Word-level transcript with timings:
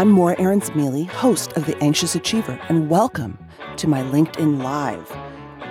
I'm 0.00 0.08
Morra 0.08 0.34
Aarons-Mele, 0.38 1.04
host 1.04 1.52
of 1.58 1.66
The 1.66 1.76
Anxious 1.82 2.14
Achiever, 2.14 2.58
and 2.70 2.88
welcome 2.88 3.36
to 3.76 3.86
my 3.86 4.00
LinkedIn 4.00 4.62
Live. 4.62 5.14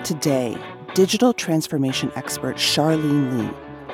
Today, 0.03 0.55
digital 0.93 1.33
transformation 1.33 2.11
expert 2.15 2.57
Charlene 2.57 3.35
Li 3.35 3.51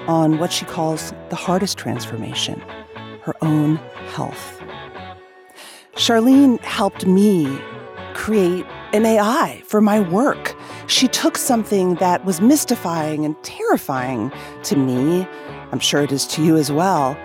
on 0.07 0.37
what 0.37 0.51
she 0.51 0.65
calls 0.65 1.13
the 1.29 1.37
hardest 1.37 1.77
transformation 1.77 2.61
her 3.21 3.33
own 3.41 3.77
health. 4.09 4.61
Charlene 5.93 6.59
helped 6.59 7.05
me 7.05 7.57
create 8.13 8.65
an 8.91 9.05
AI 9.05 9.63
for 9.65 9.79
my 9.79 10.01
work. 10.01 10.53
She 10.87 11.07
took 11.07 11.37
something 11.37 11.95
that 11.95 12.25
was 12.25 12.41
mystifying 12.41 13.23
and 13.23 13.41
terrifying 13.41 14.33
to 14.63 14.75
me, 14.75 15.25
I'm 15.71 15.79
sure 15.79 16.01
it 16.01 16.11
is 16.11 16.27
to 16.27 16.43
you 16.43 16.57
as 16.57 16.73
well, 16.73 17.17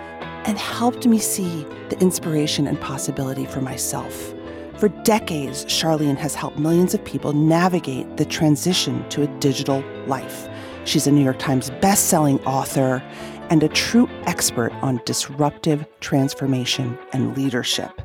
and 0.45 0.57
helped 0.57 1.05
me 1.05 1.19
see 1.19 1.65
the 1.89 1.99
inspiration 1.99 2.67
and 2.67 2.79
possibility 2.79 3.45
for 3.45 3.61
myself. 3.61 4.33
For 4.77 4.89
decades, 5.03 5.65
Charlene 5.65 6.17
has 6.17 6.33
helped 6.33 6.57
millions 6.57 6.93
of 6.93 7.05
people 7.05 7.33
navigate 7.33 8.17
the 8.17 8.25
transition 8.25 9.07
to 9.09 9.21
a 9.21 9.27
digital 9.39 9.83
life. 10.07 10.49
She's 10.85 11.05
a 11.05 11.11
New 11.11 11.23
York 11.23 11.37
Times 11.37 11.69
best-selling 11.81 12.39
author 12.45 13.03
and 13.51 13.61
a 13.61 13.67
true 13.69 14.09
expert 14.23 14.71
on 14.81 15.01
disruptive 15.05 15.85
transformation 15.99 16.97
and 17.13 17.37
leadership. 17.37 18.01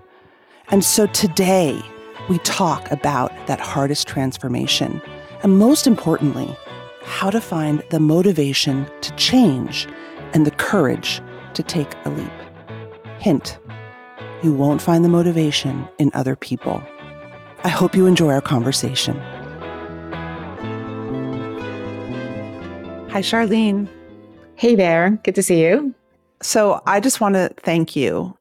And 0.69 0.85
so 0.85 1.07
today, 1.07 1.81
we 2.29 2.39
talk 2.41 2.91
about 2.91 3.33
that 3.47 3.61
hardest 3.61 4.09
transformation, 4.09 5.01
and 5.43 5.59
most 5.59 5.87
importantly, 5.87 6.55
how 7.03 7.31
to 7.31 7.41
find 7.41 7.83
the 7.91 8.01
motivation 8.01 8.87
to 9.01 9.15
change 9.15 9.87
and 10.35 10.45
the 10.45 10.51
courage 10.51 11.23
to 11.57 11.63
take 11.63 11.93
a 12.05 12.11
leap. 12.11 12.31
Hint, 13.19 13.59
you 14.43 14.53
won't 14.53 14.81
find 14.83 15.05
the 15.05 15.09
motivation 15.09 15.89
in 15.99 16.11
other 16.15 16.37
people. 16.37 16.83
I 17.65 17.69
hope 17.69 17.97
you 17.97 18.07
enjoy 18.07 18.33
our 18.33 18.41
conversation. 18.41 19.17
Hi, 23.11 23.23
Charlene. 23.23 23.89
Hey 24.57 24.75
there. 24.75 25.19
Good 25.25 25.35
to 25.37 25.43
see 25.43 25.63
you. 25.63 25.95
So, 26.43 26.83
I 26.87 27.01
just 27.01 27.19
want 27.19 27.35
to 27.35 27.51
thank 27.57 27.97
you. 27.97 28.37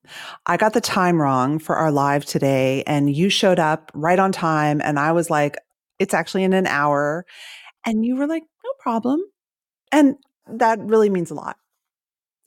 I 0.46 0.58
got 0.58 0.74
the 0.74 0.82
time 0.82 1.22
wrong 1.22 1.60
for 1.60 1.78
our 1.78 1.92
live 1.92 2.26
today, 2.26 2.84
and 2.86 3.16
you 3.16 3.30
showed 3.30 3.58
up 3.58 3.90
right 3.94 4.20
on 4.20 4.34
time. 4.34 4.82
And 4.84 5.00
I 5.00 5.14
was 5.14 5.30
like, 5.30 5.56
it's 5.98 6.14
actually 6.14 6.44
in 6.44 6.52
an 6.52 6.68
hour. 6.68 7.26
And 7.86 8.06
you 8.06 8.18
were 8.18 8.28
like, 8.28 8.44
no 8.66 8.72
problem. 8.80 9.24
And 9.94 10.18
that 10.48 10.80
really 10.80 11.10
means 11.10 11.32
a 11.32 11.36
lot. 11.36 11.56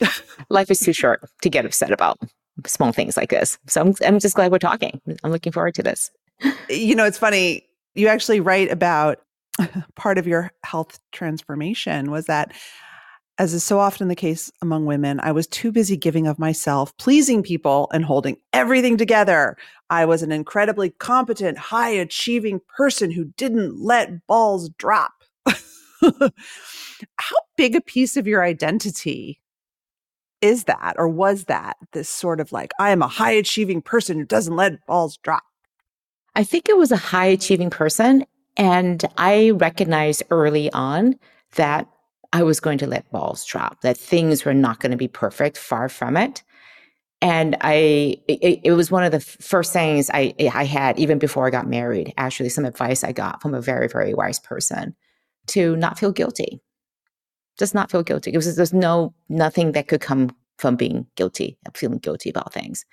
Life 0.51 0.71
is 0.71 0.81
too 0.81 0.93
short 0.93 1.21
to 1.43 1.51
get 1.51 1.65
upset 1.65 1.93
about 1.93 2.19
small 2.67 2.93
things 2.93 3.17
like 3.17 3.31
this. 3.31 3.59
So 3.67 3.81
I'm, 3.81 3.95
I'm 4.05 4.19
just 4.19 4.35
glad 4.35 4.51
we're 4.51 4.59
talking. 4.59 5.01
I'm 5.23 5.31
looking 5.31 5.53
forward 5.53 5.75
to 5.77 5.83
this. 5.83 6.11
You 6.69 6.95
know, 6.95 7.05
it's 7.05 7.19
funny. 7.19 7.67
You 7.95 8.09
actually 8.09 8.41
write 8.41 8.71
about 8.71 9.21
part 9.97 10.19
of 10.19 10.27
your 10.27 10.53
health 10.65 10.99
transformation 11.13 12.11
was 12.11 12.27
that, 12.27 12.53
as 13.39 13.55
is 13.55 13.65
so 13.65 13.79
often 13.79 14.09
the 14.09 14.17
case 14.17 14.51
among 14.63 14.87
women, 14.87 15.21
I 15.21 15.33
was 15.33 15.47
too 15.47 15.71
busy 15.71 15.97
giving 15.97 16.27
of 16.27 16.39
myself, 16.39 16.97
pleasing 16.97 17.43
people, 17.43 17.89
and 17.93 18.05
holding 18.05 18.37
everything 18.53 18.97
together. 18.97 19.57
I 19.91 20.05
was 20.05 20.23
an 20.23 20.33
incredibly 20.33 20.91
competent, 20.91 21.59
high 21.59 21.91
achieving 21.91 22.61
person 22.77 23.11
who 23.11 23.27
didn't 23.37 23.81
let 23.81 24.27
balls 24.27 24.69
drop. 24.71 25.13
How 26.01 27.37
big 27.57 27.75
a 27.75 27.81
piece 27.81 28.17
of 28.17 28.27
your 28.27 28.45
identity 28.45 29.41
is 30.41 30.65
that 30.65 30.95
or 30.99 31.09
was 31.09 31.45
that 31.45 31.77
this 31.93 32.09
sort 32.09 32.41
of 32.41 32.53
like 32.53 32.73
i 32.79 32.91
am 32.91 33.03
a 33.03 33.09
high 33.09 33.33
achieving 33.33 33.83
person 33.83 34.19
who 34.19 34.25
doesn't 34.25 34.57
let 34.57 34.85
balls 34.87 35.17
drop. 35.19 35.43
I 36.35 36.45
think 36.45 36.69
it 36.69 36.77
was 36.77 36.93
a 36.93 36.97
high 36.97 37.27
achieving 37.27 37.71
person 37.71 38.25
and 38.57 39.05
i 39.17 39.51
recognized 39.51 40.23
early 40.31 40.71
on 40.73 41.17
that 41.57 41.89
i 42.33 42.43
was 42.43 42.61
going 42.61 42.79
to 42.79 42.87
let 42.87 43.11
balls 43.11 43.45
drop 43.45 43.81
that 43.81 43.97
things 43.97 44.45
were 44.45 44.55
not 44.55 44.81
going 44.81 44.93
to 44.93 44.97
be 44.97 45.09
perfect 45.09 45.57
far 45.57 45.89
from 45.89 46.17
it. 46.17 46.43
And 47.21 47.57
i 47.61 48.17
it, 48.29 48.61
it, 48.63 48.73
was 48.73 48.93
one 48.93 49.03
of 49.03 49.11
the 49.11 49.21
first 49.21 49.73
things 49.73 50.09
i 50.15 50.33
i 50.53 50.65
had 50.65 50.99
even 50.99 51.19
before 51.19 51.47
i 51.47 51.51
got 51.51 51.67
married 51.67 52.15
actually 52.17 52.49
some 52.49 52.65
advice 52.65 53.03
i 53.03 53.11
got 53.11 53.43
from 53.43 53.55
a 53.55 53.61
very 53.61 53.89
very 53.89 54.15
wise 54.15 54.39
person 54.39 54.95
to 55.49 55.75
not 55.77 55.99
feel 55.99 56.13
guilty 56.13 56.61
just 57.59 57.75
not 57.75 57.91
feel 57.91 58.03
guilty. 58.03 58.31
Because 58.31 58.57
there's 58.57 58.73
no 58.73 59.15
nothing 59.29 59.73
that 59.73 59.89
could 59.89 60.01
come 60.01 60.35
from 60.59 60.77
being 60.77 61.07
guilty, 61.17 61.59
feeling 61.75 61.99
guilty 61.99 62.31
about 62.31 62.53
things. 62.53 62.85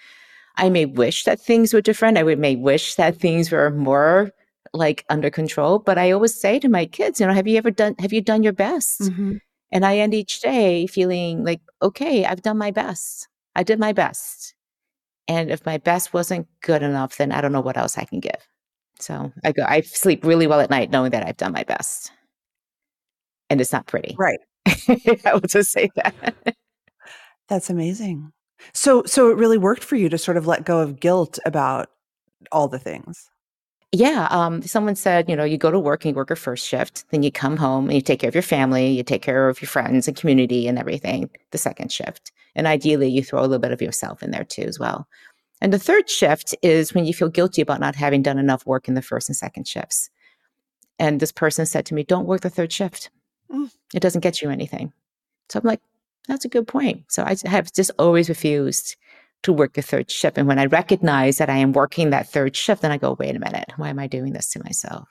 I 0.57 0.69
may 0.69 0.85
wish 0.85 1.23
that 1.25 1.39
things 1.39 1.73
were 1.73 1.81
different. 1.81 2.17
I 2.17 2.23
may 2.23 2.55
wish 2.55 2.95
that 2.95 3.17
things 3.17 3.51
were 3.51 3.71
more 3.71 4.31
like 4.73 5.05
under 5.09 5.29
control. 5.29 5.79
But 5.79 5.97
I 5.97 6.11
always 6.11 6.39
say 6.39 6.59
to 6.59 6.69
my 6.69 6.85
kids, 6.85 7.19
you 7.19 7.27
know, 7.27 7.33
have 7.33 7.47
you 7.47 7.57
ever 7.57 7.71
done 7.71 7.95
have 7.99 8.13
you 8.13 8.21
done 8.21 8.43
your 8.43 8.53
best? 8.53 9.01
Mm-hmm. 9.01 9.37
And 9.71 9.85
I 9.85 9.97
end 9.97 10.13
each 10.13 10.41
day 10.41 10.87
feeling 10.87 11.43
like, 11.43 11.61
okay, 11.81 12.25
I've 12.25 12.41
done 12.41 12.57
my 12.57 12.71
best. 12.71 13.27
I 13.55 13.63
did 13.63 13.79
my 13.79 13.93
best. 13.93 14.53
And 15.27 15.49
if 15.49 15.65
my 15.65 15.77
best 15.77 16.13
wasn't 16.13 16.47
good 16.61 16.83
enough, 16.83 17.17
then 17.17 17.31
I 17.31 17.41
don't 17.41 17.51
know 17.51 17.61
what 17.61 17.77
else 17.77 17.97
I 17.97 18.05
can 18.05 18.19
give. 18.19 18.47
So 18.99 19.33
I 19.43 19.51
go, 19.51 19.65
I 19.67 19.81
sleep 19.81 20.23
really 20.23 20.47
well 20.47 20.59
at 20.59 20.69
night 20.69 20.91
knowing 20.91 21.11
that 21.11 21.27
I've 21.27 21.37
done 21.37 21.51
my 21.51 21.63
best. 21.63 22.11
And 23.49 23.59
it's 23.59 23.73
not 23.73 23.87
pretty. 23.87 24.15
Right. 24.17 24.39
I 25.25 25.33
will 25.33 25.41
just 25.41 25.71
say 25.71 25.89
that. 25.95 26.35
That's 27.47 27.69
amazing. 27.69 28.31
So 28.73 29.03
so 29.05 29.29
it 29.29 29.37
really 29.37 29.57
worked 29.57 29.83
for 29.83 29.95
you 29.95 30.09
to 30.09 30.17
sort 30.17 30.37
of 30.37 30.47
let 30.47 30.65
go 30.65 30.79
of 30.79 30.99
guilt 30.99 31.37
about 31.45 31.89
all 32.51 32.67
the 32.67 32.79
things. 32.79 33.29
Yeah. 33.91 34.27
Um, 34.29 34.61
someone 34.61 34.95
said, 34.95 35.29
you 35.29 35.35
know, 35.37 35.45
you 35.45 35.57
go 35.57 35.71
to 35.71 35.79
work 35.79 36.03
and 36.03 36.11
you 36.11 36.15
work 36.15 36.29
your 36.29 36.35
first 36.35 36.67
shift, 36.67 37.05
then 37.11 37.23
you 37.23 37.31
come 37.31 37.55
home 37.55 37.85
and 37.85 37.93
you 37.93 38.01
take 38.01 38.19
care 38.19 38.27
of 38.27 38.35
your 38.35 38.41
family, 38.41 38.89
you 38.89 39.03
take 39.03 39.21
care 39.21 39.47
of 39.47 39.61
your 39.61 39.69
friends 39.69 40.07
and 40.07 40.17
community 40.17 40.67
and 40.67 40.77
everything, 40.77 41.29
the 41.51 41.57
second 41.57 41.91
shift. 41.93 42.31
And 42.55 42.67
ideally, 42.67 43.07
you 43.07 43.23
throw 43.23 43.39
a 43.39 43.43
little 43.43 43.59
bit 43.59 43.71
of 43.71 43.81
yourself 43.81 44.21
in 44.21 44.31
there 44.31 44.43
too, 44.43 44.63
as 44.63 44.79
well. 44.79 45.07
And 45.61 45.71
the 45.71 45.79
third 45.79 46.09
shift 46.09 46.53
is 46.61 46.93
when 46.93 47.05
you 47.05 47.13
feel 47.13 47.29
guilty 47.29 47.61
about 47.61 47.79
not 47.79 47.95
having 47.95 48.21
done 48.21 48.37
enough 48.37 48.65
work 48.65 48.89
in 48.89 48.95
the 48.95 49.01
first 49.01 49.29
and 49.29 49.35
second 49.35 49.67
shifts. 49.67 50.09
And 50.99 51.19
this 51.19 51.31
person 51.31 51.65
said 51.65 51.85
to 51.85 51.93
me, 51.93 52.03
don't 52.03 52.27
work 52.27 52.41
the 52.41 52.49
third 52.49 52.73
shift. 52.73 53.09
Mm. 53.51 53.71
It 53.93 53.99
doesn't 53.99 54.21
get 54.21 54.41
you 54.41 54.49
anything. 54.49 54.93
So 55.49 55.59
I'm 55.59 55.65
like, 55.65 55.81
that's 56.27 56.45
a 56.45 56.49
good 56.49 56.67
point. 56.67 57.03
So 57.09 57.23
I 57.23 57.35
have 57.47 57.71
just 57.71 57.91
always 57.99 58.29
refused 58.29 58.95
to 59.43 59.53
work 59.53 59.77
a 59.77 59.81
third 59.81 60.09
shift. 60.09 60.37
And 60.37 60.47
when 60.47 60.59
I 60.59 60.65
recognize 60.65 61.37
that 61.37 61.49
I 61.49 61.57
am 61.57 61.71
working 61.71 62.09
that 62.09 62.29
third 62.29 62.55
shift, 62.55 62.81
then 62.81 62.91
I 62.91 62.97
go, 62.97 63.15
wait 63.19 63.35
a 63.35 63.39
minute, 63.39 63.71
why 63.77 63.89
am 63.89 63.99
I 63.99 64.07
doing 64.07 64.33
this 64.33 64.49
to 64.51 64.63
myself? 64.63 65.07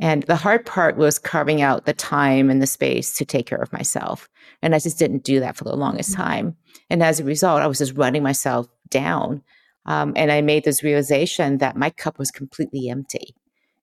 And 0.00 0.24
the 0.24 0.34
hard 0.34 0.66
part 0.66 0.96
was 0.96 1.20
carving 1.20 1.62
out 1.62 1.86
the 1.86 1.92
time 1.92 2.50
and 2.50 2.60
the 2.60 2.66
space 2.66 3.16
to 3.18 3.24
take 3.24 3.46
care 3.46 3.62
of 3.62 3.72
myself. 3.72 4.28
And 4.60 4.74
I 4.74 4.80
just 4.80 4.98
didn't 4.98 5.22
do 5.22 5.38
that 5.40 5.56
for 5.56 5.64
the 5.64 5.76
longest 5.76 6.12
mm. 6.12 6.16
time. 6.16 6.56
And 6.90 7.02
as 7.02 7.20
a 7.20 7.24
result, 7.24 7.62
I 7.62 7.68
was 7.68 7.78
just 7.78 7.94
running 7.94 8.24
myself 8.24 8.66
down. 8.90 9.42
Um, 9.86 10.12
and 10.16 10.32
I 10.32 10.40
made 10.40 10.64
this 10.64 10.82
realization 10.82 11.58
that 11.58 11.76
my 11.76 11.90
cup 11.90 12.18
was 12.18 12.32
completely 12.32 12.88
empty. 12.88 13.36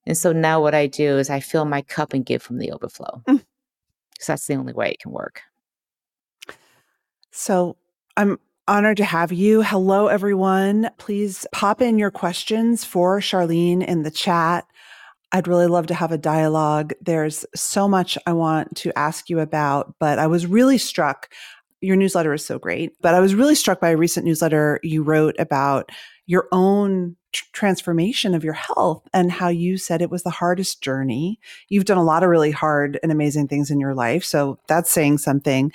And 0.06 0.18
so 0.18 0.32
now 0.32 0.62
what 0.62 0.74
I 0.74 0.88
do 0.88 1.18
is 1.18 1.30
I 1.30 1.40
fill 1.40 1.66
my 1.66 1.82
cup 1.82 2.14
and 2.14 2.26
give 2.26 2.42
from 2.42 2.58
the 2.58 2.72
overflow. 2.72 3.22
Mm. 3.28 3.44
So 4.20 4.34
that's 4.34 4.48
the 4.48 4.56
only 4.56 4.74
way 4.74 4.92
it 4.92 5.00
can 5.00 5.12
work. 5.12 5.42
So 7.32 7.78
I'm 8.18 8.40
honored 8.68 8.98
to 8.98 9.06
have 9.06 9.32
you. 9.32 9.62
Hello, 9.62 10.08
everyone. 10.08 10.90
Please 10.98 11.46
pop 11.52 11.82
in 11.82 11.98
your 11.98 12.12
questions 12.12 12.84
for 12.84 13.20
Charlene 13.20 13.86
in 13.86 14.04
the 14.04 14.12
chat. 14.12 14.66
I'd 15.32 15.48
really 15.48 15.68
love 15.68 15.88
to 15.88 15.94
have 15.94 16.12
a 16.12 16.18
dialogue. 16.18 16.94
There's 17.02 17.46
so 17.56 17.88
much 17.88 18.18
I 18.26 18.34
want 18.34 18.76
to 18.78 18.98
ask 18.98 19.30
you 19.30 19.40
about, 19.40 19.96
but 20.00 20.20
I 20.20 20.28
was 20.28 20.46
really 20.46 20.78
struck. 20.78 21.34
Your 21.80 21.96
newsletter 21.96 22.34
is 22.34 22.46
so 22.46 22.60
great, 22.60 22.94
but 23.02 23.16
I 23.16 23.22
was 23.22 23.34
really 23.34 23.56
struck 23.56 23.80
by 23.80 23.90
a 23.90 23.98
recent 23.98 24.26
newsletter 24.26 24.80
you 24.84 25.04
wrote 25.04 25.36
about 25.40 25.90
your 26.32 26.48
own 26.54 27.14
transformation 27.34 28.34
of 28.34 28.42
your 28.42 28.54
health 28.54 29.06
and 29.14 29.30
how 29.30 29.50
you 29.50 29.78
said 29.78 30.02
it 30.02 30.10
was 30.10 30.24
the 30.24 30.30
hardest 30.30 30.82
journey. 30.82 31.38
You've 31.68 31.84
done 31.84 31.98
a 31.98 32.04
lot 32.06 32.24
of 32.24 32.30
really 32.30 32.52
hard 32.52 32.98
and 33.04 33.12
amazing 33.12 33.50
things 33.50 33.70
in 33.70 33.82
your 33.82 33.94
life. 33.94 34.24
So 34.24 34.58
that's 34.68 34.90
saying 34.90 35.18
something. 35.18 35.74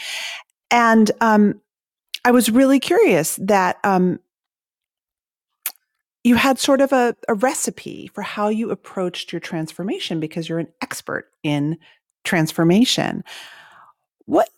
And 0.71 1.11
um, 1.21 1.61
I 2.25 2.31
was 2.31 2.49
really 2.49 2.81
curious 2.81 3.39
that 3.43 3.77
um, 3.85 4.19
you 6.25 6.37
had 6.37 6.59
sort 6.59 6.81
of 6.81 6.91
a, 6.91 7.15
a 7.29 7.35
recipe 7.35 8.11
for 8.15 8.23
how 8.23 8.49
you 8.49 8.71
approached 8.71 9.35
your 9.35 9.41
transformation 9.41 10.21
because 10.21 10.49
you're 10.49 10.59
an 10.59 10.73
expert 10.81 11.31
in 11.43 11.77
transformation. 12.25 13.23
What 14.25 14.49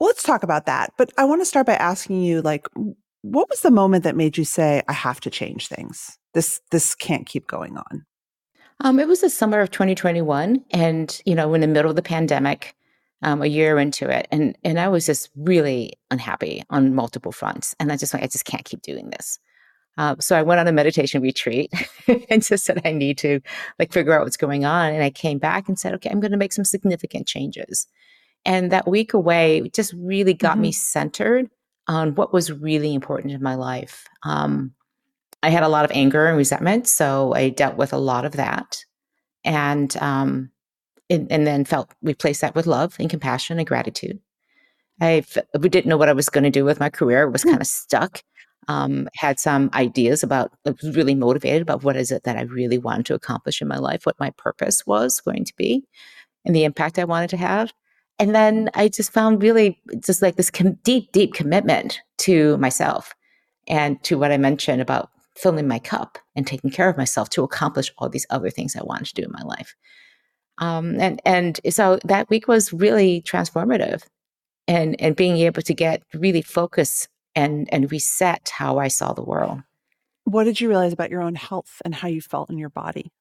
let's 0.00 0.22
talk 0.22 0.42
about 0.42 0.64
that. 0.64 0.94
But 0.96 1.12
I 1.18 1.26
want 1.26 1.42
to 1.42 1.46
start 1.46 1.66
by 1.66 1.74
asking 1.74 2.22
you 2.22 2.40
like 2.40 2.66
what 3.32 3.48
was 3.48 3.60
the 3.62 3.70
moment 3.70 4.04
that 4.04 4.16
made 4.16 4.38
you 4.38 4.44
say 4.44 4.82
I 4.88 4.92
have 4.92 5.20
to 5.20 5.30
change 5.30 5.68
things? 5.68 6.18
This 6.34 6.60
this 6.70 6.94
can't 6.94 7.26
keep 7.26 7.46
going 7.46 7.76
on. 7.76 8.06
Um, 8.80 9.00
it 9.00 9.08
was 9.08 9.22
the 9.22 9.30
summer 9.30 9.60
of 9.60 9.70
2021, 9.70 10.64
and 10.70 11.20
you 11.24 11.34
know, 11.34 11.52
in 11.54 11.60
the 11.60 11.66
middle 11.66 11.90
of 11.90 11.96
the 11.96 12.02
pandemic, 12.02 12.76
um, 13.22 13.42
a 13.42 13.46
year 13.46 13.78
into 13.78 14.08
it, 14.08 14.28
and 14.30 14.56
and 14.64 14.78
I 14.78 14.88
was 14.88 15.06
just 15.06 15.30
really 15.36 15.94
unhappy 16.10 16.62
on 16.70 16.94
multiple 16.94 17.32
fronts, 17.32 17.74
and 17.80 17.92
I 17.92 17.96
just 17.96 18.14
like 18.14 18.22
I 18.22 18.28
just 18.28 18.44
can't 18.44 18.64
keep 18.64 18.82
doing 18.82 19.10
this. 19.10 19.38
Uh, 19.96 20.14
so 20.20 20.36
I 20.36 20.42
went 20.42 20.60
on 20.60 20.68
a 20.68 20.72
meditation 20.72 21.20
retreat 21.20 21.72
and 22.30 22.44
just 22.44 22.64
said 22.64 22.80
I 22.84 22.92
need 22.92 23.18
to 23.18 23.40
like 23.80 23.92
figure 23.92 24.12
out 24.12 24.24
what's 24.24 24.36
going 24.36 24.64
on, 24.64 24.92
and 24.92 25.02
I 25.02 25.10
came 25.10 25.38
back 25.38 25.68
and 25.68 25.78
said, 25.78 25.92
okay, 25.94 26.08
I'm 26.08 26.20
going 26.20 26.30
to 26.30 26.38
make 26.38 26.52
some 26.52 26.64
significant 26.64 27.26
changes. 27.26 27.86
And 28.44 28.70
that 28.70 28.86
week 28.86 29.12
away 29.12 29.68
just 29.74 29.92
really 29.94 30.34
got 30.34 30.52
mm-hmm. 30.52 30.62
me 30.62 30.72
centered 30.72 31.50
on 31.88 32.14
what 32.14 32.32
was 32.32 32.52
really 32.52 32.94
important 32.94 33.32
in 33.32 33.42
my 33.42 33.54
life. 33.54 34.06
Um, 34.22 34.72
I 35.42 35.50
had 35.50 35.62
a 35.62 35.68
lot 35.68 35.84
of 35.84 35.90
anger 35.92 36.26
and 36.26 36.36
resentment, 36.36 36.86
so 36.86 37.32
I 37.34 37.48
dealt 37.48 37.76
with 37.76 37.92
a 37.92 37.98
lot 37.98 38.24
of 38.24 38.32
that, 38.32 38.84
and 39.44 39.96
um, 39.98 40.50
and, 41.08 41.30
and 41.30 41.46
then 41.46 41.64
felt 41.64 41.94
replaced 42.02 42.42
that 42.42 42.54
with 42.54 42.66
love 42.66 42.96
and 42.98 43.08
compassion 43.08 43.58
and 43.58 43.66
gratitude. 43.66 44.20
I 45.00 45.24
we 45.58 45.68
didn't 45.68 45.88
know 45.88 45.96
what 45.96 46.08
I 46.08 46.14
was 46.14 46.28
going 46.28 46.44
to 46.44 46.50
do 46.50 46.64
with 46.64 46.80
my 46.80 46.90
career. 46.90 47.22
I 47.22 47.30
was 47.30 47.44
mm. 47.44 47.50
kind 47.50 47.60
of 47.60 47.66
stuck. 47.66 48.22
Um, 48.66 49.08
had 49.14 49.40
some 49.40 49.70
ideas 49.72 50.22
about. 50.22 50.52
I 50.66 50.70
was 50.70 50.94
really 50.94 51.14
motivated 51.14 51.62
about 51.62 51.84
what 51.84 51.96
is 51.96 52.10
it 52.10 52.24
that 52.24 52.36
I 52.36 52.42
really 52.42 52.76
wanted 52.76 53.06
to 53.06 53.14
accomplish 53.14 53.62
in 53.62 53.68
my 53.68 53.78
life, 53.78 54.04
what 54.04 54.20
my 54.20 54.30
purpose 54.30 54.86
was 54.86 55.20
going 55.20 55.44
to 55.44 55.54
be, 55.56 55.84
and 56.44 56.54
the 56.54 56.64
impact 56.64 56.98
I 56.98 57.04
wanted 57.04 57.30
to 57.30 57.38
have. 57.38 57.72
And 58.18 58.34
then 58.34 58.68
I 58.74 58.88
just 58.88 59.12
found 59.12 59.42
really 59.42 59.80
just 60.00 60.22
like 60.22 60.36
this 60.36 60.50
com- 60.50 60.78
deep, 60.82 61.12
deep 61.12 61.34
commitment 61.34 62.00
to 62.18 62.56
myself 62.58 63.14
and 63.68 64.02
to 64.04 64.18
what 64.18 64.32
I 64.32 64.38
mentioned 64.38 64.82
about 64.82 65.10
filling 65.36 65.68
my 65.68 65.78
cup 65.78 66.18
and 66.34 66.46
taking 66.46 66.70
care 66.70 66.88
of 66.88 66.96
myself 66.96 67.30
to 67.30 67.44
accomplish 67.44 67.92
all 67.98 68.08
these 68.08 68.26
other 68.30 68.50
things 68.50 68.74
I 68.74 68.82
wanted 68.82 69.06
to 69.06 69.14
do 69.14 69.22
in 69.22 69.32
my 69.32 69.42
life. 69.42 69.74
Um, 70.58 71.00
and 71.00 71.22
and 71.24 71.60
so 71.70 72.00
that 72.04 72.28
week 72.28 72.48
was 72.48 72.72
really 72.72 73.22
transformative, 73.22 74.02
and 74.66 75.00
and 75.00 75.14
being 75.14 75.36
able 75.36 75.62
to 75.62 75.74
get 75.74 76.02
really 76.12 76.42
focus 76.42 77.06
and 77.36 77.72
and 77.72 77.92
reset 77.92 78.50
how 78.52 78.78
I 78.78 78.88
saw 78.88 79.12
the 79.12 79.22
world. 79.22 79.62
What 80.24 80.44
did 80.44 80.60
you 80.60 80.68
realize 80.68 80.92
about 80.92 81.10
your 81.10 81.22
own 81.22 81.36
health 81.36 81.80
and 81.84 81.94
how 81.94 82.08
you 82.08 82.20
felt 82.20 82.50
in 82.50 82.58
your 82.58 82.70
body? 82.70 83.12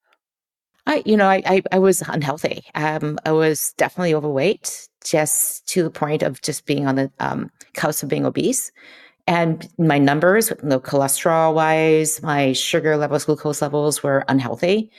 I, 0.87 1.03
you 1.05 1.17
know, 1.17 1.27
I, 1.27 1.43
I, 1.45 1.61
I 1.73 1.79
was 1.79 2.01
unhealthy. 2.01 2.63
Um, 2.73 3.19
I 3.25 3.33
was 3.33 3.73
definitely 3.77 4.15
overweight, 4.15 4.87
just 5.03 5.67
to 5.67 5.83
the 5.83 5.91
point 5.91 6.23
of 6.23 6.41
just 6.41 6.65
being 6.65 6.87
on 6.87 6.95
the 6.95 7.11
um, 7.19 7.51
cusp 7.73 8.03
of 8.03 8.09
being 8.09 8.25
obese. 8.25 8.71
And 9.27 9.67
my 9.77 9.97
numbers, 9.97 10.49
you 10.49 10.55
know, 10.63 10.79
cholesterol 10.79 11.53
wise, 11.53 12.23
my 12.23 12.53
sugar 12.53 12.95
levels, 12.95 13.25
glucose 13.25 13.61
levels 13.61 14.01
were 14.01 14.23
unhealthy. 14.29 14.89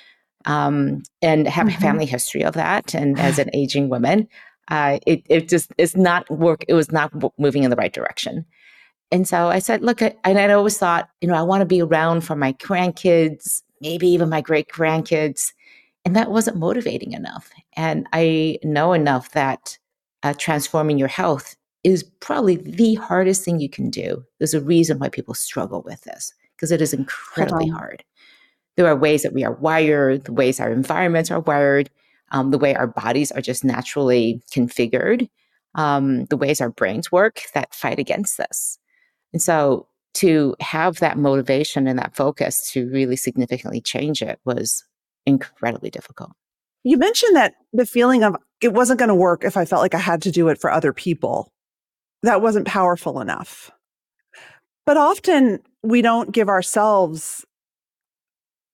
Um, 0.44 1.02
and 1.20 1.48
have 1.48 1.66
mm-hmm. 1.66 1.76
a 1.76 1.80
family 1.80 2.06
history 2.06 2.44
of 2.44 2.54
that. 2.54 2.94
And 2.94 3.18
as 3.18 3.38
an 3.38 3.50
aging 3.54 3.88
woman, 3.88 4.28
uh, 4.68 4.98
it, 5.06 5.22
it 5.28 5.48
just 5.48 5.72
is 5.78 5.96
not 5.96 6.30
work. 6.30 6.64
It 6.68 6.74
was 6.74 6.92
not 6.92 7.12
moving 7.38 7.64
in 7.64 7.70
the 7.70 7.76
right 7.76 7.92
direction. 7.92 8.44
And 9.10 9.26
so 9.26 9.48
I 9.48 9.58
said, 9.58 9.82
look, 9.82 10.02
and 10.02 10.16
I 10.24 10.50
always 10.52 10.78
thought, 10.78 11.08
you 11.20 11.28
know, 11.28 11.34
I 11.34 11.42
want 11.42 11.62
to 11.62 11.66
be 11.66 11.82
around 11.82 12.22
for 12.22 12.36
my 12.36 12.52
grandkids, 12.52 13.62
maybe 13.80 14.06
even 14.08 14.28
my 14.28 14.42
great 14.42 14.68
grandkids. 14.68 15.52
And 16.08 16.16
that 16.16 16.30
wasn't 16.30 16.56
motivating 16.56 17.12
enough. 17.12 17.50
And 17.76 18.06
I 18.14 18.58
know 18.64 18.94
enough 18.94 19.32
that 19.32 19.76
uh, 20.22 20.32
transforming 20.38 20.96
your 20.96 21.06
health 21.06 21.54
is 21.84 22.02
probably 22.02 22.56
the 22.56 22.94
hardest 22.94 23.44
thing 23.44 23.60
you 23.60 23.68
can 23.68 23.90
do. 23.90 24.24
There's 24.38 24.54
a 24.54 24.62
reason 24.62 24.98
why 24.98 25.10
people 25.10 25.34
struggle 25.34 25.82
with 25.82 26.00
this 26.04 26.32
because 26.56 26.72
it 26.72 26.80
is 26.80 26.94
incredibly 26.94 27.68
hard. 27.68 28.04
There 28.78 28.86
are 28.86 28.96
ways 28.96 29.22
that 29.22 29.34
we 29.34 29.44
are 29.44 29.52
wired, 29.52 30.24
the 30.24 30.32
ways 30.32 30.60
our 30.60 30.72
environments 30.72 31.30
are 31.30 31.40
wired, 31.40 31.90
um, 32.30 32.52
the 32.52 32.58
way 32.58 32.74
our 32.74 32.86
bodies 32.86 33.30
are 33.30 33.42
just 33.42 33.62
naturally 33.62 34.40
configured, 34.50 35.28
um, 35.74 36.24
the 36.30 36.38
ways 36.38 36.62
our 36.62 36.70
brains 36.70 37.12
work 37.12 37.42
that 37.52 37.74
fight 37.74 37.98
against 37.98 38.38
this. 38.38 38.78
And 39.34 39.42
so 39.42 39.86
to 40.14 40.56
have 40.60 41.00
that 41.00 41.18
motivation 41.18 41.86
and 41.86 41.98
that 41.98 42.16
focus 42.16 42.70
to 42.72 42.88
really 42.88 43.16
significantly 43.16 43.82
change 43.82 44.22
it 44.22 44.40
was 44.46 44.84
incredibly 45.28 45.90
difficult. 45.90 46.32
You 46.84 46.96
mentioned 46.96 47.36
that 47.36 47.54
the 47.72 47.86
feeling 47.86 48.22
of 48.22 48.36
it 48.60 48.72
wasn't 48.72 48.98
going 48.98 49.08
to 49.08 49.14
work 49.14 49.44
if 49.44 49.56
I 49.56 49.64
felt 49.64 49.82
like 49.82 49.94
I 49.94 49.98
had 49.98 50.22
to 50.22 50.30
do 50.30 50.48
it 50.48 50.60
for 50.60 50.70
other 50.70 50.92
people. 50.92 51.52
That 52.22 52.42
wasn't 52.42 52.66
powerful 52.66 53.20
enough. 53.20 53.70
But 54.86 54.96
often 54.96 55.60
we 55.82 56.02
don't 56.02 56.32
give 56.32 56.48
ourselves 56.48 57.44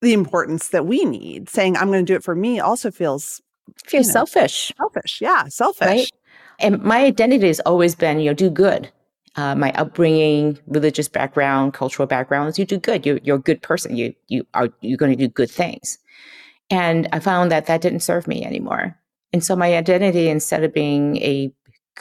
the 0.01 0.13
importance 0.13 0.69
that 0.69 0.85
we 0.85 1.03
need. 1.05 1.49
Saying 1.49 1.77
I'm 1.77 1.87
going 1.91 2.05
to 2.05 2.11
do 2.11 2.15
it 2.15 2.23
for 2.23 2.35
me 2.35 2.59
also 2.59 2.89
feels 2.89 3.41
feels 3.85 4.07
you 4.07 4.09
know, 4.09 4.13
selfish. 4.13 4.71
Selfish, 4.77 5.21
yeah, 5.21 5.47
selfish. 5.47 5.87
Right? 5.87 6.11
And 6.59 6.81
my 6.81 7.03
identity 7.03 7.47
has 7.47 7.59
always 7.61 7.95
been, 7.95 8.19
you 8.19 8.29
know, 8.29 8.33
do 8.33 8.49
good. 8.49 8.89
Uh, 9.35 9.53
my 9.53 9.73
upbringing, 9.73 10.57
religious 10.67 11.09
background, 11.09 11.73
cultural 11.73 12.07
backgrounds, 12.07 12.57
you 12.57 12.65
do 12.65 12.77
good. 12.77 13.05
You're, 13.05 13.19
you're 13.23 13.35
a 13.35 13.39
good 13.39 13.61
person. 13.61 13.97
You 13.97 14.13
you 14.29 14.47
are 14.53 14.69
you're 14.79 14.97
going 14.97 15.11
to 15.11 15.17
do 15.17 15.27
good 15.27 15.51
things. 15.51 15.97
And 16.69 17.07
I 17.11 17.19
found 17.19 17.51
that 17.51 17.67
that 17.67 17.81
didn't 17.81 17.99
serve 17.99 18.27
me 18.27 18.43
anymore. 18.43 18.97
And 19.33 19.43
so 19.43 19.55
my 19.55 19.75
identity, 19.75 20.29
instead 20.29 20.63
of 20.63 20.73
being 20.73 21.17
a 21.17 21.51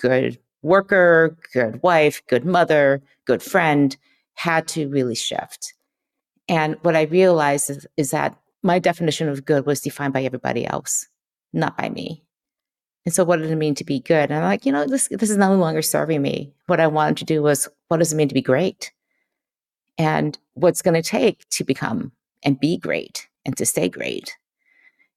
good 0.00 0.38
worker, 0.62 1.37
good 1.52 1.82
wife, 1.82 2.22
good 2.28 2.44
mother, 2.44 3.02
good 3.26 3.43
friend, 3.43 3.96
had 4.34 4.66
to 4.69 4.88
really 4.88 5.14
shift. 5.14 5.75
And 6.49 6.76
what 6.82 6.96
I 6.96 7.02
realized 7.02 7.70
is, 7.70 7.87
is 7.96 8.11
that 8.11 8.37
my 8.62 8.78
definition 8.78 9.28
of 9.28 9.44
good 9.44 9.66
was 9.66 9.81
defined 9.81 10.12
by 10.12 10.25
everybody 10.25 10.66
else, 10.66 11.06
not 11.52 11.76
by 11.76 11.90
me. 11.90 12.25
And 13.05 13.14
so, 13.14 13.25
what 13.25 13.40
did 13.40 13.50
it 13.50 13.56
mean 13.56 13.75
to 13.75 13.84
be 13.84 14.00
good? 14.00 14.31
And 14.31 14.34
I'm 14.34 14.44
like, 14.44 14.64
you 14.64 14.72
know, 14.72 14.87
this 14.87 15.08
this 15.08 15.31
is 15.31 15.37
no 15.37 15.55
longer 15.55 15.82
serving 15.82 16.22
me. 16.22 16.55
What 16.66 16.81
I 16.81 16.87
wanted 16.87 17.19
to 17.19 17.25
do 17.25 17.43
was, 17.43 17.69
what 17.88 17.99
does 17.99 18.12
it 18.12 18.16
mean 18.16 18.28
to 18.28 18.34
be 18.34 18.40
great? 18.40 18.93
And 19.99 20.38
what's 20.55 20.82
going 20.82 21.00
to 21.00 21.08
take 21.08 21.49
to 21.50 21.64
become 21.64 22.12
and 22.42 22.59
be 22.59 22.78
great 22.78 23.28
and 23.44 23.56
to 23.59 23.66
stay 23.66 23.88
great? 23.88 24.37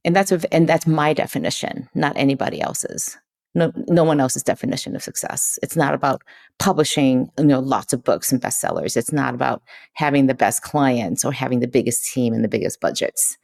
And 0.05 0.15
that's 0.15 0.31
and 0.31 0.69
that's 0.69 0.87
my 0.87 1.13
definition, 1.13 1.89
not 1.93 2.13
anybody 2.15 2.61
else's. 2.61 3.17
No, 3.55 3.71
no 3.87 4.03
one 4.03 4.19
else's 4.19 4.43
definition 4.43 4.95
of 4.95 5.01
success. 5.01 5.57
It's 5.63 5.75
not 5.75 5.95
about 5.95 6.21
publishing, 6.59 7.31
you 7.39 7.45
know, 7.45 7.59
lots 7.59 7.91
of 7.91 8.03
books 8.03 8.31
and 8.31 8.39
bestsellers. 8.39 8.95
It's 8.95 9.11
not 9.11 9.33
about 9.33 9.63
having 9.93 10.27
the 10.27 10.35
best 10.35 10.61
clients 10.61 11.25
or 11.25 11.31
having 11.31 11.59
the 11.59 11.67
biggest 11.67 12.05
team 12.13 12.33
and 12.33 12.43
the 12.43 12.49
biggest 12.49 12.79
budgets 12.79 13.37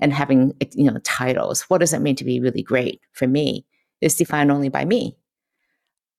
and 0.00 0.12
having, 0.12 0.54
you 0.72 0.90
know, 0.90 0.98
titles. 1.04 1.62
What 1.62 1.78
does 1.78 1.92
it 1.92 2.00
mean 2.00 2.16
to 2.16 2.24
be 2.24 2.40
really 2.40 2.62
great 2.62 3.00
for 3.12 3.28
me? 3.28 3.64
Is 4.00 4.16
defined 4.16 4.50
only 4.50 4.70
by 4.70 4.84
me. 4.84 5.16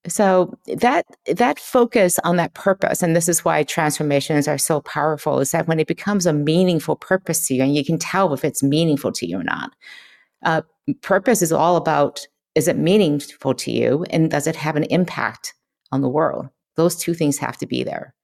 So 0.07 0.57
that 0.65 1.05
that 1.27 1.59
focus 1.59 2.19
on 2.23 2.37
that 2.37 2.55
purpose, 2.55 3.03
and 3.03 3.15
this 3.15 3.29
is 3.29 3.45
why 3.45 3.63
transformations 3.63 4.47
are 4.47 4.57
so 4.57 4.81
powerful, 4.81 5.39
is 5.39 5.51
that 5.51 5.67
when 5.67 5.79
it 5.79 5.87
becomes 5.87 6.25
a 6.25 6.33
meaningful 6.33 6.95
purpose 6.95 7.47
to 7.47 7.53
you, 7.53 7.61
and 7.61 7.75
you 7.75 7.85
can 7.85 7.99
tell 7.99 8.33
if 8.33 8.43
it's 8.43 8.63
meaningful 8.63 9.11
to 9.11 9.27
you 9.27 9.39
or 9.39 9.43
not. 9.43 9.71
Uh, 10.43 10.63
purpose 11.01 11.43
is 11.43 11.51
all 11.51 11.75
about 11.75 12.25
is 12.55 12.67
it 12.67 12.77
meaningful 12.77 13.53
to 13.53 13.71
you, 13.71 14.03
and 14.09 14.31
does 14.31 14.47
it 14.47 14.55
have 14.55 14.75
an 14.75 14.83
impact 14.85 15.53
on 15.91 16.01
the 16.01 16.09
world? 16.09 16.49
Those 16.75 16.95
two 16.95 17.13
things 17.13 17.37
have 17.37 17.57
to 17.57 17.67
be 17.67 17.83
there. 17.83 18.15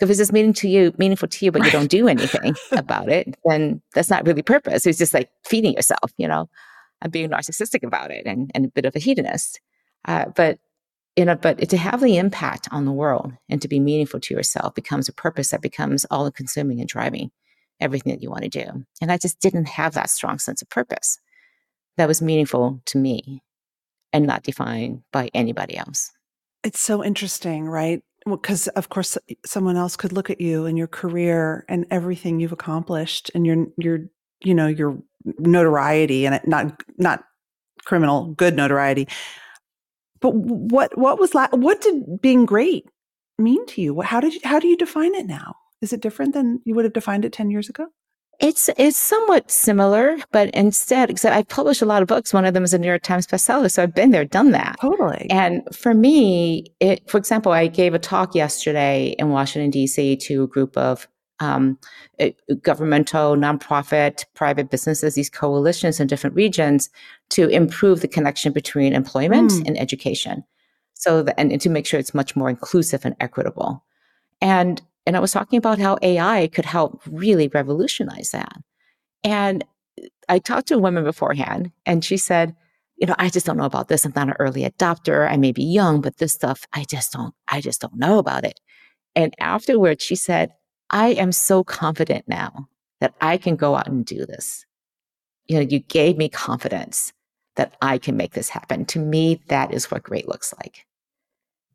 If 0.00 0.08
it's 0.08 0.18
just 0.18 0.32
meaning 0.32 0.54
to 0.54 0.68
you, 0.68 0.92
meaningful 0.98 1.28
to 1.28 1.44
you, 1.44 1.52
but 1.52 1.64
you 1.64 1.70
don't 1.70 1.90
do 1.90 2.08
anything 2.08 2.56
about 2.72 3.08
it, 3.08 3.36
then 3.44 3.82
that's 3.94 4.10
not 4.10 4.26
really 4.26 4.42
purpose. 4.42 4.86
It's 4.86 4.98
just 4.98 5.14
like 5.14 5.30
feeding 5.44 5.74
yourself, 5.74 6.12
you 6.16 6.26
know, 6.26 6.48
and 7.02 7.12
being 7.12 7.28
narcissistic 7.28 7.84
about 7.84 8.10
it 8.10 8.26
and, 8.26 8.50
and 8.54 8.64
a 8.64 8.68
bit 8.68 8.84
of 8.84 8.96
a 8.96 8.98
hedonist. 8.98 9.60
Uh, 10.06 10.24
but 10.34 10.58
you 11.16 11.24
know, 11.24 11.34
but 11.34 11.68
to 11.68 11.76
have 11.76 12.00
the 12.00 12.16
impact 12.16 12.68
on 12.70 12.84
the 12.84 12.92
world 12.92 13.32
and 13.48 13.60
to 13.60 13.68
be 13.68 13.80
meaningful 13.80 14.20
to 14.20 14.34
yourself 14.34 14.74
becomes 14.74 15.08
a 15.08 15.12
purpose 15.12 15.50
that 15.50 15.60
becomes 15.60 16.06
all 16.10 16.30
consuming 16.30 16.80
and 16.80 16.88
driving 16.88 17.30
everything 17.80 18.12
that 18.12 18.22
you 18.22 18.30
want 18.30 18.44
to 18.44 18.48
do. 18.48 18.84
And 19.00 19.12
I 19.12 19.18
just 19.18 19.40
didn't 19.40 19.68
have 19.68 19.94
that 19.94 20.10
strong 20.10 20.38
sense 20.38 20.62
of 20.62 20.70
purpose 20.70 21.18
that 21.96 22.08
was 22.08 22.22
meaningful 22.22 22.80
to 22.86 22.98
me 22.98 23.42
and 24.12 24.26
not 24.26 24.42
defined 24.42 25.02
by 25.12 25.30
anybody 25.34 25.76
else. 25.76 26.10
It's 26.64 26.80
so 26.80 27.04
interesting, 27.04 27.66
right? 27.66 28.02
Because 28.24 28.66
well, 28.66 28.74
of 28.76 28.88
course 28.88 29.18
someone 29.44 29.76
else 29.76 29.96
could 29.96 30.12
look 30.12 30.30
at 30.30 30.40
you 30.40 30.64
and 30.64 30.78
your 30.78 30.86
career 30.86 31.64
and 31.68 31.86
everything 31.90 32.38
you've 32.40 32.52
accomplished 32.52 33.30
and 33.34 33.44
your 33.44 33.66
your 33.76 33.98
you 34.44 34.54
know 34.54 34.68
your 34.68 35.02
notoriety 35.38 36.26
and 36.26 36.40
not 36.46 36.82
not 36.98 37.24
criminal 37.84 38.26
good 38.34 38.54
notoriety 38.54 39.08
but 40.22 40.34
what 40.34 40.96
what 40.96 41.18
was 41.18 41.34
la- 41.34 41.48
what 41.50 41.82
did 41.82 42.22
being 42.22 42.46
great 42.46 42.86
mean 43.38 43.66
to 43.66 43.82
you? 43.82 44.00
How 44.00 44.20
did 44.20 44.34
you, 44.34 44.40
how 44.44 44.58
do 44.58 44.68
you 44.68 44.76
define 44.76 45.14
it 45.14 45.26
now? 45.26 45.54
Is 45.82 45.92
it 45.92 46.00
different 46.00 46.32
than 46.32 46.60
you 46.64 46.74
would 46.74 46.84
have 46.84 46.94
defined 46.94 47.24
it 47.24 47.32
10 47.32 47.50
years 47.50 47.68
ago? 47.68 47.88
It's 48.40 48.70
it's 48.76 48.96
somewhat 48.96 49.50
similar, 49.50 50.16
but 50.32 50.50
instead, 50.50 51.10
except 51.10 51.36
I've 51.36 51.48
published 51.48 51.82
a 51.82 51.86
lot 51.86 52.02
of 52.02 52.08
books. 52.08 52.32
One 52.32 52.44
of 52.44 52.54
them 52.54 52.64
is 52.64 52.74
a 52.74 52.78
New 52.78 52.88
York 52.88 53.02
Times 53.02 53.26
bestseller, 53.26 53.70
so 53.70 53.82
I've 53.82 53.94
been 53.94 54.10
there, 54.10 54.24
done 54.24 54.50
that. 54.52 54.76
Totally. 54.80 55.28
And 55.30 55.62
for 55.72 55.94
me, 55.94 56.72
it, 56.80 57.08
for 57.08 57.18
example, 57.18 57.52
I 57.52 57.68
gave 57.68 57.94
a 57.94 58.00
talk 58.00 58.34
yesterday 58.34 59.14
in 59.18 59.28
Washington 59.28 59.70
D.C. 59.70 60.16
to 60.16 60.44
a 60.44 60.46
group 60.48 60.76
of 60.76 61.06
um, 61.42 61.78
governmental, 62.62 63.36
nonprofit, 63.36 64.24
private 64.34 64.70
businesses, 64.70 65.14
these 65.14 65.28
coalitions 65.28 65.98
in 65.98 66.06
different 66.06 66.36
regions, 66.36 66.88
to 67.30 67.48
improve 67.48 68.00
the 68.00 68.08
connection 68.08 68.52
between 68.52 68.92
employment 68.92 69.50
mm. 69.50 69.66
and 69.66 69.78
education, 69.78 70.44
so 70.94 71.22
that, 71.22 71.38
and, 71.38 71.50
and 71.50 71.60
to 71.60 71.68
make 71.68 71.86
sure 71.86 71.98
it's 71.98 72.14
much 72.14 72.36
more 72.36 72.48
inclusive 72.48 73.04
and 73.04 73.16
equitable. 73.20 73.84
And 74.40 74.80
and 75.04 75.16
I 75.16 75.20
was 75.20 75.32
talking 75.32 75.56
about 75.56 75.80
how 75.80 75.98
AI 76.00 76.46
could 76.46 76.64
help 76.64 77.02
really 77.06 77.48
revolutionize 77.48 78.30
that. 78.30 78.56
And 79.24 79.64
I 80.28 80.38
talked 80.38 80.68
to 80.68 80.76
a 80.76 80.78
woman 80.78 81.02
beforehand, 81.02 81.72
and 81.84 82.04
she 82.04 82.16
said, 82.16 82.54
you 82.96 83.06
know, 83.08 83.16
I 83.18 83.30
just 83.30 83.46
don't 83.46 83.56
know 83.56 83.64
about 83.64 83.88
this. 83.88 84.04
I'm 84.04 84.12
not 84.14 84.28
an 84.28 84.34
early 84.38 84.62
adopter. 84.62 85.28
I 85.28 85.36
may 85.36 85.50
be 85.50 85.64
young, 85.64 86.00
but 86.00 86.18
this 86.18 86.32
stuff, 86.32 86.68
I 86.72 86.84
just 86.84 87.12
don't, 87.12 87.34
I 87.48 87.60
just 87.60 87.80
don't 87.80 87.96
know 87.96 88.18
about 88.18 88.44
it. 88.44 88.60
And 89.16 89.34
afterwards, 89.40 90.04
she 90.04 90.14
said, 90.14 90.52
I 90.92 91.08
am 91.08 91.32
so 91.32 91.64
confident 91.64 92.28
now 92.28 92.68
that 93.00 93.14
I 93.20 93.38
can 93.38 93.56
go 93.56 93.74
out 93.74 93.88
and 93.88 94.04
do 94.04 94.26
this. 94.26 94.64
You 95.46 95.56
know, 95.56 95.66
you 95.68 95.80
gave 95.80 96.16
me 96.16 96.28
confidence 96.28 97.12
that 97.56 97.74
I 97.82 97.98
can 97.98 98.16
make 98.16 98.34
this 98.34 98.48
happen. 98.48 98.84
To 98.86 98.98
me, 98.98 99.42
that 99.48 99.72
is 99.72 99.90
what 99.90 100.02
great 100.02 100.28
looks 100.28 100.54
like. 100.62 100.86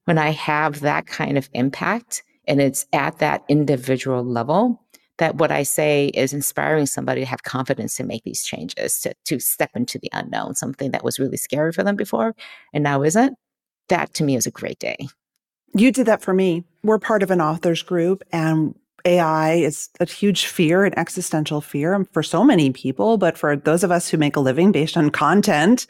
When 0.06 0.18
I 0.18 0.30
have 0.30 0.82
that 0.82 1.06
kind 1.06 1.38
of 1.38 1.50
impact, 1.54 2.24
and 2.48 2.62
it's 2.62 2.86
at 2.94 3.20
that 3.20 3.44
individual 3.50 4.24
level 4.24 4.82
that 5.18 5.36
what 5.36 5.52
I 5.52 5.64
say 5.64 6.08
is 6.14 6.32
inspiring 6.32 6.86
somebody 6.86 7.22
to 7.22 7.28
have 7.28 7.44
confidence 7.44 7.96
to 7.96 8.04
make 8.04 8.24
these 8.24 8.44
changes, 8.44 9.00
to, 9.02 9.14
to 9.26 9.40
step 9.40 9.72
into 9.76 10.00
the 10.00 10.10
unknown, 10.14 10.56
something 10.56 10.92
that 10.92 11.04
was 11.04 11.20
really 11.20 11.38
scary 11.38 11.74
for 11.74 11.84
them 11.84 11.96
before 11.96 12.36
and 12.74 12.84
now 12.84 13.02
isn't. 13.04 13.36
That 13.90 14.14
to 14.16 14.24
me 14.24 14.36
is 14.36 14.46
a 14.46 14.52
great 14.52 14.80
day. 14.80 14.96
You 15.74 15.92
did 15.92 16.06
that 16.06 16.22
for 16.22 16.34
me. 16.34 16.64
We're 16.84 17.00
part 17.00 17.24
of 17.24 17.32
an 17.32 17.42
authors 17.42 17.82
group 17.82 18.24
and 18.32 18.76
AI 19.08 19.54
is 19.54 19.90
a 20.00 20.06
huge 20.06 20.46
fear, 20.46 20.84
an 20.84 20.98
existential 21.00 21.62
fear 21.62 21.94
um, 21.94 22.06
for 22.12 22.22
so 22.22 22.44
many 22.44 22.72
people, 22.72 23.18
but 23.18 23.38
for 23.38 23.56
those 23.56 23.84
of 23.84 23.92
us 23.92 24.10
who 24.10 24.18
make 24.18 24.36
a 24.36 24.42
living 24.42 24.72
based 24.72 24.98
on 24.98 25.10
content. 25.10 25.88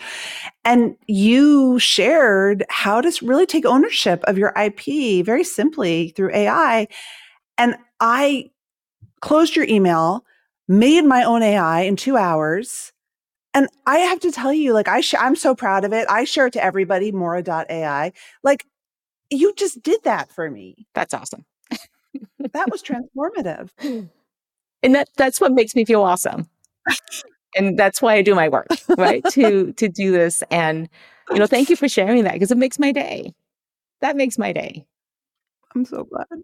And 0.64 0.96
you 1.08 1.80
shared 1.80 2.64
how 2.70 3.02
to 3.02 3.12
really 3.26 3.46
take 3.46 3.66
ownership 3.66 4.24
of 4.26 4.38
your 4.38 4.54
IP 4.56 5.26
very 5.26 5.44
simply 5.44 6.10
through 6.10 6.34
AI. 6.34 6.88
And 7.58 7.76
I 8.00 8.52
closed 9.22 9.56
your 9.56 9.66
email, 9.66 10.24
made 10.68 11.04
my 11.04 11.24
own 11.24 11.42
AI 11.42 11.82
in 11.82 11.96
two 11.96 12.18
hours. 12.18 12.94
And 13.54 13.68
I 13.88 13.98
have 14.00 14.20
to 14.20 14.32
tell 14.32 14.54
you, 14.54 14.74
like, 14.74 14.88
I 14.88 15.02
sh- 15.02 15.16
I'm 15.20 15.36
so 15.36 15.56
proud 15.56 15.84
of 15.84 15.94
it. 15.94 16.06
I 16.10 16.26
share 16.26 16.48
it 16.48 16.54
to 16.54 16.64
everybody, 16.64 17.12
Morra.ai. 17.12 18.14
Like, 18.44 18.66
you 19.32 19.54
just 19.56 19.82
did 19.82 20.04
that 20.04 20.32
for 20.32 20.52
me. 20.52 20.86
That's 20.94 21.14
awesome 21.16 21.46
that 22.40 22.72
was 22.72 22.84
transformative. 22.84 23.70
And 24.84 24.96
that 24.96 25.10
that's 25.18 25.42
what 25.42 25.54
makes 25.54 25.76
me 25.76 25.86
feel 25.86 26.04
awesome. 26.04 26.50
and 27.56 27.78
that's 27.78 28.02
why 28.02 28.16
I 28.16 28.22
do 28.22 28.36
my 28.36 28.50
work, 28.50 28.68
right? 28.98 29.24
to 29.32 29.74
to 29.74 29.88
do 29.88 30.12
this 30.12 30.44
and 30.52 30.90
you 31.32 31.40
know, 31.40 31.48
thank 31.48 31.70
you 31.70 31.76
for 31.76 31.90
sharing 31.90 32.24
that 32.24 32.34
because 32.34 32.52
it 32.52 32.58
makes 32.58 32.80
my 32.80 32.92
day. 32.92 33.34
That 34.02 34.16
makes 34.16 34.38
my 34.38 34.54
day. 34.54 34.86
I'm 35.76 35.84
so 35.84 36.06
glad. 36.06 36.42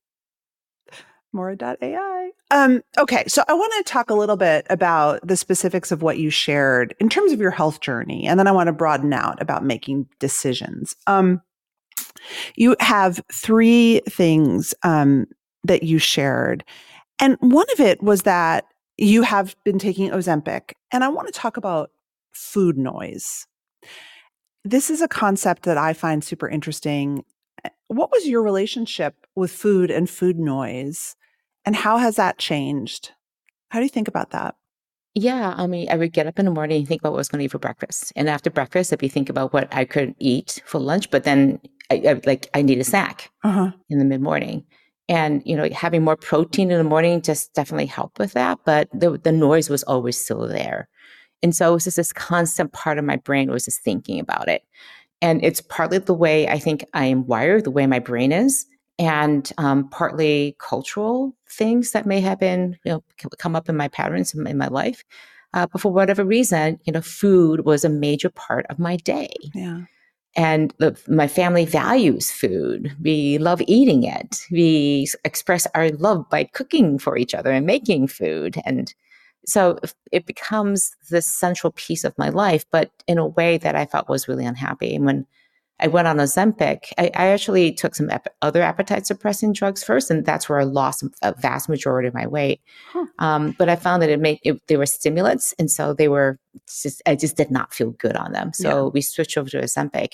Morra.ai. 1.33 2.31
Um, 2.51 2.83
okay, 2.97 3.23
so 3.27 3.43
I 3.47 3.53
want 3.53 3.73
to 3.77 3.91
talk 3.91 4.09
a 4.09 4.13
little 4.13 4.37
bit 4.37 4.67
about 4.69 5.25
the 5.25 5.35
specifics 5.35 5.91
of 5.91 6.03
what 6.03 6.19
you 6.19 6.29
shared 6.29 6.95
in 6.99 7.09
terms 7.09 7.31
of 7.31 7.39
your 7.39 7.51
health 7.51 7.79
journey, 7.79 8.27
and 8.27 8.39
then 8.39 8.47
I 8.47 8.51
want 8.51 8.67
to 8.67 8.73
broaden 8.73 9.13
out 9.13 9.41
about 9.41 9.65
making 9.65 10.07
decisions. 10.19 10.95
Um, 11.07 11.41
you 12.55 12.75
have 12.79 13.19
three 13.31 14.01
things 14.07 14.75
um, 14.83 15.25
that 15.63 15.83
you 15.83 15.99
shared. 15.99 16.63
And 17.19 17.37
one 17.39 17.67
of 17.73 17.79
it 17.79 18.01
was 18.01 18.23
that 18.23 18.65
you 18.97 19.23
have 19.23 19.55
been 19.63 19.79
taking 19.79 20.11
Ozempic. 20.11 20.73
And 20.91 21.03
I 21.03 21.09
want 21.09 21.27
to 21.27 21.33
talk 21.33 21.57
about 21.57 21.91
food 22.31 22.77
noise. 22.77 23.45
This 24.63 24.89
is 24.89 25.01
a 25.01 25.07
concept 25.07 25.63
that 25.63 25.77
I 25.77 25.93
find 25.93 26.23
super 26.23 26.47
interesting. 26.47 27.23
Eh, 27.63 27.69
what 27.87 28.11
was 28.11 28.27
your 28.27 28.41
relationship 28.43 29.15
with 29.35 29.51
food 29.51 29.91
and 29.91 30.09
food 30.09 30.39
noise? 30.39 31.15
And 31.65 31.75
how 31.75 31.97
has 31.97 32.15
that 32.15 32.37
changed? 32.37 33.11
How 33.69 33.79
do 33.79 33.85
you 33.85 33.89
think 33.89 34.07
about 34.07 34.31
that? 34.31 34.55
Yeah, 35.15 35.53
I 35.55 35.67
mean, 35.67 35.89
I 35.89 35.95
would 35.95 36.11
get 36.11 36.25
up 36.25 36.39
in 36.39 36.45
the 36.45 36.51
morning 36.51 36.77
and 36.77 36.87
think 36.87 37.01
about 37.01 37.11
what 37.11 37.17
I 37.17 37.21
was 37.21 37.29
going 37.29 37.39
to 37.39 37.45
eat 37.45 37.51
for 37.51 37.59
breakfast, 37.59 38.11
and 38.15 38.27
after 38.27 38.49
breakfast, 38.49 38.91
I'd 38.91 38.99
be 38.99 39.07
thinking 39.07 39.31
about 39.31 39.53
what 39.53 39.67
I 39.71 39.85
could 39.85 40.15
eat 40.17 40.61
for 40.65 40.79
lunch. 40.79 41.11
But 41.11 41.23
then, 41.23 41.59
I, 41.91 42.01
I 42.07 42.21
like, 42.25 42.49
I 42.55 42.63
need 42.63 42.79
a 42.79 42.83
snack 42.83 43.31
uh-huh. 43.43 43.71
in 43.89 43.99
the 43.99 44.05
mid 44.05 44.21
morning, 44.21 44.65
and 45.09 45.41
you 45.45 45.55
know 45.55 45.69
having 45.69 46.03
more 46.03 46.15
protein 46.15 46.71
in 46.71 46.77
the 46.77 46.83
morning 46.83 47.21
just 47.21 47.53
definitely 47.53 47.85
helped 47.85 48.19
with 48.19 48.33
that 48.33 48.59
but 48.65 48.89
the, 48.93 49.17
the 49.23 49.31
noise 49.31 49.69
was 49.69 49.83
always 49.83 50.17
still 50.17 50.47
there. 50.47 50.87
And 51.41 51.53
so 51.53 51.71
it 51.71 51.73
was 51.73 51.83
just 51.83 51.97
this 51.97 52.13
constant 52.13 52.71
part 52.71 52.97
of 52.97 53.03
my 53.03 53.17
brain 53.17 53.51
was 53.51 53.65
just 53.65 53.81
thinking 53.81 54.17
about 54.17 54.47
it. 54.47 54.63
And 55.21 55.43
it's 55.43 55.59
partly 55.61 55.97
the 55.97 56.13
way 56.13 56.47
i 56.47 56.59
think 56.59 56.85
i 56.93 57.05
am 57.05 57.25
wired 57.27 57.63
the 57.63 57.71
way 57.71 57.87
my 57.87 57.99
brain 57.99 58.31
is 58.31 58.65
and 58.99 59.51
um, 59.57 59.89
partly 59.89 60.55
cultural 60.59 61.35
things 61.49 61.91
that 61.91 62.05
may 62.05 62.21
have 62.21 62.39
been 62.39 62.77
you 62.85 62.91
know 62.93 63.03
come 63.37 63.55
up 63.55 63.67
in 63.67 63.75
my 63.75 63.87
patterns 63.87 64.33
in, 64.33 64.57
my 64.57 64.67
life. 64.67 65.03
Uh, 65.55 65.67
but 65.71 65.81
for 65.81 65.91
whatever 65.91 66.23
reason 66.23 66.79
you 66.85 66.93
know 66.93 67.01
food 67.01 67.65
was 67.65 67.83
a 67.83 67.89
major 67.89 68.29
part 68.29 68.65
of 68.69 68.79
my 68.79 68.95
day. 68.97 69.33
Yeah 69.53 69.81
and 70.35 70.73
the, 70.79 70.99
my 71.07 71.27
family 71.27 71.65
values 71.65 72.31
food. 72.31 72.95
We 73.01 73.37
love 73.37 73.61
eating 73.67 74.03
it. 74.03 74.41
We 74.51 75.07
express 75.23 75.67
our 75.75 75.89
love 75.91 76.29
by 76.29 76.45
cooking 76.45 76.97
for 76.97 77.17
each 77.17 77.35
other 77.35 77.51
and 77.51 77.65
making 77.65 78.07
food. 78.07 78.57
And 78.65 78.93
so 79.45 79.77
it 80.11 80.25
becomes 80.25 80.95
this 81.11 81.25
central 81.25 81.71
piece 81.73 82.03
of 82.03 82.17
my 82.17 82.29
life, 82.29 82.65
but 82.71 82.91
in 83.07 83.17
a 83.17 83.27
way 83.27 83.57
that 83.57 83.75
I 83.75 83.85
felt 83.85 84.09
was 84.09 84.27
really 84.27 84.45
unhappy. 84.45 84.95
And 84.95 85.05
when 85.05 85.27
I 85.79 85.87
went 85.87 86.07
on 86.07 86.17
Ozempic, 86.17 86.93
I, 86.97 87.11
I 87.15 87.27
actually 87.27 87.73
took 87.73 87.95
some 87.95 88.09
ep- 88.09 88.33
other 88.41 88.61
appetite 88.61 89.07
suppressing 89.07 89.53
drugs 89.53 89.83
first, 89.83 90.11
and 90.11 90.25
that's 90.25 90.47
where 90.47 90.59
I 90.59 90.63
lost 90.63 91.03
a 91.21 91.33
vast 91.33 91.67
majority 91.67 92.07
of 92.07 92.13
my 92.13 92.27
weight. 92.27 92.61
Huh. 92.91 93.05
Um, 93.19 93.55
but 93.57 93.69
I 93.69 93.75
found 93.75 94.01
that 94.01 94.09
it 94.09 94.19
made 94.19 94.39
it, 94.43 94.61
they 94.67 94.77
were 94.77 94.85
stimulants, 94.85 95.53
and 95.57 95.69
so 95.69 95.93
they 95.93 96.07
were 96.07 96.39
just 96.67 97.01
I 97.05 97.15
just 97.15 97.35
did 97.35 97.51
not 97.51 97.73
feel 97.73 97.91
good 97.91 98.15
on 98.15 98.31
them. 98.31 98.53
So 98.53 98.85
yeah. 98.85 98.91
we 98.93 99.01
switched 99.01 99.37
over 99.37 99.49
to 99.49 99.61
Ozempic. 99.61 100.13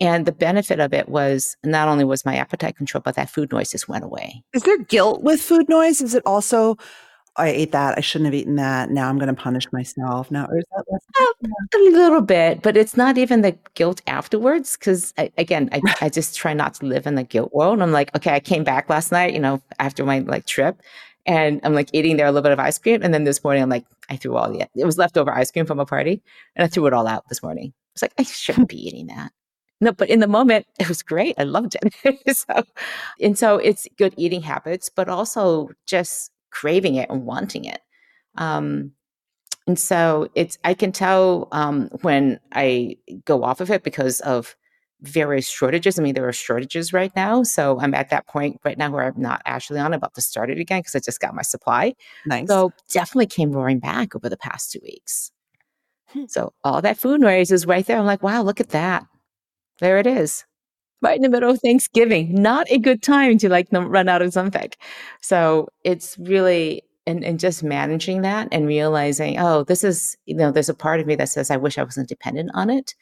And 0.00 0.26
the 0.26 0.32
benefit 0.32 0.80
of 0.80 0.92
it 0.92 1.08
was 1.08 1.56
not 1.62 1.86
only 1.86 2.02
was 2.02 2.24
my 2.24 2.34
appetite 2.34 2.76
control, 2.76 3.02
but 3.04 3.14
that 3.14 3.30
food 3.30 3.52
noise 3.52 3.70
just 3.70 3.88
went 3.88 4.02
away. 4.02 4.42
Is 4.52 4.64
there 4.64 4.78
guilt 4.78 5.22
with 5.22 5.40
food 5.40 5.68
noise? 5.68 6.00
Is 6.00 6.14
it 6.14 6.24
also 6.26 6.76
I 7.36 7.48
ate 7.48 7.72
that. 7.72 7.96
I 7.96 8.02
shouldn't 8.02 8.26
have 8.26 8.34
eaten 8.34 8.56
that. 8.56 8.90
Now 8.90 9.08
I'm 9.08 9.18
going 9.18 9.34
to 9.34 9.40
punish 9.40 9.70
myself. 9.72 10.30
Now, 10.30 10.46
or 10.46 10.58
is 10.58 10.64
that 10.76 10.84
less? 10.90 11.00
Uh, 11.18 11.48
a 11.74 11.78
little 11.90 12.20
bit, 12.20 12.62
but 12.62 12.76
it's 12.76 12.96
not 12.96 13.16
even 13.16 13.40
the 13.40 13.56
guilt 13.74 14.02
afterwards. 14.06 14.76
Because 14.76 15.14
again, 15.16 15.70
I, 15.72 15.80
I 16.02 16.08
just 16.10 16.36
try 16.36 16.52
not 16.52 16.74
to 16.74 16.86
live 16.86 17.06
in 17.06 17.14
the 17.14 17.22
guilt 17.22 17.52
world. 17.54 17.80
I'm 17.80 17.92
like, 17.92 18.14
okay, 18.14 18.34
I 18.34 18.40
came 18.40 18.64
back 18.64 18.90
last 18.90 19.12
night, 19.12 19.32
you 19.32 19.40
know, 19.40 19.62
after 19.78 20.04
my 20.04 20.18
like 20.20 20.44
trip, 20.44 20.82
and 21.24 21.60
I'm 21.62 21.74
like 21.74 21.88
eating 21.92 22.16
there 22.16 22.26
a 22.26 22.32
little 22.32 22.42
bit 22.42 22.52
of 22.52 22.60
ice 22.60 22.78
cream, 22.78 23.02
and 23.02 23.14
then 23.14 23.24
this 23.24 23.42
morning 23.42 23.62
I'm 23.62 23.70
like, 23.70 23.86
I 24.10 24.16
threw 24.16 24.36
all 24.36 24.50
the 24.52 24.66
it 24.76 24.84
was 24.84 24.98
leftover 24.98 25.32
ice 25.32 25.50
cream 25.50 25.64
from 25.66 25.80
a 25.80 25.86
party, 25.86 26.22
and 26.56 26.64
I 26.64 26.68
threw 26.68 26.86
it 26.86 26.92
all 26.92 27.06
out 27.06 27.28
this 27.28 27.42
morning. 27.42 27.72
It's 27.94 28.02
like 28.02 28.12
I 28.18 28.24
shouldn't 28.24 28.68
be 28.68 28.86
eating 28.86 29.06
that. 29.06 29.32
No, 29.80 29.92
but 29.92 30.10
in 30.10 30.20
the 30.20 30.28
moment, 30.28 30.66
it 30.78 30.88
was 30.88 31.02
great. 31.02 31.34
I 31.38 31.44
loved 31.44 31.76
it. 31.82 32.36
so, 32.36 32.62
and 33.20 33.36
so 33.38 33.56
it's 33.56 33.88
good 33.98 34.14
eating 34.16 34.42
habits, 34.42 34.88
but 34.88 35.08
also 35.08 35.70
just 35.86 36.30
craving 36.52 36.94
it 36.94 37.10
and 37.10 37.26
wanting 37.26 37.64
it. 37.64 37.80
Um, 38.36 38.92
and 39.66 39.78
so 39.78 40.28
it's 40.34 40.58
I 40.64 40.74
can 40.74 40.92
tell 40.92 41.48
um, 41.52 41.88
when 42.02 42.38
I 42.52 42.96
go 43.24 43.42
off 43.44 43.60
of 43.60 43.70
it 43.70 43.82
because 43.82 44.20
of 44.20 44.56
various 45.02 45.48
shortages. 45.48 45.98
I 45.98 46.02
mean, 46.02 46.14
there 46.14 46.28
are 46.28 46.32
shortages 46.32 46.92
right 46.92 47.12
now, 47.16 47.42
so 47.42 47.80
I'm 47.80 47.94
at 47.94 48.10
that 48.10 48.26
point 48.26 48.60
right 48.64 48.78
now 48.78 48.90
where 48.90 49.04
I'm 49.04 49.20
not 49.20 49.42
actually 49.44 49.80
on 49.80 49.92
about 49.92 50.14
to 50.14 50.20
start 50.20 50.50
it 50.50 50.58
again 50.58 50.80
because 50.80 50.94
I 50.94 51.00
just 51.00 51.20
got 51.20 51.34
my 51.34 51.42
supply. 51.42 51.94
Nice. 52.26 52.48
So 52.48 52.72
definitely 52.88 53.26
came 53.26 53.52
roaring 53.52 53.80
back 53.80 54.14
over 54.14 54.28
the 54.28 54.36
past 54.36 54.70
two 54.70 54.80
weeks. 54.82 55.32
Hmm. 56.06 56.24
So 56.28 56.52
all 56.62 56.82
that 56.82 56.98
food 56.98 57.20
noise 57.20 57.50
is 57.50 57.66
right 57.66 57.84
there. 57.84 57.98
I'm 57.98 58.06
like, 58.06 58.22
wow, 58.22 58.42
look 58.42 58.60
at 58.60 58.70
that. 58.70 59.04
There 59.80 59.98
it 59.98 60.06
is 60.06 60.44
right 61.02 61.16
in 61.16 61.22
the 61.22 61.28
middle 61.28 61.50
of 61.50 61.60
Thanksgiving. 61.60 62.34
Not 62.34 62.66
a 62.70 62.78
good 62.78 63.02
time 63.02 63.38
to 63.38 63.48
like 63.48 63.68
run 63.72 64.08
out 64.08 64.22
of 64.22 64.32
something. 64.32 64.70
So 65.20 65.68
it's 65.84 66.16
really 66.18 66.82
and, 67.06 67.24
and 67.24 67.40
just 67.40 67.62
managing 67.62 68.22
that 68.22 68.48
and 68.52 68.66
realizing, 68.66 69.38
oh, 69.38 69.64
this 69.64 69.82
is, 69.82 70.16
you 70.26 70.36
know, 70.36 70.52
there's 70.52 70.68
a 70.68 70.74
part 70.74 71.00
of 71.00 71.06
me 71.06 71.16
that 71.16 71.28
says 71.28 71.50
I 71.50 71.56
wish 71.56 71.76
I 71.76 71.82
wasn't 71.82 72.08
dependent 72.08 72.50
on 72.54 72.70
it. 72.70 72.94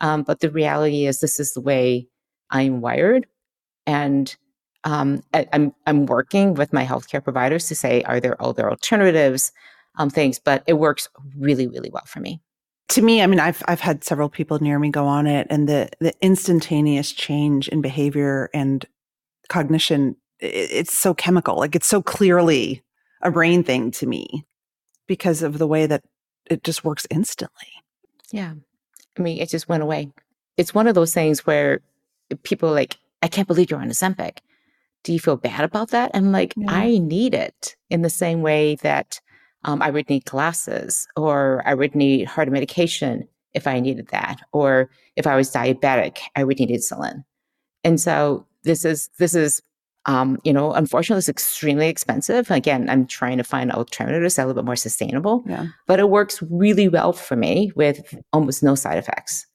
Um, 0.00 0.22
but 0.22 0.40
the 0.40 0.50
reality 0.50 1.06
is 1.06 1.20
this 1.20 1.40
is 1.40 1.54
the 1.54 1.60
way 1.60 2.08
I'm 2.50 2.80
wired. 2.80 3.26
And 3.86 4.34
um, 4.84 5.22
I, 5.34 5.48
I'm 5.52 5.72
I'm 5.86 6.06
working 6.06 6.54
with 6.54 6.72
my 6.72 6.84
healthcare 6.84 7.22
providers 7.22 7.66
to 7.68 7.74
say, 7.74 8.02
are 8.02 8.20
there 8.20 8.40
other 8.40 8.70
alternatives, 8.70 9.52
um, 9.96 10.08
things, 10.08 10.38
but 10.38 10.62
it 10.66 10.74
works 10.74 11.08
really, 11.36 11.66
really 11.66 11.90
well 11.90 12.04
for 12.06 12.20
me. 12.20 12.40
To 12.88 13.02
me, 13.02 13.22
I 13.22 13.26
mean, 13.26 13.40
I've 13.40 13.62
I've 13.68 13.80
had 13.80 14.02
several 14.02 14.28
people 14.28 14.58
near 14.60 14.78
me 14.78 14.90
go 14.90 15.06
on 15.06 15.26
it, 15.26 15.46
and 15.50 15.68
the 15.68 15.88
the 16.00 16.14
instantaneous 16.20 17.12
change 17.12 17.68
in 17.68 17.82
behavior 17.82 18.48
and 18.54 18.84
cognition, 19.48 20.16
it, 20.40 20.70
it's 20.70 20.96
so 20.96 21.14
chemical, 21.14 21.56
like 21.56 21.74
it's 21.74 21.86
so 21.86 22.02
clearly 22.02 22.82
a 23.22 23.30
brain 23.30 23.62
thing 23.62 23.90
to 23.90 24.06
me 24.06 24.46
because 25.06 25.42
of 25.42 25.58
the 25.58 25.66
way 25.66 25.86
that 25.86 26.02
it 26.46 26.64
just 26.64 26.84
works 26.84 27.06
instantly. 27.10 27.68
Yeah, 28.32 28.54
I 29.18 29.22
mean, 29.22 29.38
it 29.38 29.50
just 29.50 29.68
went 29.68 29.82
away. 29.82 30.10
It's 30.56 30.74
one 30.74 30.86
of 30.86 30.94
those 30.94 31.12
things 31.12 31.46
where 31.46 31.80
people 32.42 32.70
are 32.70 32.74
like, 32.74 32.96
I 33.22 33.28
can't 33.28 33.48
believe 33.48 33.70
you're 33.70 33.80
on 33.80 33.88
a 33.88 33.92
Ozempic 33.92 34.38
do 35.02 35.12
you 35.12 35.20
feel 35.20 35.36
bad 35.36 35.64
about 35.64 35.90
that? 35.90 36.10
I'm 36.14 36.32
like, 36.32 36.54
yeah. 36.56 36.70
I 36.70 36.98
need 36.98 37.34
it 37.34 37.76
in 37.90 38.02
the 38.02 38.10
same 38.10 38.42
way 38.42 38.76
that 38.76 39.20
um, 39.64 39.82
I 39.82 39.90
would 39.90 40.08
need 40.08 40.24
glasses 40.24 41.08
or 41.16 41.62
I 41.66 41.74
would 41.74 41.94
need 41.94 42.26
heart 42.26 42.50
medication 42.50 43.28
if 43.54 43.66
I 43.66 43.80
needed 43.80 44.08
that. 44.08 44.40
Or 44.52 44.90
if 45.16 45.26
I 45.26 45.36
was 45.36 45.50
diabetic, 45.50 46.18
I 46.36 46.44
would 46.44 46.58
need 46.58 46.70
insulin. 46.70 47.24
And 47.84 48.00
so 48.00 48.46
this 48.64 48.84
is, 48.84 49.10
this 49.18 49.34
is, 49.34 49.62
um, 50.06 50.38
you 50.44 50.52
know, 50.52 50.72
unfortunately, 50.72 51.18
it's 51.18 51.28
extremely 51.28 51.88
expensive. 51.88 52.50
Again, 52.50 52.88
I'm 52.88 53.06
trying 53.06 53.36
to 53.38 53.44
find 53.44 53.70
alternatives 53.70 54.36
that 54.36 54.42
are 54.42 54.44
a 54.44 54.48
little 54.48 54.62
bit 54.62 54.66
more 54.66 54.76
sustainable, 54.76 55.42
yeah. 55.46 55.66
but 55.86 56.00
it 56.00 56.08
works 56.08 56.42
really 56.50 56.88
well 56.88 57.12
for 57.12 57.36
me 57.36 57.72
with 57.74 58.14
almost 58.32 58.62
no 58.62 58.74
side 58.74 58.98
effects. 58.98 59.46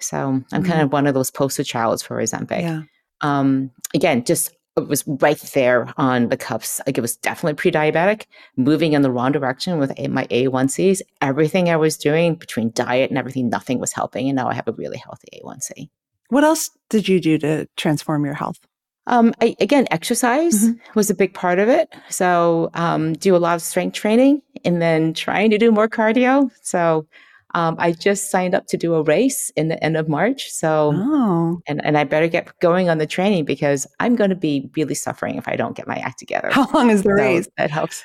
So 0.00 0.16
I'm 0.16 0.42
mm-hmm. 0.42 0.64
kind 0.64 0.82
of 0.82 0.92
one 0.92 1.06
of 1.06 1.14
those 1.14 1.30
poster 1.30 1.62
childs 1.62 2.02
for 2.02 2.20
Ozempic. 2.20 2.62
Yeah. 2.62 2.82
Um, 3.20 3.70
again, 3.94 4.24
just 4.24 4.55
it 4.76 4.88
was 4.88 5.04
right 5.06 5.38
there 5.54 5.92
on 5.96 6.28
the 6.28 6.36
cuffs. 6.36 6.80
Like 6.86 6.98
it 6.98 7.00
was 7.00 7.16
definitely 7.16 7.54
pre-diabetic, 7.54 8.26
moving 8.56 8.92
in 8.92 9.02
the 9.02 9.10
wrong 9.10 9.32
direction 9.32 9.78
with 9.78 9.96
my 10.08 10.26
A1Cs. 10.26 11.00
Everything 11.22 11.70
I 11.70 11.76
was 11.76 11.96
doing 11.96 12.34
between 12.34 12.72
diet 12.72 13.10
and 13.10 13.18
everything, 13.18 13.48
nothing 13.48 13.78
was 13.78 13.92
helping. 13.92 14.28
And 14.28 14.36
now 14.36 14.48
I 14.48 14.54
have 14.54 14.68
a 14.68 14.72
really 14.72 14.98
healthy 14.98 15.28
A1C. 15.42 15.88
What 16.28 16.44
else 16.44 16.70
did 16.90 17.08
you 17.08 17.20
do 17.20 17.38
to 17.38 17.66
transform 17.76 18.24
your 18.24 18.34
health? 18.34 18.58
Um, 19.06 19.32
I, 19.40 19.54
again, 19.60 19.86
exercise 19.90 20.64
mm-hmm. 20.64 20.78
was 20.94 21.10
a 21.10 21.14
big 21.14 21.32
part 21.32 21.60
of 21.60 21.68
it. 21.68 21.88
So, 22.08 22.70
um, 22.74 23.12
do 23.12 23.36
a 23.36 23.38
lot 23.38 23.54
of 23.54 23.62
strength 23.62 23.94
training 23.94 24.42
and 24.64 24.82
then 24.82 25.14
trying 25.14 25.50
to 25.50 25.58
do 25.58 25.70
more 25.70 25.88
cardio. 25.88 26.50
So, 26.62 27.06
um, 27.56 27.74
I 27.78 27.92
just 27.92 28.30
signed 28.30 28.54
up 28.54 28.66
to 28.66 28.76
do 28.76 28.94
a 28.94 29.02
race 29.02 29.50
in 29.56 29.68
the 29.68 29.82
end 29.82 29.96
of 29.96 30.10
March. 30.10 30.50
So, 30.50 30.92
oh. 30.94 31.62
and, 31.66 31.82
and 31.86 31.96
I 31.96 32.04
better 32.04 32.28
get 32.28 32.52
going 32.60 32.90
on 32.90 32.98
the 32.98 33.06
training 33.06 33.46
because 33.46 33.86
I'm 33.98 34.14
going 34.14 34.28
to 34.28 34.36
be 34.36 34.70
really 34.76 34.94
suffering 34.94 35.36
if 35.36 35.48
I 35.48 35.56
don't 35.56 35.74
get 35.74 35.88
my 35.88 35.96
act 35.96 36.18
together. 36.18 36.50
How 36.52 36.68
long 36.74 36.90
is 36.90 37.02
the 37.02 37.16
so 37.16 37.24
race? 37.24 37.48
That 37.56 37.70
helps. 37.70 38.04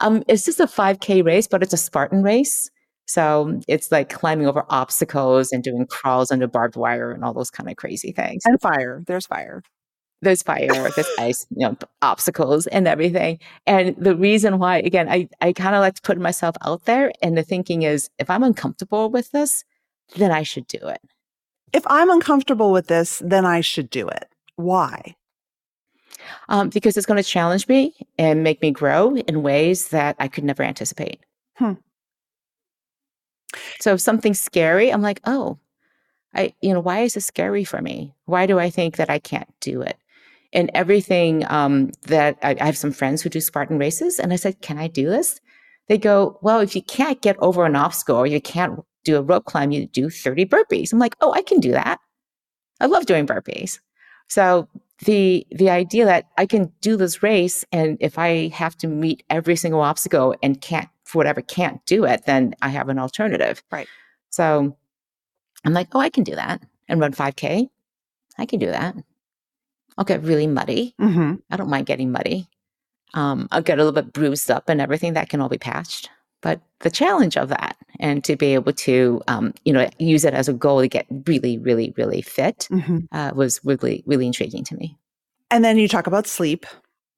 Um, 0.00 0.24
it's 0.26 0.46
just 0.46 0.58
a 0.58 0.64
5K 0.64 1.22
race, 1.22 1.46
but 1.46 1.62
it's 1.62 1.74
a 1.74 1.76
Spartan 1.76 2.22
race. 2.22 2.70
So 3.06 3.60
it's 3.68 3.92
like 3.92 4.08
climbing 4.08 4.46
over 4.46 4.64
obstacles 4.70 5.52
and 5.52 5.62
doing 5.62 5.86
crawls 5.86 6.30
under 6.30 6.46
barbed 6.46 6.76
wire 6.76 7.12
and 7.12 7.24
all 7.24 7.34
those 7.34 7.50
kind 7.50 7.68
of 7.68 7.76
crazy 7.76 8.12
things. 8.12 8.42
And 8.46 8.58
fire. 8.58 9.02
There's 9.06 9.26
fire 9.26 9.62
there's 10.20 10.42
fire, 10.42 10.68
there's 10.68 11.08
ice, 11.18 11.46
you 11.50 11.66
know, 11.66 11.76
obstacles 12.02 12.66
and 12.68 12.88
everything. 12.88 13.38
And 13.66 13.94
the 13.96 14.16
reason 14.16 14.58
why, 14.58 14.78
again, 14.78 15.08
I, 15.08 15.28
I 15.40 15.52
kind 15.52 15.74
of 15.74 15.80
like 15.80 15.94
to 15.94 16.02
put 16.02 16.18
myself 16.18 16.56
out 16.64 16.84
there. 16.86 17.12
And 17.22 17.36
the 17.36 17.42
thinking 17.42 17.82
is 17.82 18.10
if 18.18 18.28
I'm 18.28 18.42
uncomfortable 18.42 19.10
with 19.10 19.30
this, 19.30 19.64
then 20.16 20.32
I 20.32 20.42
should 20.42 20.66
do 20.66 20.78
it. 20.82 21.00
If 21.72 21.84
I'm 21.86 22.10
uncomfortable 22.10 22.72
with 22.72 22.86
this, 22.86 23.22
then 23.24 23.44
I 23.44 23.60
should 23.60 23.90
do 23.90 24.08
it. 24.08 24.28
Why? 24.56 25.14
Um, 26.48 26.68
because 26.70 26.96
it's 26.96 27.06
going 27.06 27.22
to 27.22 27.28
challenge 27.28 27.68
me 27.68 27.94
and 28.18 28.42
make 28.42 28.60
me 28.60 28.70
grow 28.70 29.16
in 29.16 29.42
ways 29.42 29.88
that 29.88 30.16
I 30.18 30.28
could 30.28 30.44
never 30.44 30.62
anticipate. 30.62 31.20
Hmm. 31.56 31.74
So 33.80 33.94
if 33.94 34.00
something's 34.00 34.40
scary, 34.40 34.90
I'm 34.92 35.02
like, 35.02 35.20
oh, 35.24 35.58
I, 36.34 36.54
you 36.60 36.72
know, 36.74 36.80
why 36.80 37.00
is 37.00 37.14
this 37.14 37.26
scary 37.26 37.64
for 37.64 37.80
me? 37.80 38.14
Why 38.24 38.46
do 38.46 38.58
I 38.58 38.70
think 38.70 38.96
that 38.96 39.10
I 39.10 39.18
can't 39.18 39.48
do 39.60 39.82
it? 39.82 39.96
And 40.52 40.70
everything 40.74 41.44
um, 41.50 41.90
that 42.02 42.38
I, 42.42 42.56
I, 42.60 42.64
have 42.64 42.76
some 42.76 42.92
friends 42.92 43.22
who 43.22 43.28
do 43.28 43.40
Spartan 43.40 43.78
races. 43.78 44.18
And 44.18 44.32
I 44.32 44.36
said, 44.36 44.60
Can 44.60 44.78
I 44.78 44.88
do 44.88 45.08
this? 45.08 45.40
They 45.88 45.98
go, 45.98 46.38
Well, 46.42 46.60
if 46.60 46.74
you 46.74 46.82
can't 46.82 47.20
get 47.20 47.36
over 47.38 47.64
an 47.64 47.76
obstacle 47.76 48.16
or 48.16 48.26
you 48.26 48.40
can't 48.40 48.80
do 49.04 49.16
a 49.16 49.22
rope 49.22 49.44
climb, 49.44 49.70
you 49.70 49.86
do 49.86 50.10
30 50.10 50.46
burpees. 50.46 50.92
I'm 50.92 50.98
like, 50.98 51.16
Oh, 51.20 51.32
I 51.32 51.42
can 51.42 51.60
do 51.60 51.72
that. 51.72 52.00
I 52.80 52.86
love 52.86 53.06
doing 53.06 53.26
burpees. 53.26 53.78
So 54.28 54.68
the 55.04 55.46
the 55.50 55.70
idea 55.70 56.04
that 56.04 56.26
I 56.36 56.46
can 56.46 56.72
do 56.80 56.96
this 56.96 57.22
race 57.22 57.64
and 57.70 57.96
if 58.00 58.18
I 58.18 58.48
have 58.48 58.76
to 58.78 58.88
meet 58.88 59.22
every 59.30 59.56
single 59.56 59.80
obstacle 59.80 60.34
and 60.42 60.60
can't 60.60 60.88
for 61.04 61.18
whatever 61.18 61.40
can't 61.40 61.84
do 61.86 62.04
it, 62.04 62.26
then 62.26 62.54
I 62.60 62.68
have 62.68 62.88
an 62.88 62.98
alternative. 62.98 63.62
Right. 63.70 63.88
So 64.30 64.76
I'm 65.64 65.72
like, 65.72 65.88
oh, 65.94 66.00
I 66.00 66.10
can 66.10 66.24
do 66.24 66.34
that 66.34 66.62
and 66.88 67.00
run 67.00 67.12
5K. 67.12 67.68
I 68.36 68.46
can 68.46 68.58
do 68.58 68.66
that. 68.66 68.94
I'll 69.98 70.04
get 70.04 70.22
really 70.22 70.46
muddy. 70.46 70.94
Mm-hmm. 71.00 71.34
I 71.50 71.56
don't 71.56 71.68
mind 71.68 71.86
getting 71.86 72.12
muddy. 72.12 72.48
Um, 73.14 73.48
I'll 73.50 73.62
get 73.62 73.78
a 73.78 73.84
little 73.84 74.00
bit 74.00 74.12
bruised 74.12 74.50
up 74.50 74.68
and 74.68 74.80
everything 74.80 75.14
that 75.14 75.28
can 75.28 75.40
all 75.40 75.48
be 75.48 75.58
patched. 75.58 76.08
But 76.40 76.60
the 76.80 76.90
challenge 76.90 77.36
of 77.36 77.48
that 77.48 77.76
and 77.98 78.22
to 78.22 78.36
be 78.36 78.54
able 78.54 78.72
to, 78.72 79.20
um, 79.26 79.54
you 79.64 79.72
know, 79.72 79.90
use 79.98 80.24
it 80.24 80.34
as 80.34 80.48
a 80.48 80.52
goal 80.52 80.80
to 80.80 80.88
get 80.88 81.06
really, 81.26 81.58
really, 81.58 81.92
really 81.96 82.22
fit 82.22 82.68
mm-hmm. 82.70 82.98
uh, 83.10 83.32
was 83.34 83.60
really, 83.64 84.04
really 84.06 84.26
intriguing 84.26 84.62
to 84.64 84.76
me. 84.76 84.96
And 85.50 85.64
then 85.64 85.78
you 85.78 85.88
talk 85.88 86.06
about 86.06 86.28
sleep, 86.28 86.64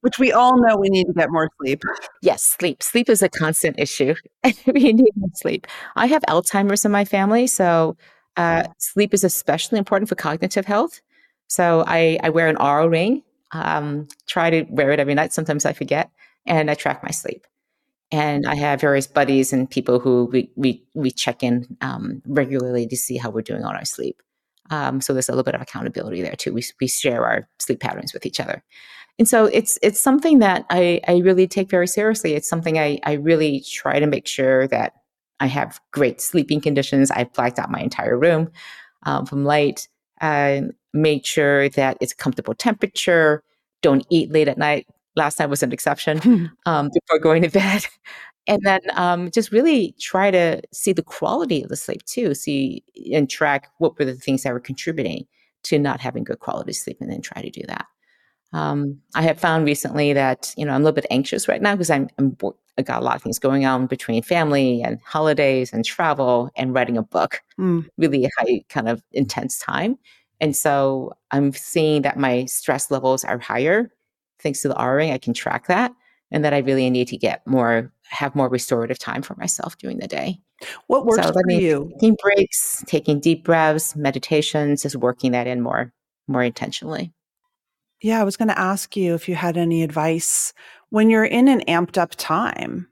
which 0.00 0.18
we 0.18 0.32
all 0.32 0.58
know 0.58 0.76
we 0.76 0.88
need 0.88 1.04
to 1.04 1.12
get 1.12 1.30
more 1.30 1.50
sleep. 1.60 1.82
Yes, 2.22 2.42
sleep. 2.42 2.82
Sleep 2.82 3.10
is 3.10 3.20
a 3.20 3.28
constant 3.28 3.78
issue. 3.78 4.14
we 4.66 4.94
need 4.94 5.12
more 5.16 5.30
sleep. 5.34 5.66
I 5.96 6.06
have 6.06 6.22
Alzheimer's 6.22 6.86
in 6.86 6.92
my 6.92 7.04
family, 7.04 7.46
so 7.46 7.98
uh, 8.38 8.64
sleep 8.78 9.12
is 9.12 9.24
especially 9.24 9.78
important 9.78 10.08
for 10.08 10.14
cognitive 10.14 10.64
health. 10.64 11.02
So 11.50 11.84
I, 11.86 12.18
I 12.22 12.30
wear 12.30 12.46
an 12.46 12.56
Oura 12.56 12.88
ring, 12.88 13.22
um, 13.50 14.06
try 14.28 14.50
to 14.50 14.62
wear 14.70 14.92
it 14.92 15.00
every 15.00 15.14
night. 15.14 15.32
Sometimes 15.32 15.66
I 15.66 15.72
forget, 15.72 16.08
and 16.46 16.70
I 16.70 16.74
track 16.74 17.02
my 17.02 17.10
sleep. 17.10 17.44
And 18.12 18.46
I 18.46 18.54
have 18.54 18.80
various 18.80 19.06
buddies 19.06 19.52
and 19.52 19.70
people 19.70 20.00
who 20.00 20.24
we 20.32 20.50
we, 20.56 20.84
we 20.94 21.10
check 21.10 21.42
in 21.42 21.76
um, 21.80 22.22
regularly 22.26 22.86
to 22.86 22.96
see 22.96 23.16
how 23.16 23.30
we're 23.30 23.42
doing 23.42 23.64
on 23.64 23.76
our 23.76 23.84
sleep. 23.84 24.22
Um, 24.70 25.00
so 25.00 25.12
there's 25.12 25.28
a 25.28 25.32
little 25.32 25.44
bit 25.44 25.54
of 25.56 25.60
accountability 25.60 26.22
there 26.22 26.36
too. 26.36 26.52
We 26.54 26.62
we 26.80 26.88
share 26.88 27.26
our 27.26 27.48
sleep 27.58 27.80
patterns 27.80 28.12
with 28.14 28.26
each 28.26 28.40
other, 28.40 28.62
and 29.18 29.28
so 29.28 29.46
it's 29.46 29.78
it's 29.82 30.00
something 30.00 30.40
that 30.40 30.66
I 30.70 31.00
I 31.06 31.18
really 31.18 31.48
take 31.48 31.70
very 31.70 31.88
seriously. 31.88 32.34
It's 32.34 32.48
something 32.48 32.78
I 32.78 33.00
I 33.04 33.14
really 33.14 33.64
try 33.68 33.98
to 34.00 34.06
make 34.06 34.26
sure 34.26 34.68
that 34.68 34.94
I 35.40 35.46
have 35.46 35.80
great 35.92 36.20
sleeping 36.20 36.60
conditions. 36.60 37.10
I've 37.10 37.32
blacked 37.32 37.58
out 37.58 37.70
my 37.70 37.80
entire 37.80 38.18
room 38.18 38.50
um, 39.04 39.26
from 39.26 39.44
light. 39.44 39.88
Um, 40.20 40.72
made 40.92 41.26
sure 41.26 41.68
that 41.70 41.96
it's 42.00 42.12
a 42.12 42.16
comfortable 42.16 42.54
temperature. 42.54 43.42
Don't 43.82 44.06
eat 44.10 44.30
late 44.30 44.48
at 44.48 44.58
night. 44.58 44.86
Last 45.16 45.38
night 45.38 45.50
was 45.50 45.62
an 45.62 45.72
exception 45.72 46.50
um, 46.66 46.90
before 46.92 47.18
going 47.18 47.42
to 47.42 47.50
bed. 47.50 47.86
And 48.46 48.62
then 48.64 48.80
um, 48.94 49.30
just 49.30 49.52
really 49.52 49.94
try 50.00 50.30
to 50.30 50.60
see 50.72 50.92
the 50.92 51.02
quality 51.02 51.62
of 51.62 51.68
the 51.68 51.76
sleep 51.76 52.02
too, 52.04 52.34
see 52.34 52.82
and 53.12 53.28
track 53.28 53.68
what 53.78 53.96
were 53.98 54.04
the 54.04 54.14
things 54.14 54.42
that 54.42 54.52
were 54.52 54.58
contributing 54.58 55.26
to 55.64 55.78
not 55.78 56.00
having 56.00 56.24
good 56.24 56.40
quality 56.40 56.72
sleep, 56.72 56.96
and 57.00 57.10
then 57.10 57.20
try 57.20 57.42
to 57.42 57.50
do 57.50 57.60
that. 57.68 57.86
Um, 58.52 58.98
I 59.14 59.22
have 59.22 59.38
found 59.38 59.66
recently 59.66 60.12
that 60.14 60.52
you 60.56 60.64
know 60.64 60.72
I'm 60.72 60.80
a 60.80 60.84
little 60.84 60.94
bit 60.94 61.06
anxious 61.10 61.46
right 61.46 61.62
now 61.62 61.74
because 61.74 61.90
I'm, 61.90 62.08
I'm 62.18 62.36
I 62.78 62.82
got 62.82 63.02
a 63.02 63.04
lot 63.04 63.16
of 63.16 63.22
things 63.22 63.38
going 63.38 63.66
on 63.66 63.86
between 63.86 64.22
family 64.22 64.82
and 64.82 64.98
holidays 65.04 65.72
and 65.72 65.84
travel 65.84 66.50
and 66.56 66.74
writing 66.74 66.96
a 66.96 67.02
book. 67.02 67.42
Mm. 67.58 67.86
Really 67.98 68.28
high 68.38 68.64
kind 68.68 68.88
of 68.88 69.02
intense 69.12 69.58
time. 69.58 69.98
And 70.40 70.56
so 70.56 71.12
I'm 71.30 71.52
seeing 71.52 72.02
that 72.02 72.18
my 72.18 72.46
stress 72.46 72.90
levels 72.90 73.24
are 73.24 73.38
higher 73.38 73.90
thanks 74.42 74.62
to 74.62 74.68
the 74.68 74.74
Oura 74.74 74.96
ring, 74.96 75.12
I 75.12 75.18
can 75.18 75.34
track 75.34 75.66
that 75.68 75.92
and 76.30 76.44
that 76.44 76.54
I 76.54 76.58
really 76.58 76.88
need 76.90 77.08
to 77.08 77.16
get 77.16 77.46
more, 77.46 77.92
have 78.04 78.34
more 78.34 78.48
restorative 78.48 78.98
time 78.98 79.22
for 79.22 79.34
myself 79.36 79.76
during 79.78 79.98
the 79.98 80.08
day. 80.08 80.38
What 80.86 81.06
works 81.06 81.26
so 81.26 81.32
for 81.32 81.50
you? 81.50 81.90
Taking 81.94 82.16
breaks, 82.22 82.84
taking 82.86 83.20
deep 83.20 83.44
breaths, 83.44 83.96
meditations, 83.96 84.82
just 84.82 84.96
working 84.96 85.32
that 85.32 85.46
in 85.46 85.60
more, 85.60 85.92
more 86.28 86.42
intentionally. 86.42 87.12
Yeah, 88.02 88.20
I 88.20 88.24
was 88.24 88.36
going 88.36 88.48
to 88.48 88.58
ask 88.58 88.96
you 88.96 89.14
if 89.14 89.28
you 89.28 89.34
had 89.34 89.56
any 89.56 89.82
advice 89.82 90.52
when 90.90 91.10
you're 91.10 91.24
in 91.24 91.48
an 91.48 91.62
amped 91.66 91.98
up 91.98 92.12
time, 92.16 92.88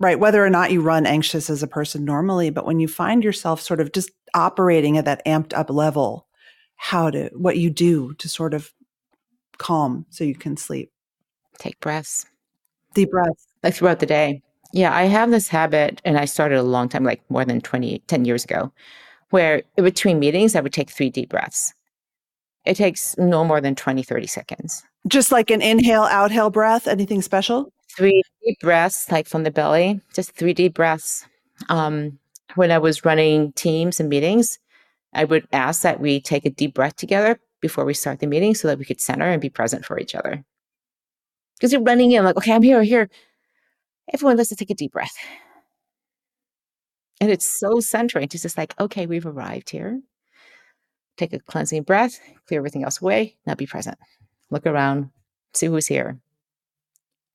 right? 0.00 0.18
Whether 0.18 0.44
or 0.44 0.50
not 0.50 0.70
you 0.70 0.80
run 0.80 1.06
anxious 1.06 1.50
as 1.50 1.62
a 1.62 1.68
person 1.68 2.04
normally, 2.04 2.50
but 2.50 2.64
when 2.64 2.80
you 2.80 2.88
find 2.88 3.24
yourself 3.24 3.60
sort 3.60 3.80
of 3.80 3.92
just 3.92 4.10
operating 4.34 4.96
at 4.96 5.04
that 5.04 5.24
amped 5.26 5.56
up 5.56 5.70
level, 5.70 6.27
how 6.78 7.10
to 7.10 7.30
what 7.34 7.58
you 7.58 7.70
do 7.70 8.14
to 8.14 8.28
sort 8.28 8.54
of 8.54 8.72
calm 9.58 10.06
so 10.10 10.24
you 10.24 10.34
can 10.34 10.56
sleep 10.56 10.90
take 11.58 11.78
breaths 11.80 12.26
deep 12.94 13.10
breaths 13.10 13.46
like 13.62 13.74
throughout 13.74 14.00
the 14.00 14.06
day 14.06 14.40
yeah 14.72 14.94
i 14.94 15.04
have 15.04 15.30
this 15.30 15.48
habit 15.48 16.00
and 16.04 16.18
i 16.18 16.24
started 16.24 16.58
a 16.58 16.62
long 16.62 16.88
time 16.88 17.04
like 17.04 17.22
more 17.30 17.44
than 17.44 17.60
20 17.60 17.98
10 18.06 18.24
years 18.24 18.44
ago 18.44 18.72
where 19.30 19.62
between 19.76 20.18
meetings 20.20 20.54
i 20.56 20.60
would 20.60 20.72
take 20.72 20.90
three 20.90 21.10
deep 21.10 21.28
breaths 21.30 21.74
It 22.64 22.76
takes 22.76 23.16
no 23.18 23.44
more 23.44 23.60
than 23.60 23.74
20, 23.74 24.02
30 24.02 24.26
seconds. 24.26 24.84
Just 25.06 25.32
like 25.32 25.50
an 25.50 25.62
inhale, 25.62 26.04
outhale 26.04 26.52
breath, 26.52 26.86
anything 26.86 27.22
special? 27.22 27.72
Three 27.96 28.22
deep 28.44 28.58
breaths, 28.60 29.10
like 29.10 29.26
from 29.26 29.44
the 29.44 29.50
belly, 29.50 30.00
just 30.14 30.32
three 30.32 30.52
deep 30.52 30.74
breaths. 30.74 31.26
Um, 31.70 32.18
when 32.56 32.70
I 32.70 32.78
was 32.78 33.04
running 33.04 33.52
teams 33.52 34.00
and 34.00 34.08
meetings, 34.08 34.58
I 35.12 35.24
would 35.24 35.46
ask 35.52 35.82
that 35.82 36.00
we 36.00 36.20
take 36.20 36.44
a 36.44 36.50
deep 36.50 36.74
breath 36.74 36.96
together 36.96 37.40
before 37.60 37.84
we 37.84 37.94
start 37.94 38.20
the 38.20 38.26
meeting 38.26 38.54
so 38.54 38.68
that 38.68 38.78
we 38.78 38.84
could 38.84 39.00
center 39.00 39.26
and 39.26 39.40
be 39.40 39.48
present 39.48 39.84
for 39.84 39.98
each 39.98 40.14
other. 40.14 40.44
Because 41.56 41.72
you're 41.72 41.82
running 41.82 42.12
in, 42.12 42.24
like, 42.24 42.36
okay, 42.36 42.52
I'm 42.52 42.62
here, 42.62 42.78
I'm 42.78 42.84
here. 42.84 43.10
Everyone, 44.12 44.36
let's 44.36 44.54
take 44.54 44.70
a 44.70 44.74
deep 44.74 44.92
breath. 44.92 45.16
And 47.20 47.30
it's 47.30 47.44
so 47.44 47.80
centering. 47.80 48.24
It's 48.24 48.42
just 48.42 48.56
like, 48.56 48.78
okay, 48.80 49.06
we've 49.06 49.26
arrived 49.26 49.70
here. 49.70 50.00
Take 51.16 51.32
a 51.32 51.40
cleansing 51.40 51.82
breath, 51.82 52.20
clear 52.46 52.60
everything 52.60 52.84
else 52.84 53.02
away. 53.02 53.36
Now 53.44 53.56
be 53.56 53.66
present. 53.66 53.98
Look 54.50 54.66
around, 54.66 55.10
see 55.52 55.66
who's 55.66 55.88
here. 55.88 56.20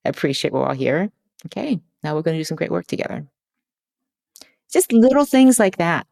Appreciate 0.06 0.54
we're 0.54 0.66
all 0.66 0.74
here. 0.74 1.12
Okay, 1.48 1.82
now 2.02 2.16
we're 2.16 2.22
going 2.22 2.36
to 2.36 2.40
do 2.40 2.46
some 2.46 2.56
great 2.56 2.72
work 2.72 2.88
together. 2.88 3.26
Just 4.72 4.94
little 4.94 5.26
things 5.26 5.60
like 5.60 5.78
that. 5.78 6.08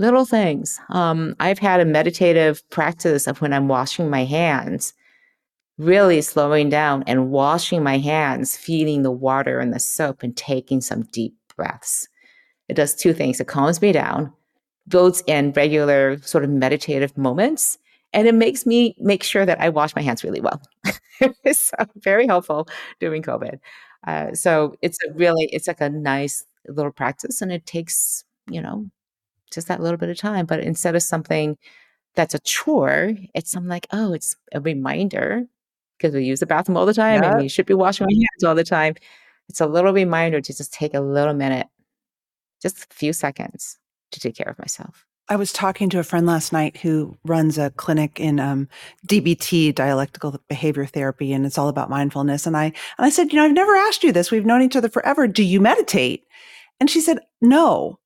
Little 0.00 0.24
things. 0.24 0.80
Um, 0.88 1.36
I've 1.40 1.58
had 1.58 1.78
a 1.78 1.84
meditative 1.84 2.66
practice 2.70 3.26
of 3.26 3.42
when 3.42 3.52
I'm 3.52 3.68
washing 3.68 4.08
my 4.08 4.24
hands, 4.24 4.94
really 5.76 6.22
slowing 6.22 6.70
down 6.70 7.04
and 7.06 7.30
washing 7.30 7.82
my 7.82 7.98
hands, 7.98 8.56
feeling 8.56 9.02
the 9.02 9.10
water 9.10 9.60
and 9.60 9.74
the 9.74 9.78
soap, 9.78 10.22
and 10.22 10.34
taking 10.34 10.80
some 10.80 11.02
deep 11.12 11.34
breaths. 11.54 12.08
It 12.70 12.76
does 12.76 12.94
two 12.94 13.12
things 13.12 13.40
it 13.40 13.46
calms 13.46 13.82
me 13.82 13.92
down 13.92 14.32
builds 14.88 15.22
in 15.26 15.52
regular 15.52 16.18
sort 16.22 16.44
of 16.44 16.50
meditative 16.50 17.16
moments 17.18 17.78
and 18.14 18.26
it 18.26 18.34
makes 18.34 18.64
me 18.64 18.96
make 18.98 19.22
sure 19.22 19.44
that 19.44 19.60
I 19.60 19.68
wash 19.68 19.94
my 19.94 20.02
hands 20.02 20.24
really 20.24 20.40
well. 20.40 20.62
so 21.52 21.76
very 21.96 22.26
helpful 22.26 22.68
during 23.00 23.22
COVID. 23.22 23.60
Uh, 24.06 24.32
so 24.32 24.76
it's 24.80 24.98
a 25.06 25.12
really, 25.12 25.46
it's 25.52 25.68
like 25.68 25.82
a 25.82 25.90
nice 25.90 26.46
little 26.68 26.90
practice 26.90 27.42
and 27.42 27.52
it 27.52 27.66
takes, 27.66 28.24
you 28.50 28.62
know, 28.62 28.90
just 29.50 29.68
that 29.68 29.80
little 29.80 29.98
bit 29.98 30.08
of 30.08 30.16
time. 30.16 30.46
But 30.46 30.60
instead 30.60 30.96
of 30.96 31.02
something 31.02 31.56
that's 32.14 32.34
a 32.34 32.40
chore, 32.40 33.14
it's 33.34 33.50
something 33.50 33.68
like, 33.68 33.86
oh, 33.92 34.12
it's 34.12 34.36
a 34.52 34.60
reminder 34.60 35.44
because 35.98 36.14
we 36.14 36.24
use 36.24 36.40
the 36.40 36.46
bathroom 36.46 36.76
all 36.76 36.86
the 36.86 36.94
time 36.94 37.22
yep. 37.22 37.32
and 37.32 37.42
we 37.42 37.48
should 37.48 37.66
be 37.66 37.74
washing 37.74 38.04
our 38.04 38.10
hands 38.12 38.44
all 38.44 38.54
the 38.54 38.64
time. 38.64 38.94
It's 39.48 39.60
a 39.60 39.66
little 39.66 39.92
reminder 39.92 40.40
to 40.40 40.56
just 40.56 40.72
take 40.72 40.94
a 40.94 41.00
little 41.00 41.34
minute, 41.34 41.66
just 42.62 42.84
a 42.84 42.94
few 42.94 43.12
seconds 43.12 43.78
to 44.12 44.20
take 44.20 44.36
care 44.36 44.48
of 44.48 44.58
myself. 44.58 45.06
I 45.28 45.36
was 45.36 45.52
talking 45.52 45.88
to 45.90 46.00
a 46.00 46.02
friend 46.02 46.26
last 46.26 46.52
night 46.52 46.76
who 46.78 47.16
runs 47.24 47.56
a 47.56 47.70
clinic 47.70 48.18
in 48.18 48.40
um, 48.40 48.68
DBT, 49.06 49.72
dialectical 49.72 50.36
behavior 50.48 50.86
therapy, 50.86 51.32
and 51.32 51.46
it's 51.46 51.56
all 51.56 51.68
about 51.68 51.88
mindfulness. 51.88 52.48
And 52.48 52.56
I 52.56 52.64
and 52.64 52.74
I 52.98 53.10
said, 53.10 53.32
you 53.32 53.38
know, 53.38 53.44
I've 53.44 53.52
never 53.52 53.76
asked 53.76 54.02
you 54.02 54.10
this. 54.10 54.32
We've 54.32 54.44
known 54.44 54.62
each 54.62 54.74
other 54.74 54.88
forever. 54.88 55.28
Do 55.28 55.44
you 55.44 55.60
meditate? 55.60 56.24
And 56.80 56.90
she 56.90 57.00
said, 57.00 57.20
no, 57.40 58.00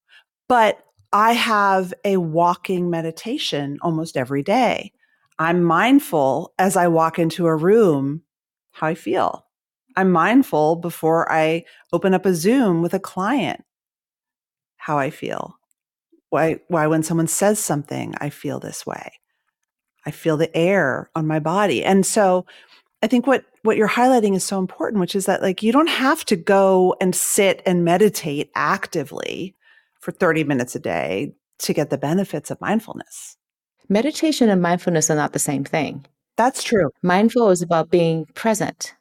but 0.49 0.84
I 1.15 1.33
have 1.33 1.95
a 2.05 2.19
walking 2.19 2.91
meditation 2.91 3.79
almost 3.81 4.17
every 4.17 4.43
day. 4.43 4.93
I'm 5.39 5.63
mindful 5.63 6.53
as 6.59 6.77
I 6.77 6.89
walk 6.89 7.19
into 7.19 7.47
a 7.47 7.57
room 7.57 8.23
how 8.73 8.89
I 8.89 8.95
feel. 8.95 9.47
I'm 9.97 10.11
mindful 10.11 10.77
before 10.77 11.31
I 11.33 11.65
open 11.93 12.13
up 12.13 12.27
a 12.27 12.35
Zoom 12.35 12.83
with 12.83 12.93
a 12.93 13.01
client 13.01 13.65
how 14.77 14.99
I 14.99 15.09
feel 15.09 15.57
why 16.35 16.59
why 16.67 16.89
when 16.89 17.05
someone 17.05 17.29
says 17.29 17.61
something 17.61 18.13
i 18.19 18.29
feel 18.29 18.59
this 18.59 18.85
way 18.85 19.13
i 20.05 20.11
feel 20.11 20.37
the 20.37 20.55
air 20.57 21.09
on 21.15 21.29
my 21.29 21.39
body 21.39 21.85
and 21.85 22.05
so 22.05 22.45
i 23.05 23.07
think 23.07 23.25
what 23.25 23.45
what 23.63 23.77
you're 23.77 23.89
highlighting 23.89 24.35
is 24.35 24.43
so 24.43 24.59
important 24.59 25.01
which 25.01 25.15
is 25.15 25.27
that 25.27 25.43
like 25.43 25.63
you 25.63 25.71
don't 25.71 25.89
have 25.89 26.25
to 26.25 26.35
go 26.35 26.97
and 27.01 27.15
sit 27.15 27.63
and 27.65 27.85
meditate 27.85 28.51
actively 28.57 29.55
for 30.05 30.13
30 30.13 30.45
minutes 30.45 30.75
a 30.75 30.79
day 30.79 31.33
to 31.61 31.73
get 31.73 31.89
the 31.89 31.97
benefits 31.97 32.51
of 32.51 32.61
mindfulness. 32.61 33.39
Meditation 33.89 34.51
and 34.51 34.61
mindfulness 34.61 35.11
are 35.11 35.17
not 35.17 35.33
the 35.33 35.39
same 35.39 35.65
thing. 35.65 36.05
That's 36.37 36.63
true. 36.63 36.91
Mindful 37.03 37.49
is 37.49 37.63
about 37.63 37.91
being 37.91 38.27
present. 38.35 38.95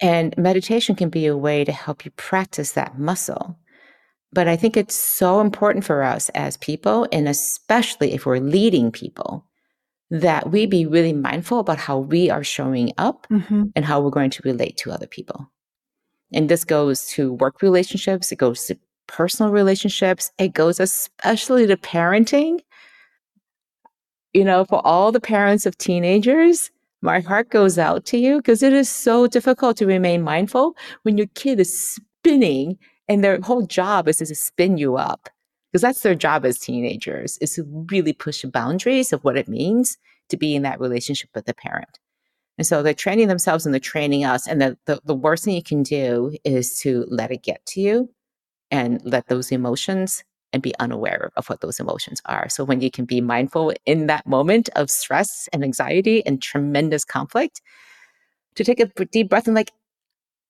And 0.00 0.36
meditation 0.36 0.96
can 0.96 1.08
be 1.08 1.24
a 1.24 1.36
way 1.36 1.64
to 1.64 1.72
help 1.72 2.04
you 2.04 2.10
practice 2.12 2.72
that 2.72 2.98
muscle. 2.98 3.58
But 4.32 4.48
I 4.48 4.56
think 4.56 4.76
it's 4.76 4.94
so 4.94 5.40
important 5.40 5.86
for 5.86 6.02
us 6.02 6.28
as 6.30 6.58
people, 6.58 7.08
and 7.10 7.26
especially 7.26 8.12
if 8.12 8.26
we're 8.26 8.38
leading 8.38 8.92
people, 8.92 9.46
that 10.10 10.50
we 10.50 10.66
be 10.66 10.84
really 10.84 11.14
mindful 11.14 11.58
about 11.58 11.78
how 11.78 11.98
we 11.98 12.28
are 12.28 12.44
showing 12.44 12.92
up 12.98 13.26
mm-hmm. 13.30 13.64
and 13.74 13.84
how 13.84 14.00
we're 14.00 14.10
going 14.10 14.30
to 14.30 14.42
relate 14.44 14.76
to 14.78 14.92
other 14.92 15.06
people. 15.06 15.50
And 16.34 16.50
this 16.50 16.64
goes 16.64 17.06
to 17.10 17.32
work 17.32 17.62
relationships, 17.62 18.30
it 18.30 18.36
goes 18.36 18.66
to 18.66 18.76
personal 19.06 19.52
relationships, 19.52 20.30
it 20.38 20.52
goes 20.52 20.80
especially 20.80 21.66
to 21.66 21.76
parenting. 21.76 22.60
You 24.32 24.44
know, 24.44 24.64
for 24.64 24.86
all 24.86 25.12
the 25.12 25.20
parents 25.20 25.66
of 25.66 25.78
teenagers, 25.78 26.70
my 27.02 27.20
heart 27.20 27.50
goes 27.50 27.78
out 27.78 28.04
to 28.06 28.18
you 28.18 28.38
because 28.38 28.62
it 28.62 28.72
is 28.72 28.90
so 28.90 29.26
difficult 29.26 29.76
to 29.78 29.86
remain 29.86 30.22
mindful 30.22 30.76
when 31.02 31.16
your 31.16 31.28
kid 31.34 31.60
is 31.60 31.96
spinning 31.96 32.78
and 33.08 33.22
their 33.22 33.40
whole 33.40 33.66
job 33.66 34.08
is 34.08 34.18
to 34.18 34.34
spin 34.34 34.76
you 34.78 34.96
up 34.96 35.28
because 35.70 35.82
that's 35.82 36.00
their 36.00 36.14
job 36.14 36.44
as 36.44 36.58
teenagers 36.58 37.38
is 37.38 37.54
to 37.54 37.86
really 37.90 38.12
push 38.12 38.42
the 38.42 38.48
boundaries 38.48 39.12
of 39.12 39.22
what 39.24 39.36
it 39.36 39.48
means 39.48 39.98
to 40.28 40.36
be 40.36 40.54
in 40.54 40.62
that 40.62 40.80
relationship 40.80 41.30
with 41.34 41.46
the 41.46 41.54
parent. 41.54 41.98
And 42.58 42.66
so 42.66 42.82
they're 42.82 42.94
training 42.94 43.28
themselves 43.28 43.66
and 43.66 43.74
they're 43.74 43.80
training 43.80 44.24
us. 44.24 44.48
And 44.48 44.60
the, 44.60 44.78
the, 44.86 45.00
the 45.04 45.14
worst 45.14 45.44
thing 45.44 45.54
you 45.54 45.62
can 45.62 45.82
do 45.82 46.34
is 46.44 46.78
to 46.80 47.04
let 47.08 47.30
it 47.30 47.42
get 47.42 47.64
to 47.66 47.80
you 47.80 48.08
and 48.70 49.00
let 49.04 49.28
those 49.28 49.52
emotions 49.52 50.24
and 50.52 50.62
be 50.62 50.74
unaware 50.78 51.30
of 51.36 51.48
what 51.48 51.60
those 51.60 51.80
emotions 51.80 52.22
are. 52.26 52.48
So 52.48 52.64
when 52.64 52.80
you 52.80 52.90
can 52.90 53.04
be 53.04 53.20
mindful 53.20 53.72
in 53.84 54.06
that 54.06 54.26
moment 54.26 54.68
of 54.76 54.90
stress 54.90 55.48
and 55.52 55.62
anxiety 55.62 56.24
and 56.24 56.40
tremendous 56.40 57.04
conflict, 57.04 57.60
to 58.54 58.64
take 58.64 58.80
a 58.80 58.86
deep 59.06 59.28
breath 59.28 59.46
and 59.46 59.54
like, 59.54 59.72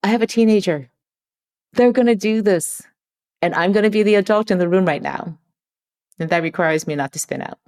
I 0.02 0.08
have 0.08 0.22
a 0.22 0.26
teenager 0.26 0.90
they're 1.76 1.92
going 1.92 2.06
to 2.06 2.16
do 2.16 2.42
this. 2.42 2.82
And 3.42 3.54
I'm 3.54 3.72
going 3.72 3.84
to 3.84 3.90
be 3.90 4.02
the 4.02 4.16
adult 4.16 4.50
in 4.50 4.58
the 4.58 4.68
room 4.68 4.86
right 4.86 5.02
now. 5.02 5.38
And 6.18 6.30
that 6.30 6.42
requires 6.42 6.86
me 6.86 6.96
not 6.96 7.12
to 7.12 7.18
spin 7.18 7.42
out. 7.42 7.58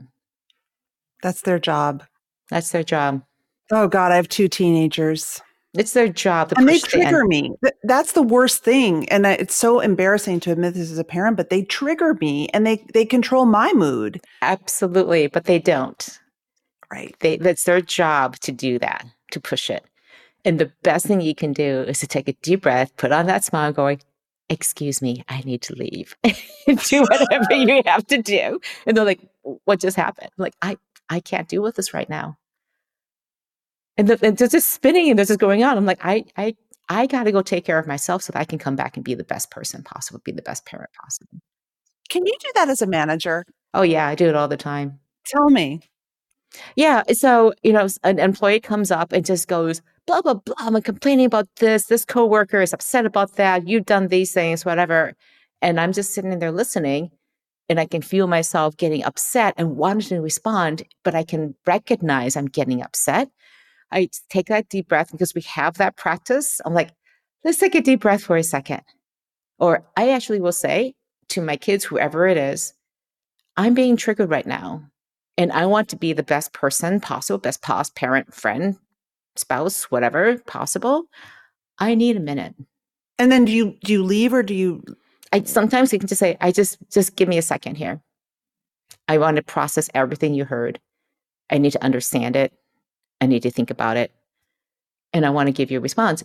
That's 1.23 1.43
their 1.43 1.59
job. 1.59 2.03
That's 2.49 2.71
their 2.71 2.83
job. 2.83 3.23
Oh, 3.71 3.87
God, 3.87 4.11
I 4.11 4.17
have 4.17 4.29
two 4.29 4.49
teenagers. 4.49 5.43
It's 5.75 5.93
their 5.93 6.09
job. 6.09 6.53
and 6.57 6.69
they 6.69 6.79
trigger 6.79 7.27
me. 7.27 7.55
That's 7.83 8.13
the 8.13 8.23
worst 8.23 8.65
thing. 8.65 9.09
And 9.11 9.27
it's 9.27 9.55
so 9.55 9.81
embarrassing 9.81 10.41
to 10.41 10.53
admit 10.53 10.75
this 10.75 10.91
as 10.91 10.99
a 10.99 11.05
parent, 11.05 11.37
but 11.37 11.51
they 11.51 11.63
trigger 11.63 12.15
me 12.21 12.49
and 12.55 12.67
they, 12.67 12.85
they 12.95 13.05
control 13.05 13.45
my 13.45 13.73
mood. 13.75 14.21
Absolutely. 14.41 15.27
But 15.27 15.45
they 15.45 15.59
don't. 15.59 16.19
Right. 16.91 17.15
They, 17.21 17.37
that's 17.37 17.65
their 17.65 17.83
job 17.83 18.37
to 18.41 18.53
do 18.53 18.79
that, 18.79 19.05
to 19.33 19.41
push 19.41 19.69
it. 19.69 19.85
And 20.45 20.59
the 20.59 20.73
best 20.83 21.05
thing 21.05 21.21
you 21.21 21.35
can 21.35 21.53
do 21.53 21.83
is 21.83 21.99
to 21.99 22.07
take 22.07 22.29
a 22.29 22.33
deep 22.35 22.63
breath, 22.63 22.97
put 22.97 23.13
on 23.13 23.27
that 23.27 23.45
smile, 23.45 23.73
going, 23.73 24.01
Excuse 24.51 25.03
me, 25.03 25.23
I 25.29 25.43
need 25.43 25.61
to 25.63 25.75
leave. 25.75 26.17
do 26.25 27.03
whatever 27.03 27.53
you 27.53 27.83
have 27.87 28.07
to 28.07 28.23
do. 28.23 28.59
And 28.87 28.97
they're 28.97 29.05
like, 29.05 29.21
What 29.43 29.81
just 29.81 29.97
happened? 29.97 30.31
I'm 30.39 30.43
like, 30.43 30.55
I, 30.63 30.79
I 31.11 31.21
can't 31.21 31.49
deal 31.49 31.63
with 31.63 31.77
this 31.77 31.93
right 31.93 32.09
now. 32.09 32.39
And, 33.99 34.09
the, 34.09 34.19
and 34.25 34.39
there's 34.39 34.53
just 34.53 34.71
spinning 34.71 35.11
and 35.11 35.19
there's 35.19 35.29
just 35.29 35.41
going 35.41 35.65
on. 35.65 35.77
I'm 35.77 35.85
like, 35.85 36.05
I, 36.05 36.25
I, 36.37 36.55
I 36.89 37.07
got 37.07 37.25
to 37.25 37.33
go 37.33 37.43
take 37.43 37.65
care 37.65 37.79
of 37.79 37.87
myself 37.87 38.23
so 38.23 38.33
that 38.33 38.39
I 38.39 38.45
can 38.45 38.59
come 38.59 38.77
back 38.77 38.97
and 38.97 39.05
be 39.05 39.15
the 39.15 39.25
best 39.25 39.51
person 39.51 39.83
possible, 39.83 40.21
be 40.25 40.33
the 40.33 40.41
best 40.41 40.65
parent 40.65 40.91
possible. 41.03 41.41
Can 42.09 42.25
you 42.25 42.33
do 42.41 42.49
that 42.55 42.69
as 42.69 42.81
a 42.81 42.87
manager? 42.87 43.45
Oh, 43.75 43.83
yeah, 43.83 44.07
I 44.07 44.15
do 44.15 44.29
it 44.29 44.35
all 44.35 44.49
the 44.49 44.57
time. 44.57 45.01
Tell 45.27 45.51
me. 45.51 45.83
Yeah. 46.77 47.03
So, 47.13 47.53
you 47.63 47.73
know, 47.73 47.89
an 48.05 48.19
employee 48.19 48.61
comes 48.61 48.91
up 48.91 49.13
and 49.13 49.27
just 49.27 49.49
goes, 49.49 49.83
blah, 50.07 50.23
blah, 50.23 50.35
blah. 50.35 50.55
I'm 50.59 50.81
complaining 50.81 51.27
about 51.27 51.49
this. 51.57 51.87
This 51.87 52.07
coworker 52.07 52.63
is 52.63 52.73
upset 52.73 53.05
about 53.05 53.37
that. 53.37 53.69
You've 53.69 53.85
done 53.85 54.09
these 54.09 54.33
things, 54.33 54.65
whatever. 54.65 55.15
And 55.61 55.79
I'm 55.79 55.93
just 55.93 56.15
sitting 56.15 56.39
there 56.39 56.53
listening 56.53 57.11
and 57.69 57.79
I 57.79 57.85
can 57.85 58.01
feel 58.01 58.27
myself 58.27 58.77
getting 58.77 59.05
upset 59.05 59.53
and 59.59 59.77
wanting 59.77 60.17
to 60.17 60.21
respond, 60.23 60.85
but 61.05 61.15
I 61.15 61.25
can 61.25 61.55
recognize 61.67 62.37
I'm 62.37 62.47
getting 62.47 62.81
upset. 62.83 63.29
I 63.91 64.11
take 64.29 64.47
that 64.47 64.69
deep 64.69 64.89
breath 64.89 65.13
because 65.13 65.35
we 65.35 65.43
have 65.43 65.79
that 65.79 65.97
practice. 65.97 66.61
I'm 66.65 66.75
like, 66.75 66.91
let's 67.45 67.59
take 67.59 67.75
a 67.75 67.81
deep 67.81 68.01
breath 68.01 68.23
for 68.23 68.37
a 68.37 68.43
second. 68.43 68.83
Or 69.59 69.85
I 69.97 70.11
actually 70.11 70.41
will 70.41 70.53
say 70.53 70.95
to 71.31 71.41
my 71.41 71.57
kids, 71.57 71.85
whoever 71.85 72.27
it 72.27 72.37
is, 72.37 72.75
I'm 73.57 73.75
being 73.75 73.97
triggered 73.97 74.31
right 74.31 74.47
now. 74.47 74.85
And 75.37 75.53
I 75.53 75.67
want 75.67 75.89
to 75.91 75.97
be 75.97 76.13
the 76.13 76.23
best 76.23 76.53
person 76.53 77.01
possible, 77.01 77.39
best 77.39 77.63
past 77.63 77.95
parent, 77.95 78.35
friend, 78.35 78.77
spouse, 79.37 79.85
whatever 79.85 80.39
possible, 80.39 81.05
I 81.79 81.95
need 81.95 82.17
a 82.17 82.21
minute. 82.21 82.55
And 83.19 83.31
then 83.31 83.45
do 83.45 83.53
you 83.53 83.77
do 83.85 83.93
you 83.93 84.03
leave 84.03 84.33
or 84.33 84.43
do 84.43 84.55
you 84.55 84.83
I 85.33 85.43
sometimes 85.43 85.93
you 85.93 85.99
can 85.99 86.09
just 86.09 86.19
say, 86.19 86.37
I 86.41 86.53
just 86.53 86.79
just 86.91 87.17
give 87.17 87.29
me 87.29 87.39
a 87.39 87.43
second 87.43 87.77
here. 87.77 88.01
I 89.07 89.19
want 89.19 89.37
to 89.37 89.43
process 89.43 89.89
everything 89.95 90.35
you 90.35 90.45
heard. 90.45 90.81
I 91.51 91.59
need 91.59 91.73
to 91.73 91.85
understand 91.85 92.37
it. 92.37 92.53
I 93.21 93.27
need 93.27 93.43
to 93.43 93.51
think 93.51 93.71
about 93.71 93.97
it. 93.97 94.13
And 95.13 95.25
I 95.25 95.31
want 95.31 95.47
to 95.47 95.53
give 95.53 95.71
you 95.71 95.79
a 95.79 95.83
response. 95.83 96.23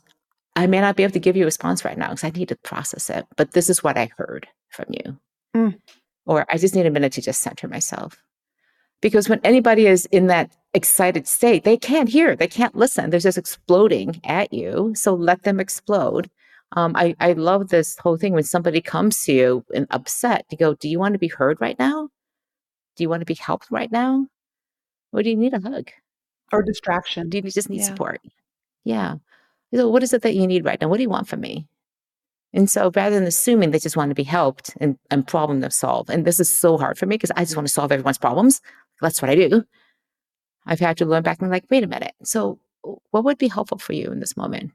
I 0.55 0.67
may 0.67 0.81
not 0.81 0.95
be 0.95 1.03
able 1.03 1.13
to 1.13 1.19
give 1.19 1.35
you 1.35 1.43
a 1.43 1.45
response 1.45 1.83
right 1.83 1.97
now 1.97 2.09
because 2.09 2.23
I 2.23 2.29
need 2.29 2.49
to 2.49 2.55
process 2.57 3.09
it, 3.09 3.25
but 3.37 3.51
this 3.51 3.69
is 3.69 3.83
what 3.83 3.97
I 3.97 4.11
heard 4.17 4.47
from 4.69 4.85
you. 4.89 5.17
Mm. 5.55 5.79
Or 6.25 6.45
I 6.49 6.57
just 6.57 6.75
need 6.75 6.85
a 6.85 6.91
minute 6.91 7.13
to 7.13 7.21
just 7.21 7.41
center 7.41 7.67
myself. 7.67 8.21
Because 9.01 9.27
when 9.27 9.41
anybody 9.43 9.87
is 9.87 10.05
in 10.07 10.27
that 10.27 10.55
excited 10.73 11.27
state, 11.27 11.63
they 11.63 11.75
can't 11.75 12.07
hear, 12.07 12.35
they 12.35 12.47
can't 12.47 12.75
listen. 12.75 13.09
They're 13.09 13.19
just 13.19 13.37
exploding 13.37 14.21
at 14.23 14.53
you. 14.53 14.93
So 14.95 15.13
let 15.13 15.43
them 15.43 15.59
explode. 15.59 16.29
Um, 16.75 16.93
I, 16.95 17.15
I 17.19 17.33
love 17.33 17.69
this 17.69 17.97
whole 17.97 18.17
thing 18.17 18.33
when 18.33 18.43
somebody 18.43 18.81
comes 18.81 19.23
to 19.25 19.33
you 19.33 19.65
and 19.75 19.87
upset, 19.91 20.45
you 20.49 20.57
go, 20.57 20.73
Do 20.73 20.89
you 20.89 20.99
want 20.99 21.13
to 21.13 21.19
be 21.19 21.27
heard 21.27 21.59
right 21.61 21.77
now? 21.77 22.09
Do 22.95 23.03
you 23.03 23.09
want 23.09 23.21
to 23.21 23.25
be 23.25 23.35
helped 23.35 23.69
right 23.69 23.91
now? 23.91 24.27
Or 25.11 25.21
do 25.21 25.29
you 25.29 25.35
need 25.35 25.53
a 25.53 25.59
hug? 25.59 25.89
Or 26.53 26.63
distraction? 26.63 27.29
Do 27.29 27.37
you 27.37 27.43
just 27.43 27.69
need 27.69 27.79
yeah. 27.79 27.85
support? 27.85 28.21
Yeah. 28.83 29.15
So 29.73 29.89
what 29.89 30.03
is 30.03 30.13
it 30.13 30.21
that 30.21 30.35
you 30.35 30.45
need 30.45 30.65
right 30.65 30.79
now? 30.79 30.87
What 30.87 30.97
do 30.97 31.03
you 31.03 31.09
want 31.09 31.27
from 31.27 31.41
me? 31.41 31.67
And 32.53 32.69
so 32.69 32.91
rather 32.95 33.15
than 33.15 33.27
assuming 33.27 33.71
they 33.71 33.79
just 33.79 33.97
want 33.97 34.11
to 34.11 34.15
be 34.15 34.23
helped 34.23 34.75
and, 34.79 34.97
and 35.09 35.27
problem 35.27 35.61
to 35.61 35.71
solve, 35.71 36.09
and 36.09 36.25
this 36.25 36.39
is 36.39 36.55
so 36.55 36.77
hard 36.77 36.97
for 36.97 37.07
me 37.07 37.15
because 37.15 37.31
I 37.35 37.43
just 37.43 37.55
want 37.55 37.67
to 37.67 37.73
solve 37.73 37.91
everyone's 37.91 38.19
problems. 38.19 38.61
That's 39.01 39.21
what 39.21 39.31
I 39.31 39.35
do. 39.35 39.63
I've 40.65 40.79
had 40.79 40.97
to 40.97 41.05
learn 41.05 41.23
back 41.23 41.41
and 41.41 41.49
like, 41.49 41.65
wait 41.71 41.83
a 41.83 41.87
minute. 41.87 42.13
So 42.23 42.59
what 43.11 43.23
would 43.23 43.37
be 43.37 43.47
helpful 43.47 43.79
for 43.79 43.93
you 43.93 44.11
in 44.11 44.19
this 44.19 44.37
moment? 44.37 44.71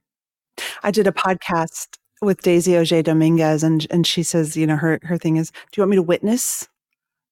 I 0.82 0.90
did 0.90 1.06
a 1.06 1.12
podcast 1.12 1.96
with 2.20 2.42
Daisy 2.42 2.76
Auger-Dominguez 2.76 3.62
and 3.62 3.86
and 3.90 4.06
she 4.06 4.24
says, 4.24 4.56
you 4.56 4.66
know, 4.66 4.76
her 4.76 4.98
her 5.04 5.16
thing 5.16 5.36
is, 5.36 5.50
do 5.50 5.56
you 5.76 5.82
want 5.82 5.90
me 5.90 5.96
to 5.96 6.02
witness, 6.02 6.68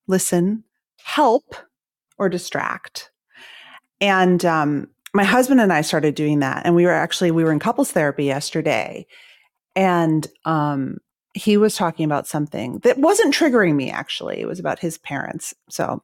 listen, 0.06 0.62
help, 1.02 1.56
or 2.18 2.28
distract? 2.28 3.10
And 4.00 4.44
um, 4.44 4.88
my 5.14 5.24
husband 5.24 5.60
and 5.60 5.72
I 5.72 5.80
started 5.80 6.14
doing 6.14 6.40
that. 6.40 6.64
And 6.64 6.74
we 6.74 6.84
were 6.84 6.92
actually 6.92 7.30
we 7.30 7.44
were 7.44 7.52
in 7.52 7.58
couples 7.58 7.92
therapy 7.92 8.24
yesterday. 8.24 9.06
And 9.74 10.26
um, 10.44 10.98
he 11.34 11.56
was 11.56 11.76
talking 11.76 12.04
about 12.04 12.26
something 12.26 12.78
that 12.78 12.98
wasn't 12.98 13.34
triggering 13.34 13.74
me 13.74 13.90
actually. 13.90 14.40
It 14.40 14.46
was 14.46 14.58
about 14.58 14.78
his 14.78 14.98
parents. 14.98 15.54
So 15.68 16.02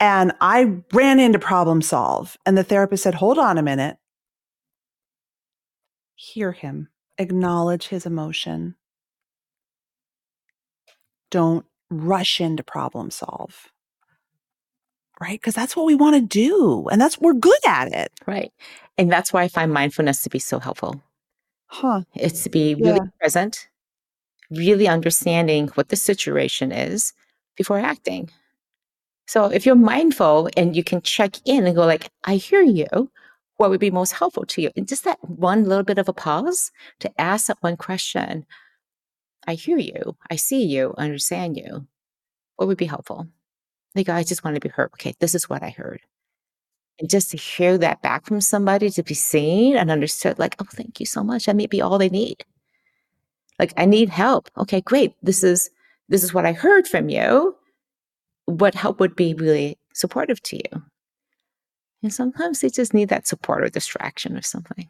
and 0.00 0.32
I 0.40 0.78
ran 0.92 1.20
into 1.20 1.38
problem 1.38 1.80
solve. 1.80 2.36
And 2.44 2.58
the 2.58 2.64
therapist 2.64 3.04
said, 3.04 3.14
hold 3.14 3.38
on 3.38 3.56
a 3.56 3.62
minute. 3.62 3.98
Hear 6.16 6.50
him, 6.50 6.88
acknowledge 7.18 7.88
his 7.88 8.04
emotion. 8.04 8.74
Don't 11.30 11.64
rush 11.88 12.40
into 12.40 12.64
problem 12.64 13.10
solve. 13.10 13.68
Right? 15.22 15.40
Because 15.40 15.54
that's 15.54 15.76
what 15.76 15.86
we 15.86 15.94
want 15.94 16.16
to 16.16 16.20
do. 16.20 16.88
And 16.90 17.00
that's, 17.00 17.20
we're 17.20 17.32
good 17.32 17.64
at 17.64 17.92
it. 17.92 18.10
Right. 18.26 18.52
And 18.98 19.10
that's 19.10 19.32
why 19.32 19.44
I 19.44 19.48
find 19.48 19.72
mindfulness 19.72 20.24
to 20.24 20.30
be 20.30 20.40
so 20.40 20.58
helpful. 20.58 21.00
Huh. 21.66 22.02
It's 22.16 22.42
to 22.42 22.50
be 22.50 22.74
really 22.74 22.96
yeah. 22.96 23.10
present, 23.20 23.68
really 24.50 24.88
understanding 24.88 25.68
what 25.74 25.90
the 25.90 25.96
situation 25.96 26.72
is 26.72 27.12
before 27.56 27.78
acting. 27.78 28.30
So 29.28 29.44
if 29.46 29.64
you're 29.64 29.76
mindful 29.76 30.50
and 30.56 30.74
you 30.74 30.82
can 30.82 31.00
check 31.02 31.36
in 31.44 31.68
and 31.68 31.76
go 31.76 31.86
like, 31.86 32.10
I 32.24 32.34
hear 32.34 32.62
you, 32.62 33.10
what 33.58 33.70
would 33.70 33.78
be 33.78 33.92
most 33.92 34.12
helpful 34.12 34.44
to 34.46 34.60
you? 34.60 34.70
And 34.76 34.88
just 34.88 35.04
that 35.04 35.22
one 35.22 35.64
little 35.64 35.84
bit 35.84 35.98
of 35.98 36.08
a 36.08 36.12
pause 36.12 36.72
to 36.98 37.20
ask 37.20 37.46
that 37.46 37.58
one 37.60 37.76
question. 37.76 38.44
I 39.46 39.54
hear 39.54 39.78
you. 39.78 40.16
I 40.28 40.36
see 40.36 40.64
you. 40.64 40.94
I 40.98 41.04
understand 41.04 41.56
you. 41.56 41.86
What 42.56 42.66
would 42.66 42.76
be 42.76 42.86
helpful? 42.86 43.28
Like, 43.94 44.08
I 44.08 44.22
just 44.22 44.44
want 44.44 44.54
to 44.54 44.60
be 44.60 44.68
heard. 44.68 44.90
Okay, 44.94 45.14
this 45.20 45.34
is 45.34 45.48
what 45.48 45.62
I 45.62 45.70
heard. 45.70 46.00
And 46.98 47.10
just 47.10 47.30
to 47.30 47.36
hear 47.36 47.78
that 47.78 48.02
back 48.02 48.26
from 48.26 48.40
somebody, 48.40 48.90
to 48.90 49.02
be 49.02 49.14
seen 49.14 49.76
and 49.76 49.90
understood, 49.90 50.38
like, 50.38 50.56
oh, 50.60 50.66
thank 50.72 51.00
you 51.00 51.06
so 51.06 51.22
much. 51.22 51.46
That 51.46 51.56
may 51.56 51.66
be 51.66 51.80
all 51.80 51.98
they 51.98 52.08
need. 52.08 52.44
Like, 53.58 53.72
I 53.76 53.84
need 53.84 54.08
help. 54.08 54.50
Okay, 54.56 54.80
great. 54.80 55.14
This 55.22 55.42
is 55.44 55.70
this 56.08 56.22
is 56.24 56.34
what 56.34 56.44
I 56.44 56.52
heard 56.52 56.86
from 56.86 57.08
you 57.08 57.56
what 58.46 58.74
help 58.74 59.00
would 59.00 59.16
be 59.16 59.34
really 59.34 59.78
supportive 59.94 60.42
to 60.42 60.56
you. 60.56 60.82
And 62.02 62.12
sometimes 62.12 62.60
they 62.60 62.68
just 62.68 62.94
need 62.94 63.08
that 63.10 63.28
support 63.28 63.62
or 63.62 63.68
distraction 63.68 64.36
or 64.36 64.42
something. 64.42 64.88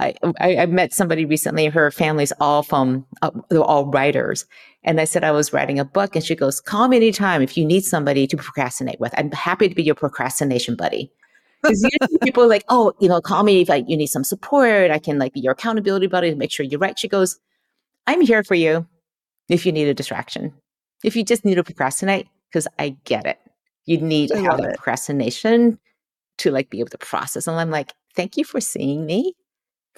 I, 0.00 0.14
I, 0.40 0.56
I 0.58 0.66
met 0.66 0.92
somebody 0.92 1.24
recently, 1.24 1.66
her 1.66 1.90
family's 1.90 2.32
all 2.40 2.62
from, 2.62 3.06
uh, 3.22 3.30
they're 3.50 3.62
all 3.62 3.86
writers. 3.86 4.46
And 4.84 5.00
I 5.00 5.04
said 5.04 5.24
I 5.24 5.32
was 5.32 5.52
writing 5.52 5.78
a 5.78 5.84
book 5.84 6.14
and 6.14 6.24
she 6.24 6.34
goes, 6.34 6.60
call 6.60 6.88
me 6.88 6.96
anytime 6.96 7.42
if 7.42 7.56
you 7.56 7.64
need 7.64 7.84
somebody 7.84 8.26
to 8.26 8.36
procrastinate 8.36 9.00
with. 9.00 9.12
I'm 9.16 9.30
happy 9.32 9.68
to 9.68 9.74
be 9.74 9.82
your 9.82 9.94
procrastination 9.94 10.76
buddy. 10.76 11.12
Because 11.60 11.84
people 12.22 12.44
are 12.44 12.48
like, 12.48 12.64
oh, 12.68 12.92
you 13.00 13.08
know, 13.08 13.20
call 13.20 13.42
me 13.42 13.62
if 13.62 13.68
like, 13.68 13.84
you 13.88 13.96
need 13.96 14.06
some 14.06 14.22
support. 14.22 14.92
I 14.92 15.00
can 15.00 15.18
like 15.18 15.32
be 15.32 15.40
your 15.40 15.54
accountability 15.54 16.06
buddy 16.06 16.30
to 16.30 16.36
make 16.36 16.52
sure 16.52 16.64
you're 16.64 16.78
right. 16.78 16.96
She 16.96 17.08
goes, 17.08 17.40
I'm 18.06 18.20
here 18.20 18.44
for 18.44 18.54
you 18.54 18.86
if 19.48 19.66
you 19.66 19.72
need 19.72 19.88
a 19.88 19.94
distraction. 19.94 20.54
If 21.02 21.16
you 21.16 21.24
just 21.24 21.44
need 21.44 21.56
to 21.56 21.64
procrastinate, 21.64 22.28
because 22.50 22.68
I 22.78 22.96
get 23.04 23.26
it. 23.26 23.38
You 23.86 23.98
need 23.98 24.28
to 24.28 24.40
have 24.40 24.58
that 24.58 24.76
procrastination 24.76 25.78
to 26.38 26.50
like 26.50 26.70
be 26.70 26.80
able 26.80 26.90
to 26.90 26.98
process. 26.98 27.46
And 27.46 27.58
I'm 27.58 27.70
like, 27.70 27.92
thank 28.14 28.36
you 28.36 28.44
for 28.44 28.60
seeing 28.60 29.06
me, 29.06 29.34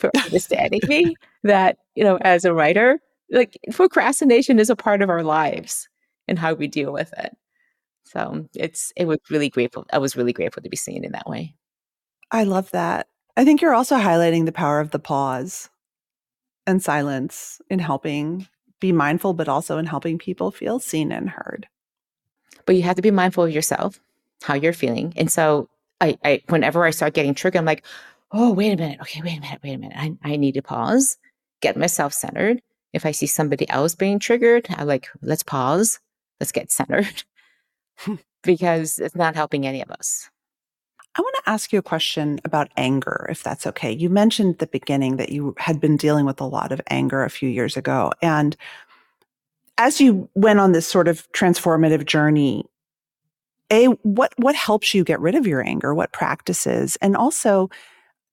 for 0.01 0.11
understanding 0.25 0.81
me 0.89 1.15
that, 1.45 1.79
you 1.95 2.05
know, 2.05 2.17
as 2.23 2.45
a 2.45 2.55
writer, 2.55 3.01
like 3.31 3.59
procrastination 3.73 4.59
is 4.59 4.71
a 4.71 4.77
part 4.77 5.03
of 5.03 5.11
our 5.11 5.23
lives 5.23 5.89
and 6.27 6.39
how 6.39 6.55
we 6.55 6.67
deal 6.67 6.93
with 6.93 7.13
it. 7.19 7.37
So 8.05 8.49
it's 8.55 8.93
it 8.97 9.07
was 9.07 9.19
really 9.31 9.49
grateful. 9.49 9.87
I 9.93 9.99
was 9.99 10.17
really 10.17 10.33
grateful 10.33 10.63
to 10.63 10.69
be 10.69 10.77
seen 10.77 11.05
in 11.05 11.13
that 11.13 11.29
way. 11.29 11.55
I 12.33 12.45
love 12.45 12.71
that. 12.73 13.07
I 13.37 13.45
think 13.45 13.61
you're 13.61 13.75
also 13.75 13.97
highlighting 13.97 14.47
the 14.47 14.53
power 14.53 14.81
of 14.81 14.91
the 14.91 14.99
pause 14.99 15.71
and 16.67 16.83
silence 16.83 17.61
in 17.71 17.79
helping 17.79 18.49
be 18.81 18.93
mindful, 18.93 19.35
but 19.35 19.49
also 19.49 19.79
in 19.79 19.87
helping 19.87 20.19
people 20.19 20.51
feel 20.51 20.81
seen 20.81 21.13
and 21.13 21.31
heard 21.31 21.69
but 22.71 22.77
you 22.77 22.83
have 22.83 22.95
to 22.95 23.03
be 23.03 23.11
mindful 23.11 23.43
of 23.43 23.51
yourself, 23.51 24.01
how 24.43 24.55
you're 24.55 24.73
feeling. 24.73 25.13
And 25.17 25.29
so 25.29 25.69
I, 26.01 26.17
I 26.25 26.41
whenever 26.49 26.85
I 26.85 26.91
start 26.91 27.15
getting 27.15 27.35
triggered, 27.35 27.59
I'm 27.59 27.65
like, 27.65 27.85
oh, 28.33 28.53
wait 28.53 28.73
a 28.73 28.77
minute. 28.77 29.01
Okay, 29.01 29.23
wait 29.23 29.39
a 29.39 29.41
minute, 29.41 29.61
wait 29.63 29.75
a 29.75 29.79
minute. 29.79 29.97
I, 29.97 30.13
I 30.23 30.37
need 30.37 30.53
to 30.53 30.63
pause, 30.63 31.19
get 31.61 31.77
myself 31.77 32.13
centered. 32.13 32.63
If 32.93 33.07
I 33.07 33.13
see 33.13 33.27
somebody 33.27 33.69
else 33.69 33.95
being 33.95 34.19
triggered, 34.19 34.67
I'm 34.71 34.87
like, 34.87 35.09
let's 35.23 35.43
pause, 35.43 36.01
let's 36.41 36.53
get 36.53 36.73
centered 36.73 37.25
because 38.43 38.99
it's 38.99 39.15
not 39.15 39.37
helping 39.37 39.67
any 39.67 39.83
of 39.83 39.91
us. 39.91 40.29
I 41.17 41.23
want 41.23 41.35
to 41.45 41.51
ask 41.51 41.73
you 41.73 41.79
a 41.79 41.83
question 41.83 42.41
about 42.45 42.71
anger, 42.77 43.27
if 43.29 43.43
that's 43.43 43.67
okay. 43.67 43.91
You 43.91 44.09
mentioned 44.09 44.55
at 44.55 44.59
the 44.61 44.67
beginning 44.69 45.17
that 45.17 45.31
you 45.31 45.55
had 45.59 45.81
been 45.81 45.97
dealing 45.97 46.25
with 46.25 46.41
a 46.41 46.47
lot 46.47 46.71
of 46.71 46.81
anger 46.89 47.25
a 47.25 47.31
few 47.31 47.49
years 47.49 47.77
ago. 47.77 48.13
And 48.23 48.57
as 49.77 50.01
you 50.01 50.29
went 50.35 50.61
on 50.61 50.71
this 50.73 50.87
sort 50.87 51.09
of 51.09 51.31
transformative 51.33 52.07
journey, 52.07 52.65
a 53.73 53.87
what 54.03 54.33
what 54.37 54.55
helps 54.55 54.95
you 54.95 55.05
get 55.05 55.21
rid 55.21 55.35
of 55.35 55.47
your 55.47 55.67
anger? 55.67 55.95
What 55.95 56.13
practices? 56.13 56.97
And 57.01 57.17
also, 57.17 57.71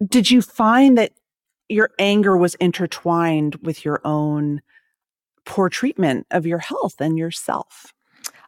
did 0.06 0.30
you 0.30 0.42
find 0.42 0.98
that 0.98 1.14
your 1.70 1.92
anger 2.00 2.38
was 2.38 2.56
intertwined 2.56 3.56
with 3.62 3.84
your 3.84 4.02
own 4.06 4.62
poor 5.46 5.70
treatment 5.70 6.28
of 6.32 6.46
your 6.46 6.60
health 6.60 6.96
and 7.00 7.18
yourself? 7.18 7.94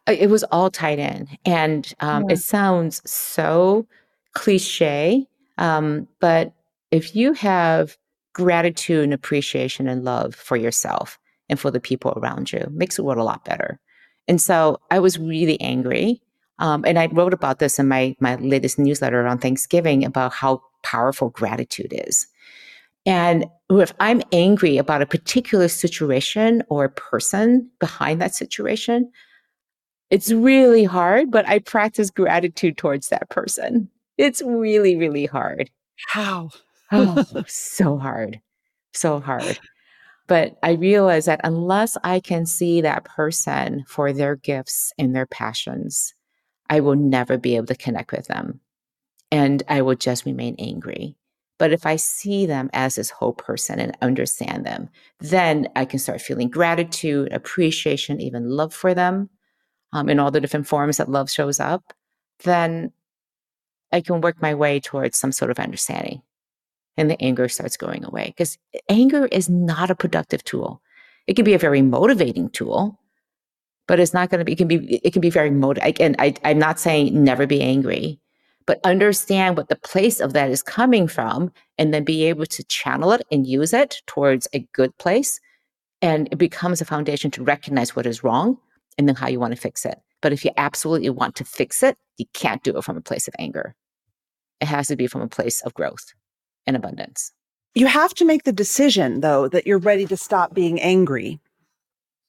It 0.06 0.30
was 0.30 0.44
all 0.44 0.70
tied 0.70 0.98
in, 0.98 1.28
and 1.44 1.92
um, 2.00 2.24
yeah. 2.24 2.34
it 2.34 2.38
sounds 2.38 3.02
so 3.08 3.86
cliche, 4.32 5.26
um, 5.58 6.08
but 6.20 6.52
if 6.90 7.14
you 7.14 7.32
have 7.34 7.96
gratitude 8.32 9.04
and 9.04 9.12
appreciation 9.12 9.86
and 9.86 10.04
love 10.04 10.34
for 10.34 10.56
yourself, 10.56 11.18
and 11.50 11.60
for 11.60 11.70
the 11.70 11.80
people 11.80 12.14
around 12.16 12.52
you. 12.52 12.66
makes 12.70 12.96
the 12.96 13.02
world 13.02 13.18
a 13.18 13.24
lot 13.24 13.44
better. 13.44 13.78
And 14.28 14.40
so 14.40 14.80
I 14.90 15.00
was 15.00 15.18
really 15.18 15.60
angry. 15.60 16.22
Um, 16.60 16.84
and 16.86 16.98
I 16.98 17.06
wrote 17.06 17.34
about 17.34 17.58
this 17.58 17.78
in 17.78 17.88
my, 17.88 18.16
my 18.20 18.36
latest 18.36 18.78
newsletter 18.78 19.26
on 19.26 19.38
Thanksgiving 19.38 20.04
about 20.04 20.32
how 20.32 20.62
powerful 20.82 21.30
gratitude 21.30 21.92
is. 22.06 22.26
And 23.06 23.46
if 23.70 23.92
I'm 23.98 24.22
angry 24.32 24.76
about 24.76 25.02
a 25.02 25.06
particular 25.06 25.68
situation 25.68 26.62
or 26.68 26.84
a 26.84 26.90
person 26.90 27.70
behind 27.78 28.20
that 28.20 28.34
situation, 28.34 29.10
it's 30.10 30.32
really 30.32 30.84
hard, 30.84 31.30
but 31.30 31.48
I 31.48 31.60
practice 31.60 32.10
gratitude 32.10 32.76
towards 32.76 33.08
that 33.08 33.28
person. 33.30 33.88
It's 34.18 34.42
really, 34.42 34.96
really 34.96 35.26
hard. 35.26 35.70
How? 36.08 36.50
oh, 36.92 37.24
so 37.46 37.96
hard. 37.96 38.40
So 38.92 39.20
hard. 39.20 39.58
But 40.26 40.58
I 40.62 40.72
realize 40.72 41.24
that 41.24 41.40
unless 41.42 41.96
I 42.04 42.20
can 42.20 42.46
see 42.46 42.80
that 42.80 43.04
person 43.04 43.84
for 43.88 44.12
their 44.12 44.36
gifts 44.36 44.92
and 44.98 45.14
their 45.14 45.26
passions, 45.26 46.14
I 46.68 46.80
will 46.80 46.96
never 46.96 47.36
be 47.38 47.56
able 47.56 47.66
to 47.66 47.74
connect 47.74 48.12
with 48.12 48.26
them. 48.26 48.60
And 49.30 49.62
I 49.68 49.82
will 49.82 49.94
just 49.94 50.24
remain 50.24 50.56
angry. 50.58 51.16
But 51.58 51.72
if 51.72 51.84
I 51.84 51.96
see 51.96 52.46
them 52.46 52.70
as 52.72 52.94
this 52.94 53.10
whole 53.10 53.34
person 53.34 53.78
and 53.78 53.96
understand 54.00 54.64
them, 54.64 54.88
then 55.18 55.68
I 55.76 55.84
can 55.84 55.98
start 55.98 56.22
feeling 56.22 56.48
gratitude, 56.48 57.32
appreciation, 57.32 58.20
even 58.20 58.48
love 58.48 58.72
for 58.72 58.94
them 58.94 59.28
um, 59.92 60.08
in 60.08 60.18
all 60.18 60.30
the 60.30 60.40
different 60.40 60.66
forms 60.66 60.96
that 60.96 61.10
love 61.10 61.30
shows 61.30 61.60
up. 61.60 61.92
Then 62.44 62.92
I 63.92 64.00
can 64.00 64.20
work 64.20 64.40
my 64.40 64.54
way 64.54 64.80
towards 64.80 65.18
some 65.18 65.32
sort 65.32 65.50
of 65.50 65.58
understanding. 65.58 66.22
And 66.96 67.10
the 67.10 67.22
anger 67.22 67.48
starts 67.48 67.76
going 67.76 68.04
away 68.04 68.26
because 68.26 68.58
anger 68.88 69.26
is 69.26 69.48
not 69.48 69.90
a 69.90 69.94
productive 69.94 70.42
tool. 70.44 70.82
It 71.26 71.34
can 71.34 71.44
be 71.44 71.54
a 71.54 71.58
very 71.58 71.82
motivating 71.82 72.50
tool, 72.50 72.98
but 73.86 74.00
it's 74.00 74.14
not 74.14 74.30
going 74.30 74.38
to 74.40 74.44
be, 74.44 74.52
it 74.52 74.56
can 74.56 74.68
be, 74.68 74.96
it 74.96 75.12
can 75.12 75.20
be 75.20 75.30
very 75.30 75.50
motivating. 75.50 76.06
And 76.06 76.16
I, 76.18 76.34
I'm 76.44 76.58
not 76.58 76.80
saying 76.80 77.22
never 77.22 77.46
be 77.46 77.60
angry, 77.60 78.18
but 78.70 78.78
understand 78.84 79.56
what 79.56 79.68
the 79.68 79.74
place 79.74 80.20
of 80.20 80.32
that 80.32 80.48
is 80.48 80.62
coming 80.62 81.08
from 81.08 81.50
and 81.76 81.92
then 81.92 82.04
be 82.04 82.26
able 82.26 82.46
to 82.46 82.62
channel 82.68 83.10
it 83.10 83.20
and 83.32 83.44
use 83.44 83.72
it 83.72 84.00
towards 84.06 84.46
a 84.52 84.60
good 84.72 84.96
place. 84.96 85.40
And 86.00 86.28
it 86.30 86.36
becomes 86.36 86.80
a 86.80 86.84
foundation 86.84 87.32
to 87.32 87.42
recognize 87.42 87.96
what 87.96 88.06
is 88.06 88.22
wrong 88.22 88.58
and 88.96 89.08
then 89.08 89.16
how 89.16 89.26
you 89.26 89.40
want 89.40 89.52
to 89.52 89.60
fix 89.60 89.84
it. 89.84 89.98
But 90.22 90.32
if 90.32 90.44
you 90.44 90.52
absolutely 90.56 91.10
want 91.10 91.34
to 91.34 91.44
fix 91.44 91.82
it, 91.82 91.98
you 92.16 92.26
can't 92.32 92.62
do 92.62 92.78
it 92.78 92.84
from 92.84 92.96
a 92.96 93.00
place 93.00 93.26
of 93.26 93.34
anger. 93.40 93.74
It 94.60 94.66
has 94.66 94.86
to 94.86 94.94
be 94.94 95.08
from 95.08 95.22
a 95.22 95.26
place 95.26 95.62
of 95.62 95.74
growth 95.74 96.14
and 96.64 96.76
abundance. 96.76 97.32
You 97.74 97.86
have 97.86 98.14
to 98.14 98.24
make 98.24 98.44
the 98.44 98.52
decision, 98.52 99.20
though, 99.20 99.48
that 99.48 99.66
you're 99.66 99.80
ready 99.80 100.06
to 100.06 100.16
stop 100.16 100.54
being 100.54 100.80
angry. 100.80 101.40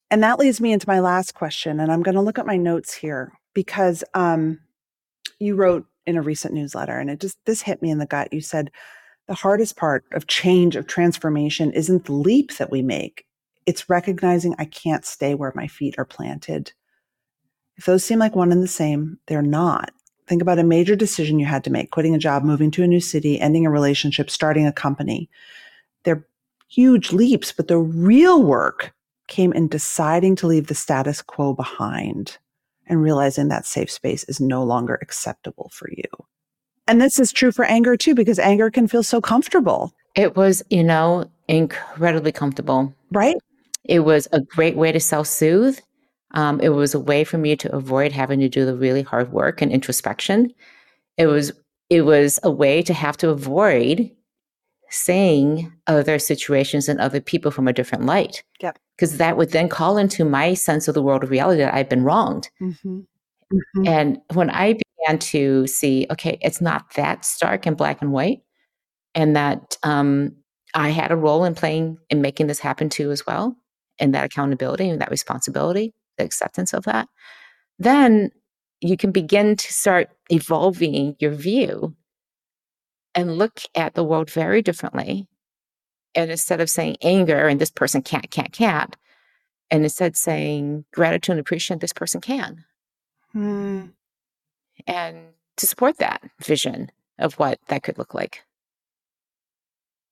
And 0.09 0.23
that 0.23 0.39
leads 0.39 0.59
me 0.59 0.73
into 0.73 0.89
my 0.89 1.01
last 1.01 1.35
question. 1.35 1.79
And 1.79 1.91
I'm 1.91 2.01
going 2.01 2.15
to 2.15 2.21
look 2.21 2.39
at 2.39 2.47
my 2.47 2.57
notes 2.57 2.95
here 2.95 3.31
because 3.53 4.03
um, 4.15 4.57
you 5.37 5.53
wrote 5.53 5.85
in 6.05 6.17
a 6.17 6.21
recent 6.21 6.53
newsletter, 6.53 6.97
and 6.97 7.09
it 7.09 7.19
just, 7.19 7.37
this 7.45 7.61
hit 7.61 7.81
me 7.81 7.89
in 7.89 7.99
the 7.99 8.05
gut. 8.05 8.33
You 8.33 8.41
said, 8.41 8.71
the 9.27 9.33
hardest 9.33 9.77
part 9.77 10.03
of 10.11 10.27
change, 10.27 10.75
of 10.75 10.87
transformation, 10.87 11.71
isn't 11.71 12.05
the 12.05 12.13
leap 12.13 12.57
that 12.57 12.71
we 12.71 12.81
make. 12.81 13.25
It's 13.65 13.89
recognizing 13.89 14.55
I 14.57 14.65
can't 14.65 15.05
stay 15.05 15.35
where 15.35 15.53
my 15.55 15.67
feet 15.67 15.95
are 15.97 16.05
planted. 16.05 16.73
If 17.77 17.85
those 17.85 18.03
seem 18.03 18.19
like 18.19 18.35
one 18.35 18.51
and 18.51 18.61
the 18.61 18.67
same, 18.67 19.19
they're 19.27 19.41
not. 19.41 19.91
Think 20.27 20.41
about 20.41 20.59
a 20.59 20.63
major 20.63 20.95
decision 20.95 21.39
you 21.39 21.45
had 21.45 21.63
to 21.65 21.71
make 21.71 21.91
quitting 21.91 22.15
a 22.15 22.19
job, 22.19 22.43
moving 22.43 22.71
to 22.71 22.83
a 22.83 22.87
new 22.87 22.99
city, 22.99 23.39
ending 23.39 23.65
a 23.65 23.71
relationship, 23.71 24.29
starting 24.29 24.65
a 24.65 24.71
company. 24.71 25.29
They're 26.03 26.25
huge 26.69 27.11
leaps, 27.11 27.51
but 27.51 27.67
the 27.67 27.77
real 27.77 28.43
work 28.43 28.93
came 29.27 29.53
in 29.53 29.67
deciding 29.67 30.35
to 30.37 30.47
leave 30.47 30.67
the 30.67 30.75
status 30.75 31.21
quo 31.21 31.53
behind 31.53 32.37
and 32.87 33.01
realizing 33.01 33.47
that 33.49 33.65
safe 33.65 33.91
space 33.91 34.23
is 34.25 34.39
no 34.39 34.63
longer 34.63 34.97
acceptable 35.01 35.69
for 35.73 35.89
you. 35.91 36.03
And 36.87 36.99
this 36.99 37.19
is 37.19 37.31
true 37.31 37.51
for 37.51 37.65
anger 37.65 37.95
too, 37.95 38.15
because 38.15 38.39
anger 38.39 38.69
can 38.69 38.87
feel 38.87 39.03
so 39.03 39.21
comfortable. 39.21 39.93
It 40.15 40.35
was, 40.35 40.61
you 40.69 40.83
know, 40.83 41.29
incredibly 41.47 42.31
comfortable. 42.31 42.93
Right? 43.11 43.35
It 43.85 44.01
was 44.01 44.27
a 44.31 44.41
great 44.41 44.75
way 44.75 44.91
to 44.91 44.99
self 44.99 45.27
soothe. 45.27 45.79
Um, 46.33 46.59
it 46.61 46.69
was 46.69 46.93
a 46.93 46.99
way 46.99 47.23
for 47.23 47.37
me 47.37 47.55
to 47.57 47.75
avoid 47.75 48.11
having 48.11 48.39
to 48.39 48.49
do 48.49 48.65
the 48.65 48.75
really 48.75 49.01
hard 49.01 49.31
work 49.31 49.61
and 49.61 49.71
introspection. 49.71 50.53
It 51.17 51.27
was 51.27 51.51
it 51.89 52.01
was 52.01 52.39
a 52.43 52.51
way 52.51 52.81
to 52.83 52.93
have 52.93 53.17
to 53.17 53.29
avoid 53.29 54.11
seeing 54.89 55.71
other 55.87 56.19
situations 56.19 56.87
and 56.87 56.99
other 56.99 57.19
people 57.19 57.51
from 57.51 57.67
a 57.67 57.73
different 57.73 58.05
light. 58.05 58.43
Yep. 58.61 58.77
Because 59.01 59.17
that 59.17 59.35
would 59.35 59.49
then 59.49 59.67
call 59.67 59.97
into 59.97 60.23
my 60.23 60.53
sense 60.53 60.87
of 60.87 60.93
the 60.93 61.01
world 61.01 61.23
of 61.23 61.31
reality 61.31 61.57
that 61.57 61.73
I've 61.73 61.89
been 61.89 62.03
wronged. 62.03 62.51
Mm-hmm. 62.61 62.99
Mm-hmm. 62.99 63.87
And 63.87 64.19
when 64.33 64.51
I 64.51 64.73
began 64.73 65.17
to 65.17 65.65
see, 65.65 66.05
okay, 66.11 66.37
it's 66.43 66.61
not 66.61 66.93
that 66.93 67.25
stark 67.25 67.65
and 67.65 67.75
black 67.75 68.03
and 68.03 68.11
white, 68.11 68.41
and 69.15 69.35
that 69.35 69.75
um, 69.81 70.35
I 70.75 70.89
had 70.89 71.11
a 71.11 71.15
role 71.15 71.45
in 71.45 71.55
playing 71.55 71.97
in 72.11 72.21
making 72.21 72.45
this 72.45 72.59
happen 72.59 72.89
too 72.89 73.09
as 73.09 73.25
well, 73.25 73.57
and 73.97 74.13
that 74.13 74.23
accountability 74.23 74.87
and 74.87 75.01
that 75.01 75.09
responsibility, 75.09 75.95
the 76.19 76.23
acceptance 76.23 76.71
of 76.71 76.83
that, 76.83 77.07
then 77.79 78.29
you 78.81 78.97
can 78.97 79.11
begin 79.11 79.55
to 79.55 79.73
start 79.73 80.09
evolving 80.29 81.15
your 81.17 81.31
view 81.31 81.95
and 83.15 83.39
look 83.39 83.61
at 83.73 83.95
the 83.95 84.03
world 84.03 84.29
very 84.29 84.61
differently. 84.61 85.27
And 86.13 86.29
instead 86.29 86.59
of 86.59 86.69
saying 86.69 86.97
anger 87.01 87.47
and 87.47 87.59
this 87.59 87.71
person 87.71 88.01
can't, 88.01 88.29
can't, 88.29 88.51
can't, 88.51 88.95
and 89.69 89.83
instead 89.83 90.17
saying 90.17 90.85
gratitude 90.93 91.33
and 91.33 91.39
appreciation, 91.39 91.79
this 91.79 91.93
person 91.93 92.19
can. 92.19 92.65
Hmm. 93.31 93.85
And 94.85 95.17
to 95.57 95.67
support 95.67 95.97
that 95.97 96.21
vision 96.43 96.91
of 97.17 97.35
what 97.35 97.59
that 97.67 97.83
could 97.83 97.97
look 97.97 98.13
like. 98.13 98.43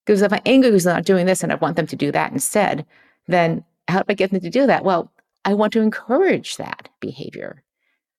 Because 0.06 0.22
if 0.22 0.30
my 0.30 0.40
anger 0.46 0.68
is 0.68 0.86
not 0.86 1.04
doing 1.04 1.26
this 1.26 1.42
and 1.42 1.52
I 1.52 1.56
want 1.56 1.76
them 1.76 1.86
to 1.88 1.96
do 1.96 2.10
that 2.12 2.32
instead, 2.32 2.86
then 3.28 3.64
how 3.86 3.98
do 3.98 4.06
I 4.08 4.14
get 4.14 4.30
them 4.30 4.40
to 4.40 4.50
do 4.50 4.66
that? 4.66 4.84
Well, 4.84 5.12
I 5.44 5.54
want 5.54 5.72
to 5.74 5.80
encourage 5.80 6.56
that 6.56 6.88
behavior. 7.00 7.62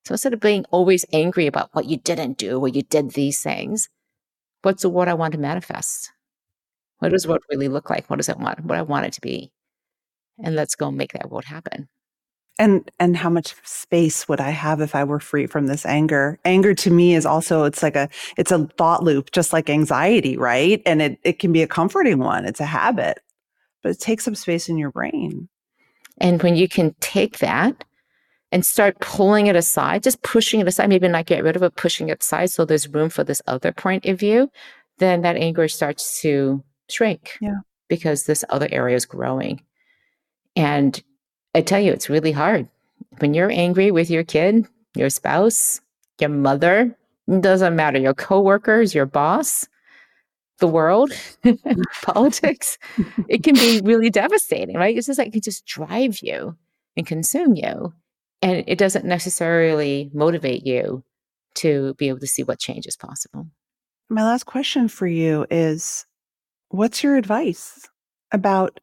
So 0.05 0.13
instead 0.13 0.33
of 0.33 0.39
being 0.39 0.65
always 0.71 1.05
angry 1.13 1.47
about 1.47 1.69
what 1.73 1.85
you 1.85 1.97
didn't 1.97 2.37
do 2.37 2.59
or 2.59 2.67
you 2.67 2.83
did 2.83 3.11
these 3.11 3.41
things, 3.41 3.89
what's 4.61 4.83
the 4.83 4.89
word 4.89 5.07
I 5.07 5.13
want 5.13 5.33
to 5.33 5.39
manifest? 5.39 6.11
What 7.01 7.11
does 7.11 7.25
what 7.25 7.41
really 7.49 7.67
look 7.67 7.89
like? 7.89 8.07
What 8.11 8.17
does 8.17 8.29
it 8.29 8.37
want? 8.37 8.63
What 8.63 8.77
I 8.77 8.83
want 8.83 9.07
it 9.07 9.13
to 9.13 9.21
be? 9.21 9.51
And 10.43 10.55
let's 10.55 10.75
go 10.75 10.91
make 10.91 11.13
that 11.13 11.31
world 11.31 11.45
happen. 11.45 11.89
And 12.59 12.91
and 12.99 13.17
how 13.17 13.29
much 13.31 13.55
space 13.63 14.29
would 14.29 14.39
I 14.39 14.51
have 14.51 14.81
if 14.81 14.93
I 14.93 15.03
were 15.03 15.19
free 15.19 15.47
from 15.47 15.65
this 15.65 15.83
anger? 15.83 16.37
Anger 16.45 16.75
to 16.75 16.91
me 16.91 17.15
is 17.15 17.25
also 17.25 17.63
it's 17.63 17.81
like 17.81 17.95
a 17.95 18.07
it's 18.37 18.51
a 18.51 18.67
thought 18.77 19.03
loop, 19.03 19.31
just 19.31 19.51
like 19.51 19.67
anxiety, 19.67 20.37
right? 20.37 20.79
And 20.85 21.01
it 21.01 21.19
it 21.23 21.39
can 21.39 21.51
be 21.51 21.63
a 21.63 21.67
comforting 21.67 22.19
one. 22.19 22.45
It's 22.45 22.59
a 22.59 22.65
habit, 22.65 23.19
but 23.81 23.93
it 23.93 23.99
takes 23.99 24.27
up 24.27 24.35
space 24.35 24.69
in 24.69 24.77
your 24.77 24.91
brain. 24.91 25.49
And 26.19 26.43
when 26.43 26.55
you 26.55 26.69
can 26.69 26.93
take 26.99 27.39
that 27.39 27.83
and 28.51 28.63
start 28.63 28.99
pulling 28.99 29.47
it 29.47 29.55
aside, 29.55 30.03
just 30.03 30.21
pushing 30.21 30.59
it 30.59 30.67
aside, 30.67 30.89
maybe 30.89 31.07
not 31.07 31.25
get 31.25 31.43
rid 31.43 31.55
of 31.55 31.63
it, 31.63 31.75
pushing 31.77 32.09
it 32.09 32.21
aside 32.21 32.51
so 32.51 32.63
there's 32.63 32.87
room 32.87 33.09
for 33.09 33.23
this 33.23 33.41
other 33.47 33.71
point 33.71 34.05
of 34.05 34.19
view, 34.19 34.51
then 34.99 35.21
that 35.21 35.35
anger 35.35 35.67
starts 35.67 36.21
to 36.21 36.63
shrink. 36.91 37.37
Yeah. 37.41 37.59
Because 37.87 38.25
this 38.25 38.45
other 38.49 38.67
area 38.71 38.95
is 38.95 39.05
growing. 39.05 39.61
And 40.55 41.01
I 41.53 41.61
tell 41.61 41.79
you, 41.79 41.91
it's 41.91 42.09
really 42.09 42.31
hard. 42.31 42.67
When 43.19 43.33
you're 43.33 43.51
angry 43.51 43.91
with 43.91 44.09
your 44.09 44.23
kid, 44.23 44.67
your 44.95 45.09
spouse, 45.09 45.81
your 46.19 46.29
mother, 46.29 46.95
doesn't 47.39 47.75
matter, 47.75 47.99
your 47.99 48.13
coworkers, 48.13 48.93
your 48.93 49.05
boss, 49.05 49.67
the 50.59 50.67
world, 50.67 51.11
politics, 52.01 52.77
it 53.27 53.43
can 53.43 53.55
be 53.55 53.81
really 53.83 54.09
devastating, 54.09 54.75
right? 54.75 54.95
It's 54.95 55.07
just 55.07 55.19
like 55.19 55.29
it 55.29 55.33
can 55.33 55.41
just 55.41 55.65
drive 55.65 56.19
you 56.21 56.55
and 56.95 57.05
consume 57.05 57.55
you. 57.55 57.93
And 58.41 58.63
it 58.67 58.77
doesn't 58.77 59.05
necessarily 59.05 60.09
motivate 60.13 60.65
you 60.65 61.03
to 61.55 61.93
be 61.95 62.07
able 62.09 62.19
to 62.19 62.27
see 62.27 62.43
what 62.43 62.59
change 62.59 62.87
is 62.87 62.97
possible. 62.97 63.47
My 64.09 64.23
last 64.23 64.45
question 64.45 64.87
for 64.87 65.07
you 65.07 65.45
is 65.49 66.05
what's 66.71 67.03
your 67.03 67.15
advice 67.15 67.87
about 68.31 68.79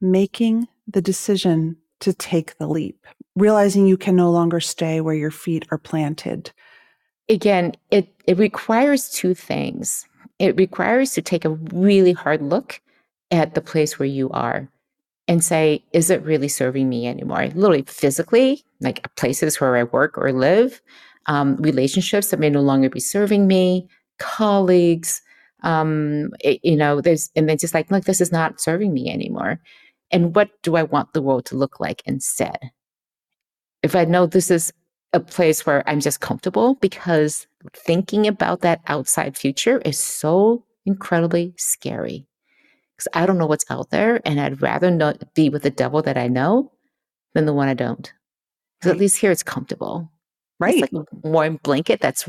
making 0.00 0.68
the 0.86 1.02
decision 1.02 1.76
to 2.00 2.12
take 2.12 2.56
the 2.58 2.66
leap, 2.66 3.06
realizing 3.34 3.86
you 3.86 3.96
can 3.96 4.16
no 4.16 4.30
longer 4.30 4.60
stay 4.60 5.00
where 5.00 5.14
your 5.14 5.30
feet 5.30 5.66
are 5.70 5.78
planted? 5.78 6.50
Again, 7.28 7.74
it, 7.90 8.14
it 8.26 8.38
requires 8.38 9.10
two 9.10 9.34
things. 9.34 10.06
It 10.38 10.56
requires 10.56 11.12
to 11.12 11.22
take 11.22 11.44
a 11.44 11.50
really 11.50 12.12
hard 12.12 12.42
look 12.42 12.80
at 13.30 13.54
the 13.54 13.60
place 13.60 13.98
where 13.98 14.06
you 14.06 14.30
are 14.30 14.68
and 15.28 15.42
say, 15.42 15.84
is 15.92 16.10
it 16.10 16.22
really 16.22 16.48
serving 16.48 16.88
me 16.88 17.06
anymore? 17.06 17.48
Literally 17.48 17.82
physically, 17.82 18.64
like 18.80 19.14
places 19.16 19.60
where 19.60 19.76
I 19.76 19.82
work 19.84 20.16
or 20.16 20.32
live, 20.32 20.80
um, 21.26 21.56
relationships 21.56 22.28
that 22.28 22.38
may 22.38 22.50
no 22.50 22.60
longer 22.60 22.88
be 22.88 23.00
serving 23.00 23.46
me, 23.46 23.88
colleagues, 24.18 25.22
um, 25.62 26.30
it, 26.40 26.60
you 26.62 26.76
know, 26.76 27.00
there's, 27.00 27.30
and 27.34 27.48
then 27.48 27.58
just 27.58 27.74
like, 27.74 27.90
look, 27.90 28.04
this 28.04 28.20
is 28.20 28.32
not 28.32 28.60
serving 28.60 28.92
me 28.92 29.10
anymore. 29.10 29.60
And 30.10 30.34
what 30.34 30.50
do 30.62 30.76
I 30.76 30.84
want 30.84 31.12
the 31.12 31.22
world 31.22 31.46
to 31.46 31.56
look 31.56 31.80
like 31.80 32.02
instead? 32.06 32.58
If 33.82 33.96
I 33.96 34.04
know 34.04 34.26
this 34.26 34.50
is 34.50 34.72
a 35.12 35.20
place 35.20 35.66
where 35.66 35.88
I'm 35.88 36.00
just 36.00 36.20
comfortable, 36.20 36.74
because 36.76 37.46
thinking 37.74 38.26
about 38.26 38.60
that 38.60 38.80
outside 38.86 39.36
future 39.36 39.78
is 39.84 39.98
so 39.98 40.64
incredibly 40.84 41.54
scary 41.56 42.26
because 42.96 43.08
I 43.12 43.26
don't 43.26 43.38
know 43.38 43.46
what's 43.46 43.70
out 43.70 43.90
there, 43.90 44.20
and 44.24 44.40
I'd 44.40 44.62
rather 44.62 44.90
not 44.90 45.34
be 45.34 45.50
with 45.50 45.62
the 45.62 45.70
devil 45.70 46.00
that 46.02 46.16
I 46.16 46.28
know 46.28 46.72
than 47.34 47.44
the 47.44 47.52
one 47.52 47.68
I 47.68 47.74
don't. 47.74 48.10
Because 48.78 48.92
at 48.92 48.98
least 48.98 49.18
here 49.18 49.30
it's 49.30 49.42
comfortable. 49.42 50.10
Right. 50.58 50.74
It's 50.74 50.92
like 50.92 51.04
a 51.04 51.28
warm 51.28 51.58
blanket 51.62 52.00
that's 52.00 52.28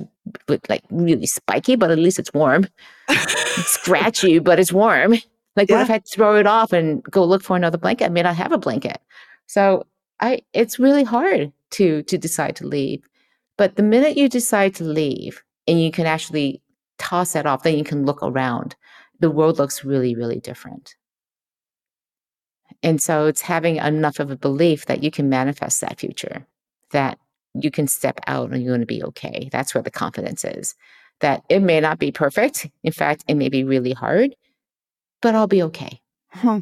like 0.67 0.83
really 0.89 1.25
spiky, 1.25 1.75
but 1.75 1.91
at 1.91 1.97
least 1.97 2.19
it's 2.19 2.33
warm. 2.33 2.67
scratchy, 3.09 4.39
but 4.39 4.59
it's 4.59 4.73
warm. 4.73 5.13
Like 5.55 5.69
yeah. 5.69 5.77
what 5.77 5.83
if 5.83 5.89
I 5.89 5.99
throw 5.99 6.35
it 6.35 6.45
off 6.45 6.73
and 6.73 7.01
go 7.03 7.23
look 7.23 7.41
for 7.41 7.55
another 7.55 7.77
blanket? 7.77 8.05
I 8.05 8.09
may 8.09 8.21
not 8.21 8.35
have 8.35 8.51
a 8.51 8.57
blanket. 8.57 8.99
So 9.47 9.85
I 10.19 10.41
it's 10.53 10.77
really 10.77 11.03
hard 11.03 11.53
to 11.71 12.03
to 12.03 12.17
decide 12.17 12.55
to 12.57 12.67
leave. 12.67 13.07
But 13.57 13.75
the 13.75 13.83
minute 13.83 14.17
you 14.17 14.29
decide 14.29 14.75
to 14.75 14.83
leave 14.83 15.43
and 15.67 15.81
you 15.81 15.89
can 15.89 16.05
actually 16.05 16.61
toss 16.97 17.33
that 17.33 17.45
off, 17.45 17.63
then 17.63 17.77
you 17.77 17.83
can 17.83 18.05
look 18.05 18.21
around 18.21 18.75
the 19.19 19.31
world 19.31 19.57
looks 19.57 19.83
really, 19.83 20.15
really 20.15 20.39
different. 20.39 20.95
And 22.83 23.01
so 23.01 23.25
it's 23.25 23.41
having 23.41 23.77
enough 23.77 24.19
of 24.19 24.29
a 24.29 24.37
belief 24.37 24.85
that 24.85 25.03
you 25.03 25.09
can 25.09 25.29
manifest 25.29 25.81
that 25.81 25.99
future, 25.99 26.45
that 26.91 27.17
you 27.53 27.71
can 27.71 27.87
step 27.87 28.19
out 28.27 28.51
and 28.51 28.61
you're 28.61 28.71
going 28.71 28.81
to 28.81 28.85
be 28.85 29.03
okay. 29.03 29.49
That's 29.51 29.73
where 29.73 29.83
the 29.83 29.91
confidence 29.91 30.43
is. 30.43 30.75
that 31.19 31.43
it 31.49 31.61
may 31.61 31.79
not 31.79 31.97
be 31.97 32.11
perfect. 32.11 32.67
In 32.83 32.91
fact, 32.91 33.23
it 33.27 33.35
may 33.35 33.49
be 33.49 33.63
really 33.63 33.93
hard, 33.93 34.35
but 35.21 35.33
I'll 35.35 35.47
be 35.47 35.63
okay. 35.63 36.01
Hmm. 36.29 36.59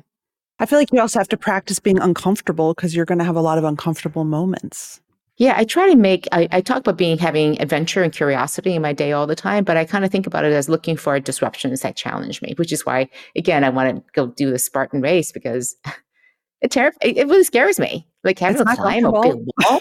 I 0.60 0.66
feel 0.66 0.80
like 0.80 0.94
you 0.94 1.02
also 1.02 1.20
have 1.20 1.28
to 1.30 1.38
practice 1.38 1.80
being 1.80 2.00
uncomfortable 2.00 2.74
because 2.74 2.96
you're 2.96 3.06
going 3.06 3.20
to 3.20 3.26
have 3.26 3.36
a 3.36 3.42
lot 3.42 3.58
of 3.58 3.66
uncomfortable 3.66 4.24
moments. 4.24 5.02
Yeah, 5.38 5.54
I 5.58 5.66
try 5.66 5.90
to 5.90 5.98
make, 5.98 6.30
I, 6.32 6.48
I, 6.52 6.62
talk 6.62 6.78
about 6.78 6.96
being 6.96 7.18
having 7.18 7.62
adventure 7.62 8.02
and 8.02 8.14
curiosity 8.14 8.74
in 8.74 8.82
my 8.82 8.94
day 8.94 9.12
all 9.12 9.28
the 9.28 9.36
time, 9.36 9.66
but 9.66 9.76
I 9.76 9.84
kind 9.84 10.06
of 10.06 10.12
think 10.12 10.26
about 10.26 10.46
it 10.46 10.54
as 10.54 10.70
looking 10.70 10.96
for 10.96 11.20
disruptions 11.20 11.82
that 11.82 11.98
challenge 11.98 12.42
me, 12.42 12.54
which 12.56 12.72
is 12.72 12.86
why, 12.86 13.10
again, 13.36 13.66
I 13.66 13.70
want 13.70 13.98
to 13.98 14.12
go 14.14 14.28
do 14.28 14.50
the 14.50 14.58
Spartan 14.58 15.02
race 15.02 15.34
because 15.34 15.76
it 16.62 16.72
terrifies, 16.72 17.00
it, 17.02 17.18
it 17.18 17.28
really 17.28 17.44
scares 17.44 17.80
me. 17.80 18.08
Like 18.26 18.40
having 18.40 18.66
to 18.66 18.76
climb 18.76 19.06
a 19.06 19.22
big 19.22 19.36
wall, 19.60 19.80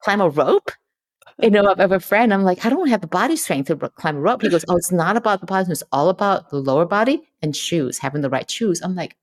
climb 0.00 0.20
a 0.20 0.28
rope. 0.28 0.70
You 1.40 1.50
know, 1.50 1.74
I 1.76 1.80
have 1.80 1.92
a 1.92 2.00
friend, 2.00 2.34
I'm 2.34 2.42
like, 2.42 2.66
I 2.66 2.70
don't 2.70 2.88
have 2.88 3.00
the 3.00 3.06
body 3.06 3.36
strength 3.36 3.68
to 3.68 3.76
climb 3.76 4.16
a 4.16 4.20
rope. 4.20 4.42
He 4.42 4.48
goes, 4.48 4.64
Oh, 4.68 4.76
it's 4.76 4.92
not 4.92 5.16
about 5.16 5.40
the 5.40 5.46
body, 5.46 5.70
it's 5.70 5.82
all 5.92 6.08
about 6.08 6.50
the 6.50 6.58
lower 6.58 6.84
body 6.84 7.22
and 7.42 7.56
shoes, 7.56 7.98
having 7.98 8.20
the 8.22 8.30
right 8.30 8.50
shoes. 8.50 8.82
I'm 8.82 8.94
like, 8.94 9.16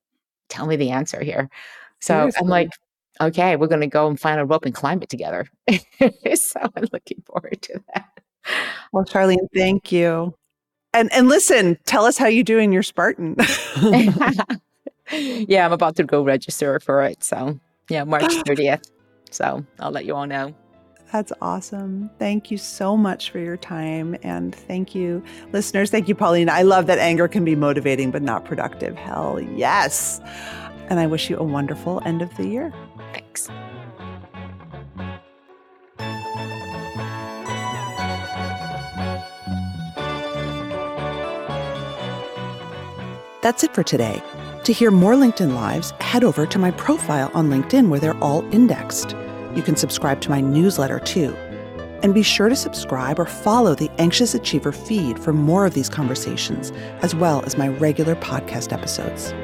tell 0.49 0.65
me 0.65 0.75
the 0.75 0.91
answer 0.91 1.23
here. 1.23 1.49
So 1.99 2.13
Seriously. 2.13 2.39
I'm 2.41 2.47
like, 2.47 2.69
okay, 3.21 3.55
we're 3.55 3.67
going 3.67 3.81
to 3.81 3.87
go 3.87 4.07
and 4.07 4.19
find 4.19 4.39
a 4.39 4.45
rope 4.45 4.65
and 4.65 4.73
climb 4.73 5.01
it 5.01 5.09
together. 5.09 5.47
so 6.35 6.59
I'm 6.75 6.87
looking 6.91 7.21
forward 7.25 7.61
to 7.63 7.83
that. 7.93 8.09
Well, 8.91 9.05
Charlene, 9.05 9.47
thank 9.53 9.91
you. 9.91 10.35
And 10.93 11.11
and 11.11 11.27
listen, 11.27 11.77
tell 11.85 12.05
us 12.05 12.17
how 12.17 12.27
you 12.27 12.43
do 12.43 12.57
in 12.57 12.71
your 12.71 12.83
Spartan. 12.83 13.35
yeah, 15.11 15.65
I'm 15.65 15.73
about 15.73 15.97
to 15.97 16.05
go 16.05 16.23
register 16.23 16.79
for 16.79 17.03
it. 17.03 17.21
So 17.21 17.59
yeah, 17.89 18.03
March 18.03 18.23
30th. 18.23 18.89
So 19.31 19.65
I'll 19.79 19.91
let 19.91 20.05
you 20.05 20.15
all 20.15 20.27
know. 20.27 20.53
That's 21.11 21.31
awesome. 21.41 22.09
Thank 22.19 22.51
you 22.51 22.57
so 22.57 22.97
much 22.97 23.29
for 23.31 23.39
your 23.39 23.57
time. 23.57 24.17
And 24.23 24.53
thank 24.55 24.95
you, 24.95 25.23
listeners. 25.53 25.89
Thank 25.91 26.07
you, 26.07 26.15
Pauline. 26.15 26.49
I 26.49 26.63
love 26.63 26.87
that 26.87 26.97
anger 26.99 27.27
can 27.27 27.45
be 27.45 27.55
motivating 27.55 28.11
but 28.11 28.21
not 28.21 28.43
productive. 28.43 28.95
Hell 28.95 29.39
yes. 29.39 30.19
And 30.89 30.99
I 30.99 31.07
wish 31.07 31.29
you 31.29 31.37
a 31.37 31.43
wonderful 31.43 32.01
end 32.05 32.21
of 32.21 32.35
the 32.37 32.47
year. 32.47 32.73
Thanks. 33.13 33.49
That's 43.41 43.63
it 43.63 43.75
for 43.75 43.83
today. 43.83 44.23
To 44.65 44.73
hear 44.73 44.89
more 44.89 45.13
LinkedIn 45.13 45.53
Lives, 45.53 45.91
head 45.99 46.23
over 46.23 46.47
to 46.47 46.57
my 46.57 46.71
profile 46.71 47.29
on 47.35 47.51
LinkedIn 47.51 47.87
where 47.87 47.99
they're 47.99 48.17
all 48.17 48.43
indexed. 48.51 49.11
You 49.53 49.61
can 49.61 49.75
subscribe 49.75 50.21
to 50.21 50.31
my 50.31 50.41
newsletter 50.41 50.99
too. 50.99 51.35
And 52.01 52.15
be 52.15 52.23
sure 52.23 52.49
to 52.49 52.55
subscribe 52.55 53.19
or 53.19 53.27
follow 53.27 53.75
the 53.75 53.91
Anxious 53.99 54.33
Achiever 54.33 54.71
feed 54.71 55.19
for 55.19 55.33
more 55.33 55.67
of 55.67 55.75
these 55.75 55.87
conversations, 55.87 56.71
as 57.03 57.13
well 57.13 57.43
as 57.45 57.59
my 57.59 57.67
regular 57.67 58.15
podcast 58.15 58.73
episodes. 58.73 59.35